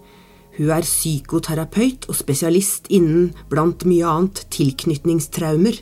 Hun 0.59 0.69
er 0.69 0.85
psykoterapeut 0.85 2.05
og 2.13 2.17
spesialist 2.19 2.91
innen, 2.93 3.31
blant 3.49 3.87
mye 3.89 4.05
annet, 4.05 4.45
tilknytningstraumer. 4.53 5.79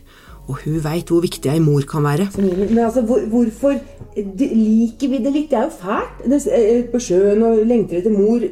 Og 0.50 0.58
hun 0.64 0.80
veit 0.82 1.10
hvor 1.10 1.22
viktig 1.22 1.50
ei 1.52 1.60
mor 1.62 1.84
kan 1.86 2.04
være. 2.04 2.26
Men 2.42 2.78
altså, 2.82 3.04
hvor, 3.06 3.22
hvorfor 3.30 3.76
liker 4.16 5.12
vi 5.12 5.20
det 5.22 5.34
litt? 5.34 5.50
Det 5.52 5.58
er 5.58 5.68
jo 5.68 5.76
fælt. 5.78 6.24
Det, 6.26 6.40
eh, 6.56 6.80
på 6.90 7.02
sjøen 7.02 7.44
og 7.46 7.62
lengter 7.66 8.00
etter 8.00 8.14
mor. 8.14 8.42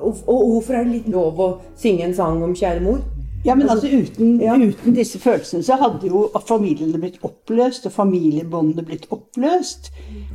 Og, 0.00 0.22
og 0.26 0.46
hvorfor 0.52 0.78
er 0.78 0.86
det 0.86 0.98
litt 0.98 1.10
lov 1.12 1.40
å 1.40 1.50
synge 1.80 2.08
en 2.08 2.16
sang 2.16 2.42
om 2.44 2.56
kjære 2.56 2.82
mor? 2.84 3.02
Ja, 3.44 3.54
men 3.54 3.68
altså 3.68 3.86
uten, 3.92 4.40
uten 4.40 4.94
disse 4.96 5.18
følelsene 5.20 5.62
så 5.62 5.76
hadde 5.76 6.08
jo 6.08 6.30
familiene 6.48 6.96
blitt 7.00 7.18
oppløst, 7.22 7.84
og 7.86 7.92
familiebåndene 7.92 8.84
blitt 8.88 9.04
oppløst. 9.12 9.90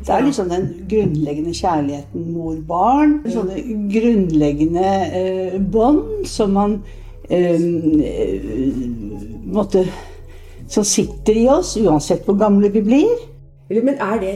Det 0.06 0.14
er 0.14 0.22
liksom 0.28 0.52
den 0.54 0.68
grunnleggende 0.90 1.54
kjærligheten 1.58 2.28
mor-barn. 2.36 3.16
Sånne 3.34 3.64
grunnleggende 3.90 4.92
eh, 5.10 5.58
bånd 5.74 6.28
som 6.30 6.54
man 6.54 6.78
eh, 7.34 7.58
måtte 9.50 9.88
Som 10.70 10.86
sitter 10.86 11.38
i 11.38 11.48
oss, 11.50 11.76
uansett 11.78 12.28
hvor 12.28 12.38
gamle 12.38 12.70
vi 12.74 12.82
blir. 12.86 13.26
Men 13.70 13.98
er 14.02 14.20
det, 14.22 14.34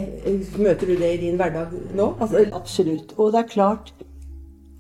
møter 0.58 0.90
du 0.90 0.96
det 0.98 1.14
i 1.14 1.22
din 1.26 1.38
hverdag 1.38 1.74
nå? 1.98 2.14
Altså, 2.22 2.46
Absolutt. 2.54 3.14
Og 3.18 3.32
det 3.34 3.40
er 3.40 3.48
klart 3.50 3.94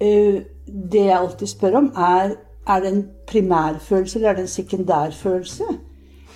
eh, 0.01 0.43
Det 0.66 1.06
jeg 1.08 1.18
alltid 1.18 1.49
spør 1.49 1.78
om, 1.78 1.88
er 1.97 2.36
er 2.68 2.80
det 2.80 2.93
en 2.93 3.06
primærfølelse 3.28 4.20
eller 4.20 4.30
er 4.30 4.34
det 4.34 4.41
en 4.41 4.47
sekundærfølelse? 4.47 5.64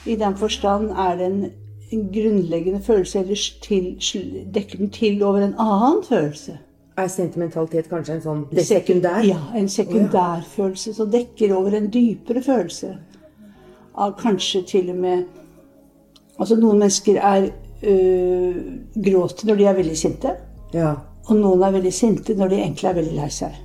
I 0.05 0.15
den 0.15 0.37
forstand 0.37 0.89
er 0.89 1.15
det 1.15 1.25
en, 1.25 1.45
en 1.91 2.09
grunnleggende 2.13 2.81
følelse, 2.83 3.19
eller 3.19 3.35
til, 3.61 3.97
dekker 4.53 4.77
den 4.77 4.89
til 4.89 5.23
over 5.23 5.37
en 5.37 5.55
annen 5.59 6.03
følelse? 6.09 6.57
er 6.97 7.07
sentimentalitet 7.07 7.89
kanskje 7.91 8.13
en 8.15 8.21
sånn 8.23 8.39
sekundær? 8.65 9.21
Ja, 9.21 9.37
en 9.55 9.67
sekundærfølelse 9.69 10.95
som 10.97 11.11
dekker 11.13 11.53
over 11.53 11.75
en 11.77 11.91
dypere 11.93 12.41
følelse. 12.41 12.95
Av 13.97 14.13
kanskje 14.19 14.63
til 14.67 14.89
og 14.93 15.01
med 15.01 15.25
Altså, 16.37 16.53
noen 16.53 16.77
mennesker 16.77 17.15
er 17.17 17.47
øh, 17.81 18.57
gråter 18.93 19.47
når 19.49 19.55
de 19.57 19.63
er 19.65 19.73
veldig 19.73 19.95
sinte. 19.97 20.35
Ja. 20.69 20.91
Og 21.25 21.39
noen 21.39 21.63
er 21.65 21.73
veldig 21.73 21.93
sinte 21.93 22.35
når 22.37 22.51
de 22.51 22.59
egentlig 22.61 22.89
er 22.91 22.99
veldig 22.99 23.15
lei 23.17 23.29
seg. 23.33 23.55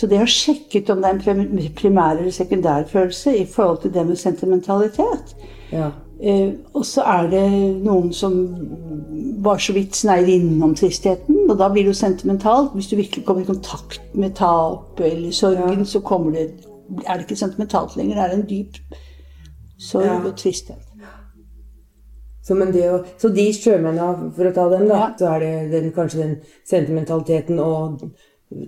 Så 0.00 0.08
det 0.08 0.20
å 0.22 0.28
sjekke 0.28 0.80
ut 0.80 0.92
om 0.94 1.02
det 1.02 1.10
er 1.10 1.32
en 1.34 1.72
primær 1.76 2.20
eller 2.20 2.32
sekundær 2.32 2.86
følelse 2.88 3.34
i 3.36 3.44
forhold 3.48 3.82
til 3.82 3.92
det 3.92 4.06
med 4.08 4.16
sentimentalitet 4.16 5.34
ja. 5.72 5.90
eh, 6.20 6.54
Og 6.72 6.86
så 6.88 7.04
er 7.04 7.28
det 7.28 7.42
noen 7.84 8.08
som 8.16 8.38
bare 9.44 9.60
så 9.60 9.74
vidt 9.76 9.96
sneier 9.96 10.30
innom 10.38 10.72
tristheten, 10.76 11.42
og 11.48 11.58
da 11.60 11.68
blir 11.68 11.84
det 11.84 11.94
jo 11.94 12.00
sentimentalt. 12.00 12.72
Hvis 12.76 12.88
du 12.90 12.96
virkelig 12.96 13.24
kommer 13.24 13.42
i 13.44 13.48
kontakt 13.48 14.00
med 14.14 14.34
tapet 14.36 15.06
eller 15.06 15.36
sorgen, 15.36 15.84
så 15.86 16.00
kommer 16.04 16.36
det, 16.36 16.48
er 17.06 17.16
det 17.18 17.26
ikke 17.26 17.36
sentimentalt 17.38 17.96
lenger. 17.96 18.14
Det 18.16 18.24
er 18.24 18.36
en 18.36 18.46
dyp 18.48 18.78
sorg 19.80 20.04
Ja. 20.04 20.18
og 20.20 20.36
tristhet. 20.36 20.86
Så, 22.42 22.54
men 22.56 22.72
det 22.72 22.86
å, 22.90 23.04
så 23.20 23.28
de 23.34 23.44
sjømennene, 23.52 24.30
for 24.34 24.48
å 24.48 24.54
ta 24.54 24.68
dem, 24.72 24.88
da, 24.88 24.94
Ja. 24.96 25.08
så 25.18 25.26
er 25.34 25.40
det 25.40 25.70
den, 25.72 25.92
kanskje 25.92 26.22
den 26.22 26.36
sentimentaliteten 26.66 27.60
og 27.60 28.00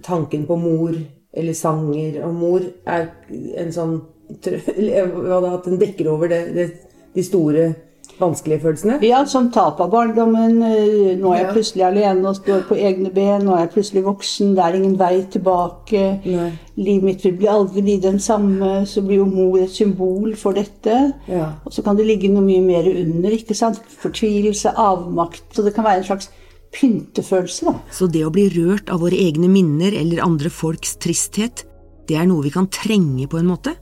tanken 0.05 0.47
på 0.47 0.57
mor, 0.61 0.95
eller 1.35 1.53
sanger 1.57 2.23
om 2.27 2.35
mor, 2.37 2.61
er 2.87 3.09
en 3.57 3.73
sånn 3.73 3.97
hva 4.43 5.41
da, 5.43 5.55
At 5.57 5.65
den 5.65 5.81
dekker 5.81 6.09
over 6.13 6.29
det, 6.29 6.55
det, 6.55 6.67
de 7.15 7.23
store, 7.25 7.75
vanskelige 8.21 8.61
følelsene? 8.63 8.99
Ja, 9.03 9.25
som 9.27 9.51
tap 9.51 9.81
av 9.81 9.91
barndommen. 9.91 10.63
eh, 10.63 11.17
Nå 11.17 11.33
er 11.33 11.39
jeg 11.39 11.47
Ja. 11.47 11.53
plutselig 11.53 11.85
alene 11.87 12.27
og 12.29 12.37
står 12.37 12.63
på 12.69 12.77
egne 12.77 13.13
ben. 13.13 13.43
Nå 13.43 13.55
er 13.55 13.67
jeg 13.67 13.73
plutselig 13.75 14.05
voksen. 14.05 14.55
Det 14.55 14.65
er 14.65 14.75
ingen 14.77 14.97
vei 14.97 15.23
tilbake. 15.31 16.21
Nei. 16.27 16.53
Livet 16.77 17.03
mitt 17.03 17.23
vil 17.23 17.49
aldri 17.49 17.83
bli 17.83 17.97
den 18.01 18.19
samme. 18.19 18.85
Så 18.87 19.03
blir 19.07 19.17
jo 19.19 19.25
mor 19.27 19.59
et 19.59 19.71
symbol 19.71 20.35
for 20.37 20.53
dette. 20.53 21.15
Ja. 21.29 21.53
Og 21.67 21.73
så 21.73 21.83
kan 21.85 21.97
det 21.97 22.07
ligge 22.07 22.31
noe 22.31 22.43
mye 22.43 22.63
mer 22.63 22.85
under. 22.85 23.31
ikke 23.31 23.55
sant? 23.55 23.81
Fortvilelse, 24.01 24.75
avmakt. 24.77 25.43
Så 25.53 25.65
det 25.65 25.75
kan 25.75 25.85
være 25.85 25.99
en 25.99 26.05
slags 26.05 26.29
pyntefølelse. 26.73 27.65
da. 27.67 27.75
Så 27.91 28.11
det 28.11 28.25
å 28.25 28.33
bli 28.33 28.49
rørt 28.49 28.91
av 28.91 29.01
våre 29.01 29.19
egne 29.19 29.49
minner 29.49 29.93
eller 29.99 30.23
andre 30.25 30.51
folks 30.51 30.97
tristhet, 30.97 31.65
det 32.09 32.17
er 32.17 32.27
noe 32.27 32.43
vi 32.43 32.51
kan 32.51 32.67
trenge 32.67 33.29
på 33.29 33.39
en 33.39 33.47
måte. 33.47 33.75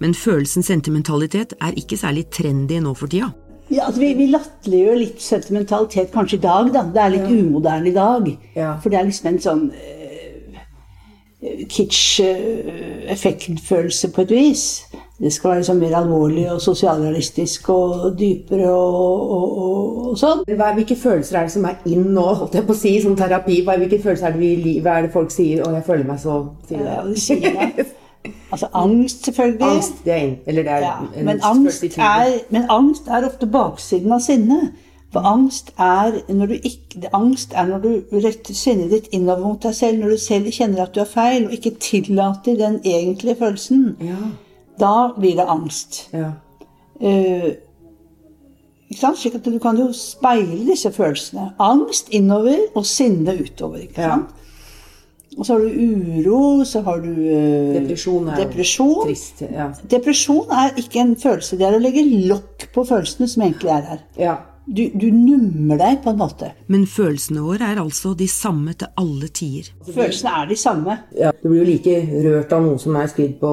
Men 0.00 0.14
følelsen 0.14 0.64
sentimentalitet 0.66 1.52
er 1.60 1.72
ikke 1.78 1.98
særlig 2.00 2.24
trendy 2.30 2.80
nå 2.82 2.94
for 2.96 3.06
tida. 3.12 3.32
Ja, 3.70 3.84
altså 3.86 4.00
Vi, 4.00 4.14
vi 4.18 4.26
latterliggjør 4.32 4.96
litt 5.00 5.20
sentimentalitet 5.22 6.12
kanskje 6.12 6.36
i 6.36 6.40
dag. 6.42 6.72
da. 6.74 6.82
Det 6.82 7.00
er 7.02 7.08
litt 7.14 7.30
umoderne 7.30 7.88
i 7.88 7.92
dag. 7.96 8.38
Ja. 8.56 8.76
For 8.82 8.90
det 8.90 8.98
er 8.98 9.04
liksom 9.08 9.28
en 9.30 9.40
sånn 9.40 9.70
eh, 9.72 9.88
kitsch-effektfølelse 11.70 14.08
på 14.12 14.20
et 14.22 14.30
vis. 14.30 14.84
det 15.22 15.32
skal 15.32 15.50
være 15.50 15.58
liksom 15.60 15.76
mer 15.78 15.94
alvorlig 15.94 16.50
og 16.50 16.60
sosialrealistisk 16.60 17.68
og 17.70 18.16
dypere 18.18 18.70
og, 18.74 19.30
og, 19.30 19.58
og, 19.58 20.06
og 20.10 20.16
sånn. 20.18 20.42
Hva, 20.50 20.72
hvilke 20.74 20.96
følelser 20.98 21.36
er 21.38 21.42
det 21.46 21.52
som 21.54 21.64
er 21.68 21.76
inn 21.86 22.10
nå, 22.16 22.26
holdt 22.40 22.54
jeg 22.58 22.66
på 22.66 22.72
å 22.74 22.78
si, 22.80 22.96
som 23.04 23.14
terapi? 23.16 23.60
Hva, 23.62 23.76
hvilke 23.78 24.02
følelser 24.02 24.26
er 24.28 24.32
det, 24.34 24.40
vi, 24.42 24.80
hva 24.82 24.90
er 24.98 25.02
det 25.06 25.12
folk 25.14 25.30
sier 25.30 25.62
'Å, 25.62 25.70
jeg 25.78 25.84
føler 25.86 26.04
meg 26.10 26.18
så' 26.18 26.50
sier 26.66 26.82
Ja, 26.82 27.02
de 27.06 27.14
sier 27.20 27.40
det. 27.40 27.86
Altså 28.52 28.68
angst, 28.72 29.24
selvfølgelig. 29.24 29.66
Angst, 29.66 30.04
det 30.04 30.12
er. 30.12 30.34
Eller 30.46 30.62
det 30.62 30.72
er 30.72 30.76
Ja, 30.78 30.92
en 31.16 31.24
men, 31.24 31.40
angst 31.42 31.84
er, 31.84 32.38
men 32.50 32.64
angst 32.70 33.08
er 33.08 33.26
ofte 33.26 33.46
baksiden 33.46 34.12
av 34.12 34.20
sinne. 34.20 34.72
For 35.12 35.20
angst 35.20 35.72
er 35.78 36.32
når 36.32 36.46
du 36.46 36.52
ikke 36.52 37.08
Angst 37.12 37.52
er 37.54 37.66
når 37.68 37.78
du 37.78 37.88
retter 38.12 38.54
sinnet 38.54 38.90
ditt 38.90 39.08
innover 39.12 39.42
mot 39.44 39.62
deg 39.62 39.74
selv, 39.74 39.98
når 40.00 40.14
du 40.14 40.18
selv 40.18 40.52
kjenner 40.52 40.82
at 40.82 40.94
du 40.94 41.00
har 41.00 41.10
feil, 41.10 41.46
og 41.46 41.52
ikke 41.52 41.74
tillater 41.80 42.56
den 42.56 42.80
egentlige 42.84 43.36
følelsen. 43.36 43.96
Ja. 44.00 44.16
Da 44.80 44.94
blir 45.18 45.36
det 45.36 45.44
angst. 45.48 46.08
Ja. 46.12 46.30
Uh, 47.00 47.50
ikke 48.88 49.00
sant? 49.00 49.18
Slik 49.18 49.34
at 49.34 49.44
du 49.44 49.58
kan 49.58 49.76
jo 49.80 49.90
speile 49.96 50.66
disse 50.70 50.92
følelsene. 50.92 51.50
Angst 51.60 52.08
innover 52.12 52.70
og 52.74 52.86
sinne 52.86 53.34
utover. 53.40 53.76
ikke 53.76 54.02
Ja. 54.02 54.16
Og 55.38 55.46
så 55.48 55.54
har 55.56 55.60
du 55.64 55.68
uro, 55.72 56.40
så 56.68 56.82
har 56.84 56.98
du 57.00 57.08
eh, 57.24 57.72
Depresjon 57.78 58.26
er 58.28 58.36
jo 58.36 58.44
depresjon. 58.44 59.04
trist. 59.06 59.40
Ja. 59.48 59.70
Depresjon 59.88 60.50
er 60.52 60.74
ikke 60.82 61.00
en 61.00 61.14
følelse. 61.16 61.56
Det 61.56 61.66
er 61.66 61.76
å 61.78 61.80
legge 61.82 62.02
lokk 62.28 62.66
på 62.74 62.84
følelsene 62.88 63.28
som 63.32 63.42
egentlig 63.48 63.70
er 63.76 63.86
her. 63.92 64.02
ja. 64.20 64.38
Du, 64.62 64.84
du 64.94 65.08
nummer 65.10 65.74
deg 65.74 65.96
på 66.04 66.12
en 66.12 66.20
måte. 66.20 66.52
Men 66.70 66.84
følelsene 66.86 67.40
våre 67.42 67.72
er 67.72 67.80
altså 67.82 68.12
de 68.14 68.28
samme 68.30 68.70
til 68.78 68.86
alle 68.96 69.26
tider. 69.34 69.72
Følelsene 69.88 70.30
er 70.38 70.46
de 70.52 70.58
samme. 70.60 70.94
ja. 71.18 71.32
Du 71.42 71.48
blir 71.48 71.64
jo 71.64 71.70
like 71.72 71.96
rørt 72.28 72.52
av 72.54 72.62
noe 72.68 72.78
som 72.78 72.94
er 73.00 73.08
skrevet 73.10 73.40
på 73.40 73.50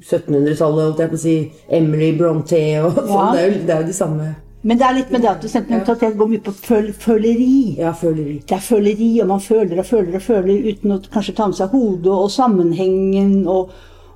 1700-tallet, 0.00 0.88
holdt 0.88 1.02
jeg 1.04 1.12
på 1.12 1.18
å 1.20 1.22
si. 1.22 1.34
Emily 1.78 2.08
Brontë 2.18 2.62
og 2.82 2.96
sånn. 2.98 3.12
Ja. 3.14 3.28
Det, 3.30 3.44
er 3.44 3.46
jo, 3.52 3.60
det 3.68 3.74
er 3.76 3.84
jo 3.84 3.88
de 3.92 3.96
samme 3.96 4.26
Men 4.64 4.78
det 4.80 4.84
er 4.86 4.94
litt 4.96 5.10
med 5.12 5.20
det 5.20 5.28
at 5.28 5.42
sentimentalitet 5.44 6.14
går 6.16 6.28
mye 6.30 6.42
på 6.44 6.52
føl 6.56 6.92
føleri. 6.96 7.76
ja, 7.76 7.92
føleri. 7.92 8.38
Det 8.48 8.56
er 8.56 8.62
føleri, 8.64 9.10
og 9.20 9.28
man 9.28 9.42
føler 9.44 9.82
og 9.82 9.86
føler 9.86 10.16
og 10.16 10.24
føler 10.24 10.70
uten 10.70 10.94
å 10.94 11.02
kanskje 11.12 11.34
ta 11.36 11.48
med 11.50 11.58
seg 11.58 11.74
hodet 11.76 12.14
og 12.14 12.30
sammenhengen 12.32 13.42
og 13.44 13.74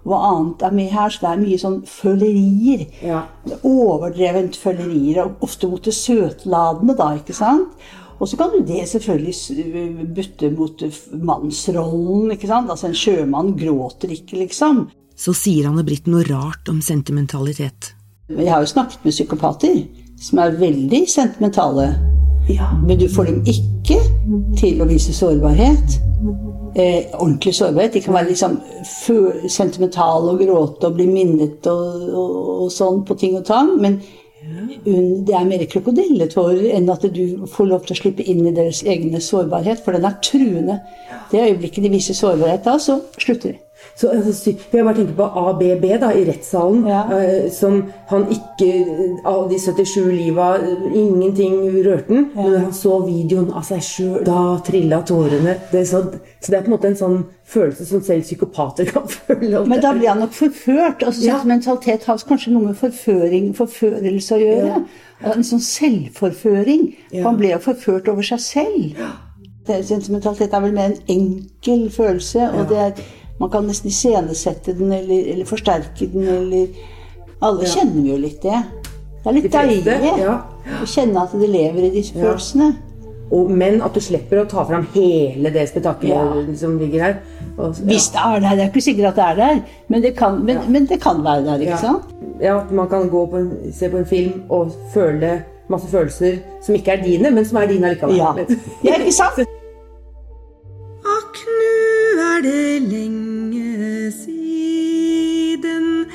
hva 0.09 0.23
annet 0.31 0.65
er 0.65 0.73
med 0.79 0.89
her. 0.95 1.13
Så 1.13 1.27
det 1.27 1.31
er 1.35 1.43
mye 1.43 1.61
sånn 1.61 1.79
følerier. 1.85 2.87
Ja. 3.05 3.27
Overdrevent 3.61 4.57
følerier, 4.57 5.21
og 5.27 5.45
ofte 5.45 5.69
mot 5.69 5.85
det 5.85 5.97
søtladende, 5.97 6.97
da, 6.97 7.11
ikke 7.21 7.37
sant? 7.37 7.77
Og 8.19 8.27
så 8.27 8.39
kan 8.41 8.51
du 8.51 8.65
det 8.67 8.89
selvfølgelig 8.91 9.37
butte 10.17 10.49
bytte 10.49 10.51
mot 10.57 10.81
mannsrollen, 11.29 12.33
ikke 12.35 12.49
sant? 12.51 12.73
Altså 12.73 12.89
en 12.89 12.97
sjømann 12.99 13.53
gråter 13.59 14.17
ikke, 14.17 14.41
liksom. 14.47 14.87
Så 15.19 15.35
sier 15.37 15.69
Anne-Britt 15.69 16.09
noe 16.11 16.25
rart 16.27 16.73
om 16.73 16.81
sentimentalitet. 16.83 17.93
Men 18.29 18.45
Jeg 18.45 18.55
har 18.55 18.65
jo 18.65 18.73
snakket 18.73 19.05
med 19.05 19.15
psykopater 19.15 19.77
som 20.23 20.39
er 20.43 20.59
veldig 20.59 21.03
sentimentale. 21.11 21.89
Men 22.87 22.99
du 22.99 23.09
får 23.09 23.29
dem 23.29 23.43
ikke 23.47 23.99
til 24.59 24.81
å 24.83 24.89
vise 24.89 25.13
sårbarhet. 25.17 25.99
Eh, 26.79 27.11
ordentlig 27.19 27.55
sårbarhet. 27.55 27.93
De 27.95 28.01
kan 28.05 28.17
være 28.17 28.31
liksom 28.31 28.57
sentimentale 29.49 30.33
og 30.33 30.41
gråte 30.41 30.89
og 30.89 30.97
bli 30.97 31.07
minnet 31.11 31.67
og, 31.71 32.09
og, 32.09 32.39
og 32.65 32.73
sånn 32.73 33.05
på 33.09 33.19
ting 33.21 33.37
og 33.39 33.45
tang. 33.49 33.75
Men 33.81 34.01
det 35.27 35.35
er 35.35 35.47
mer 35.49 35.65
krokodilletårer 35.69 36.71
enn 36.79 36.89
at 36.93 37.05
du 37.13 37.47
får 37.51 37.69
lov 37.69 37.87
til 37.87 37.97
å 37.97 38.01
slippe 38.03 38.25
inn 38.25 38.47
i 38.47 38.55
deres 38.57 38.81
egne 38.87 39.21
sårbarhet, 39.21 39.83
for 39.85 39.97
den 39.97 40.07
er 40.09 40.21
truende. 40.25 40.79
Det 41.33 41.43
øyeblikket 41.43 41.85
de 41.85 41.93
viser 41.93 42.17
sårbarhet 42.17 42.65
da, 42.65 42.79
så 42.81 43.01
slutter 43.19 43.53
de. 43.53 43.68
Så, 43.99 44.07
altså, 44.15 44.53
jeg 44.53 44.85
bare 44.87 44.95
tenker 44.95 45.15
på 45.19 45.27
ABB 45.41 45.85
da, 45.99 46.13
i 46.15 46.21
rettssalen, 46.29 46.85
Ja. 46.87 47.01
eh, 47.17 47.49
som 47.51 47.81
han 48.07 48.29
ikke 48.31 48.69
Av 49.27 49.49
de 49.51 49.57
77 49.59 50.05
liva, 50.13 50.53
eh, 50.55 50.85
ingenting 50.95 51.57
rørte 51.85 52.07
han. 52.15 52.29
Men 52.37 52.53
når 52.53 52.59
han 52.69 52.73
så 52.79 53.01
videoen 53.07 53.51
av 53.59 53.65
seg 53.67 53.83
sjøl, 53.83 54.21
da 54.25 54.59
trilla 54.65 55.01
tårene. 55.03 55.57
Det 55.73 55.83
så, 55.91 56.05
så 56.41 56.53
det 56.53 56.61
er 56.61 56.63
på 56.63 56.71
en 56.71 56.77
måte 56.77 56.93
en 56.93 56.97
sånn 57.01 57.19
følelse 57.49 57.87
som 57.91 58.01
selv 58.07 58.23
psykopater 58.23 58.87
kan 58.93 59.09
føle. 59.17 59.65
Men 59.67 59.81
da 59.83 59.93
blir 59.99 60.09
han 60.13 60.23
nok 60.23 60.33
forført. 60.37 61.03
altså 61.03 61.25
Ja. 61.27 61.39
Sentimentalitet 61.41 62.05
har 62.07 62.23
kanskje 62.29 62.53
noe 62.55 62.69
med 62.71 62.77
forføring, 62.79 63.51
forførelse 63.59 64.39
å 64.39 64.43
gjøre. 64.45 64.83
En 65.35 65.43
sånn 65.43 65.65
selvforføring. 65.67 66.93
Ja. 67.11 67.25
Han 67.27 67.37
ble 67.41 67.51
jo 67.57 67.59
forført 67.67 68.07
over 68.15 68.23
seg 68.23 68.39
selv. 68.47 69.09
Sentimentalitet 69.67 70.55
er 70.55 70.61
vel 70.65 70.73
mer 70.73 70.93
en 70.95 71.01
enkel 71.13 71.89
følelse, 71.93 72.47
og 72.55 72.69
det 72.71 72.79
er, 72.79 72.93
man 73.39 73.51
kan 73.53 73.67
nesten 73.69 73.91
iscenesette 73.93 74.75
den 74.79 74.93
eller, 74.93 75.33
eller 75.33 75.49
forsterke 75.49 76.09
den 76.13 76.29
eller 76.29 76.69
Alle 77.39 77.69
kjenner 77.71 78.03
vi 78.03 78.11
jo 78.11 78.17
litt 78.19 78.43
det. 78.43 78.59
Det 79.23 79.31
er 79.31 79.35
litt 79.37 79.53
deilig 79.53 80.23
ja. 80.25 80.33
å 80.83 80.87
kjenne 80.91 81.23
at 81.23 81.37
det 81.39 81.47
lever 81.47 81.85
i 81.87 81.91
disse 81.95 82.17
følelsene. 82.19 82.73
Og, 83.31 83.51
men 83.53 83.83
at 83.85 83.95
du 83.95 84.01
slipper 84.03 84.41
å 84.41 84.47
ta 84.49 84.65
fram 84.67 84.89
hele 84.95 85.53
det 85.55 85.69
spetakkelet 85.71 86.17
Ja. 86.17 86.57
som 86.59 86.79
ligger 86.81 87.05
her. 87.05 87.15
Og, 87.59 87.77
ja. 87.77 87.85
Hvis 87.91 88.09
det 88.15 88.25
er 88.25 88.41
der. 88.41 88.57
Det 88.57 88.65
er 88.65 88.73
ikke 88.73 88.83
sikkert 88.89 89.11
at 89.13 89.21
det 89.21 89.27
er 89.27 89.39
der, 89.39 89.61
men 89.93 90.03
det 90.03 90.15
kan, 90.17 90.41
men, 90.49 90.65
men 90.73 90.89
det 90.91 90.99
kan 91.05 91.23
være 91.23 91.45
der. 91.45 91.61
ikke 91.61 91.77
Ja. 91.77 91.83
sant? 91.85 92.11
ja, 92.41 92.57
at 92.59 92.73
man 92.73 92.89
kan 92.89 93.09
gå 93.11 93.27
på 93.27 93.37
en, 93.37 93.73
se 93.73 93.89
på 93.91 93.99
en 93.99 94.07
film 94.07 94.43
og 94.49 94.73
føle 94.95 95.43
masse 95.69 95.87
følelser 95.91 96.39
som 96.63 96.75
ikke 96.75 96.97
er 96.97 97.05
dine, 97.05 97.31
men 97.31 97.45
som 97.45 97.59
er 97.63 97.67
dine 97.67 97.87
allikevel. 97.87 98.17
Ja, 98.17 98.35
ja 98.85 98.99
ikke 98.99 99.13
sant? 99.13 99.45
Er 102.39 102.43
det 102.43 102.83
lenge 102.83 104.13
siden 104.15 106.07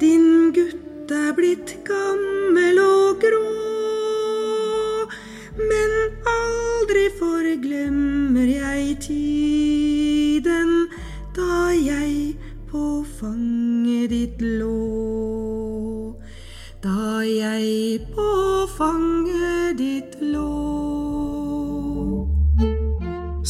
din 0.00 0.52
gutt 0.52 1.08
er 1.08 1.32
blitt 1.32 1.72
gammel 1.88 2.80
og 2.82 3.22
grå. 3.22 3.38
Men 5.56 5.94
aldri 6.34 7.06
forglemmer 7.16 8.52
jeg 8.58 8.98
tiden 9.06 10.74
da 11.38 11.72
jeg 11.72 12.36
på 12.68 12.84
fanget 13.16 14.12
ditt 14.12 14.44
lå. 14.60 16.12
Da 16.84 17.24
jeg 17.24 18.04
på 18.12 18.28
fanget 18.76 19.80
ditt 19.80 20.20
lå. 20.20 21.09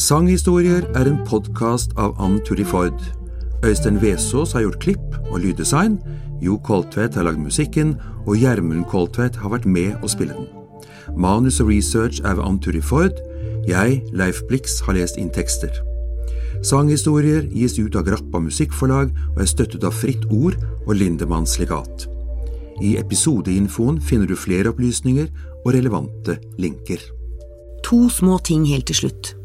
Sanghistorier 0.01 0.87
er 0.97 1.05
en 1.05 1.19
podkast 1.29 1.91
av 2.01 2.15
Ann 2.17 2.39
Turi 2.41 2.63
Ford. 2.65 2.97
Øystein 3.61 3.99
Vesaas 4.01 4.55
har 4.55 4.63
gjort 4.63 4.79
klipp 4.81 5.17
og 5.29 5.43
lyddesign. 5.43 5.99
Jo 6.41 6.55
Koltvedt 6.65 7.19
har 7.19 7.27
lagd 7.27 7.37
musikken, 7.37 7.91
og 8.25 8.39
Gjermund 8.41 8.87
Koltvedt 8.89 9.35
har 9.37 9.51
vært 9.53 9.67
med 9.69 10.01
å 10.01 10.09
spille 10.09 10.33
den. 10.33 10.47
Manus 11.13 11.59
og 11.61 11.69
research 11.69 12.23
er 12.25 12.33
ved 12.39 12.47
Ann 12.47 12.57
Turi 12.57 12.81
Ford. 12.81 13.19
Jeg, 13.69 13.99
Leif 14.17 14.39
Blix, 14.49 14.79
har 14.87 14.97
lest 14.97 15.19
inn 15.21 15.29
tekster. 15.29 15.69
Sanghistorier 16.65 17.45
gis 17.53 17.77
ut 17.77 17.93
av 17.99 18.07
Grappa 18.07 18.41
Musikkforlag 18.41 19.11
og 19.35 19.43
er 19.43 19.51
støttet 19.51 19.85
av 19.85 19.93
Fritt 19.93 20.25
Ord 20.31 20.57
og 20.87 20.95
Lindemanns 20.97 21.59
legat. 21.61 22.07
I 22.81 22.95
episodeinfoen 22.97 24.01
finner 24.01 24.25
du 24.25 24.33
flere 24.33 24.73
opplysninger 24.73 25.29
og 25.61 25.69
relevante 25.77 26.39
linker. 26.57 27.05
To 27.85 28.07
små 28.09 28.39
ting 28.41 28.65
helt 28.65 28.89
til 28.89 29.03
slutt. 29.03 29.35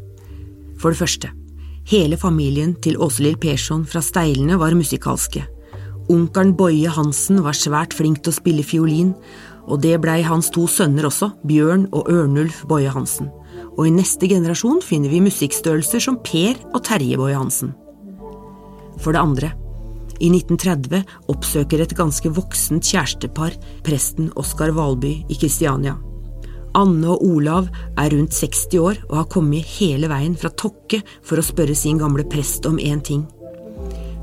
For 0.77 0.93
det 0.93 1.01
første, 1.01 1.31
hele 1.89 2.17
familien 2.17 2.75
til 2.83 2.99
Åselill 3.01 3.37
Persson 3.41 3.85
fra 3.89 4.01
Steilene 4.05 4.59
var 4.61 4.75
musikalske. 4.77 5.45
Onkelen 6.07 6.53
Boje 6.55 6.91
Hansen 6.93 7.41
var 7.43 7.57
svært 7.57 7.95
flink 7.97 8.21
til 8.21 8.31
å 8.31 8.37
spille 8.37 8.63
fiolin, 8.63 9.11
og 9.67 9.81
det 9.83 9.97
blei 9.99 10.21
hans 10.23 10.47
to 10.55 10.63
sønner 10.71 11.09
også, 11.09 11.33
Bjørn 11.47 11.89
og 11.91 12.07
Ørnulf 12.13 12.61
Boje 12.69 12.93
Hansen. 12.93 13.27
Og 13.75 13.89
i 13.89 13.93
neste 13.93 14.29
generasjon 14.31 14.79
finner 14.85 15.11
vi 15.11 15.25
musikkstørrelser 15.25 16.03
som 16.07 16.21
Per 16.23 16.55
og 16.71 16.79
Terje 16.87 17.19
Boje 17.19 17.35
Hansen. 17.35 17.73
For 19.03 19.13
det 19.13 19.21
andre, 19.21 19.51
i 20.17 20.31
1930 20.31 21.03
oppsøker 21.29 21.83
et 21.83 21.95
ganske 21.97 22.31
voksent 22.33 22.87
kjærestepar 22.87 23.57
presten 23.85 24.31
Oskar 24.39 24.73
Valby 24.73 25.19
i 25.27 25.37
Kristiania. 25.37 25.97
Anne 26.77 27.09
og 27.09 27.23
Olav 27.25 27.69
er 27.97 28.11
rundt 28.13 28.35
60 28.37 28.77
år 28.77 28.99
og 29.07 29.15
har 29.21 29.29
kommet 29.33 29.65
hele 29.79 30.09
veien 30.11 30.35
fra 30.37 30.51
Tokke 30.53 30.99
for 31.25 31.39
å 31.39 31.45
spørre 31.45 31.75
sin 31.77 31.97
gamle 31.97 32.25
prest 32.29 32.67
om 32.69 32.77
én 32.77 33.01
ting. 33.01 33.23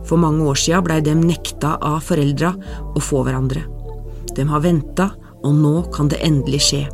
For 0.06 0.20
mange 0.20 0.44
år 0.46 0.58
siden 0.60 0.84
blei 0.86 1.00
dem 1.02 1.24
nekta 1.24 1.74
av 1.82 2.02
foreldra 2.06 2.52
å 2.94 3.02
få 3.02 3.24
hverandre. 3.26 3.64
De 4.34 4.44
har 4.46 4.62
venta, 4.62 5.10
og 5.44 5.56
nå 5.58 5.74
kan 5.94 6.08
det 6.08 6.20
endelig 6.24 6.62
skje. 6.68 6.84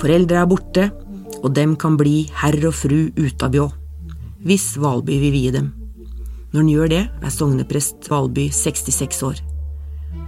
Foreldra 0.00 0.42
er 0.42 0.50
borte, 0.50 0.88
og 1.40 1.52
dem 1.56 1.76
kan 1.80 1.96
bli 2.00 2.24
herr 2.42 2.58
og 2.68 2.74
fru 2.76 2.98
Utabjå. 3.16 3.68
Hvis 4.44 4.72
Valby 4.80 5.20
vil 5.22 5.36
vie 5.36 5.54
dem. 5.54 5.70
Når 6.50 6.60
han 6.60 6.72
gjør 6.72 6.92
det, 6.96 7.04
er 7.22 7.36
sogneprest 7.36 8.10
Valby 8.10 8.48
66 8.50 9.22
år. 9.28 9.40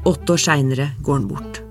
Åtte 0.06 0.36
år 0.36 0.44
seinere 0.46 0.92
går 1.02 1.18
han 1.18 1.28
bort. 1.30 1.62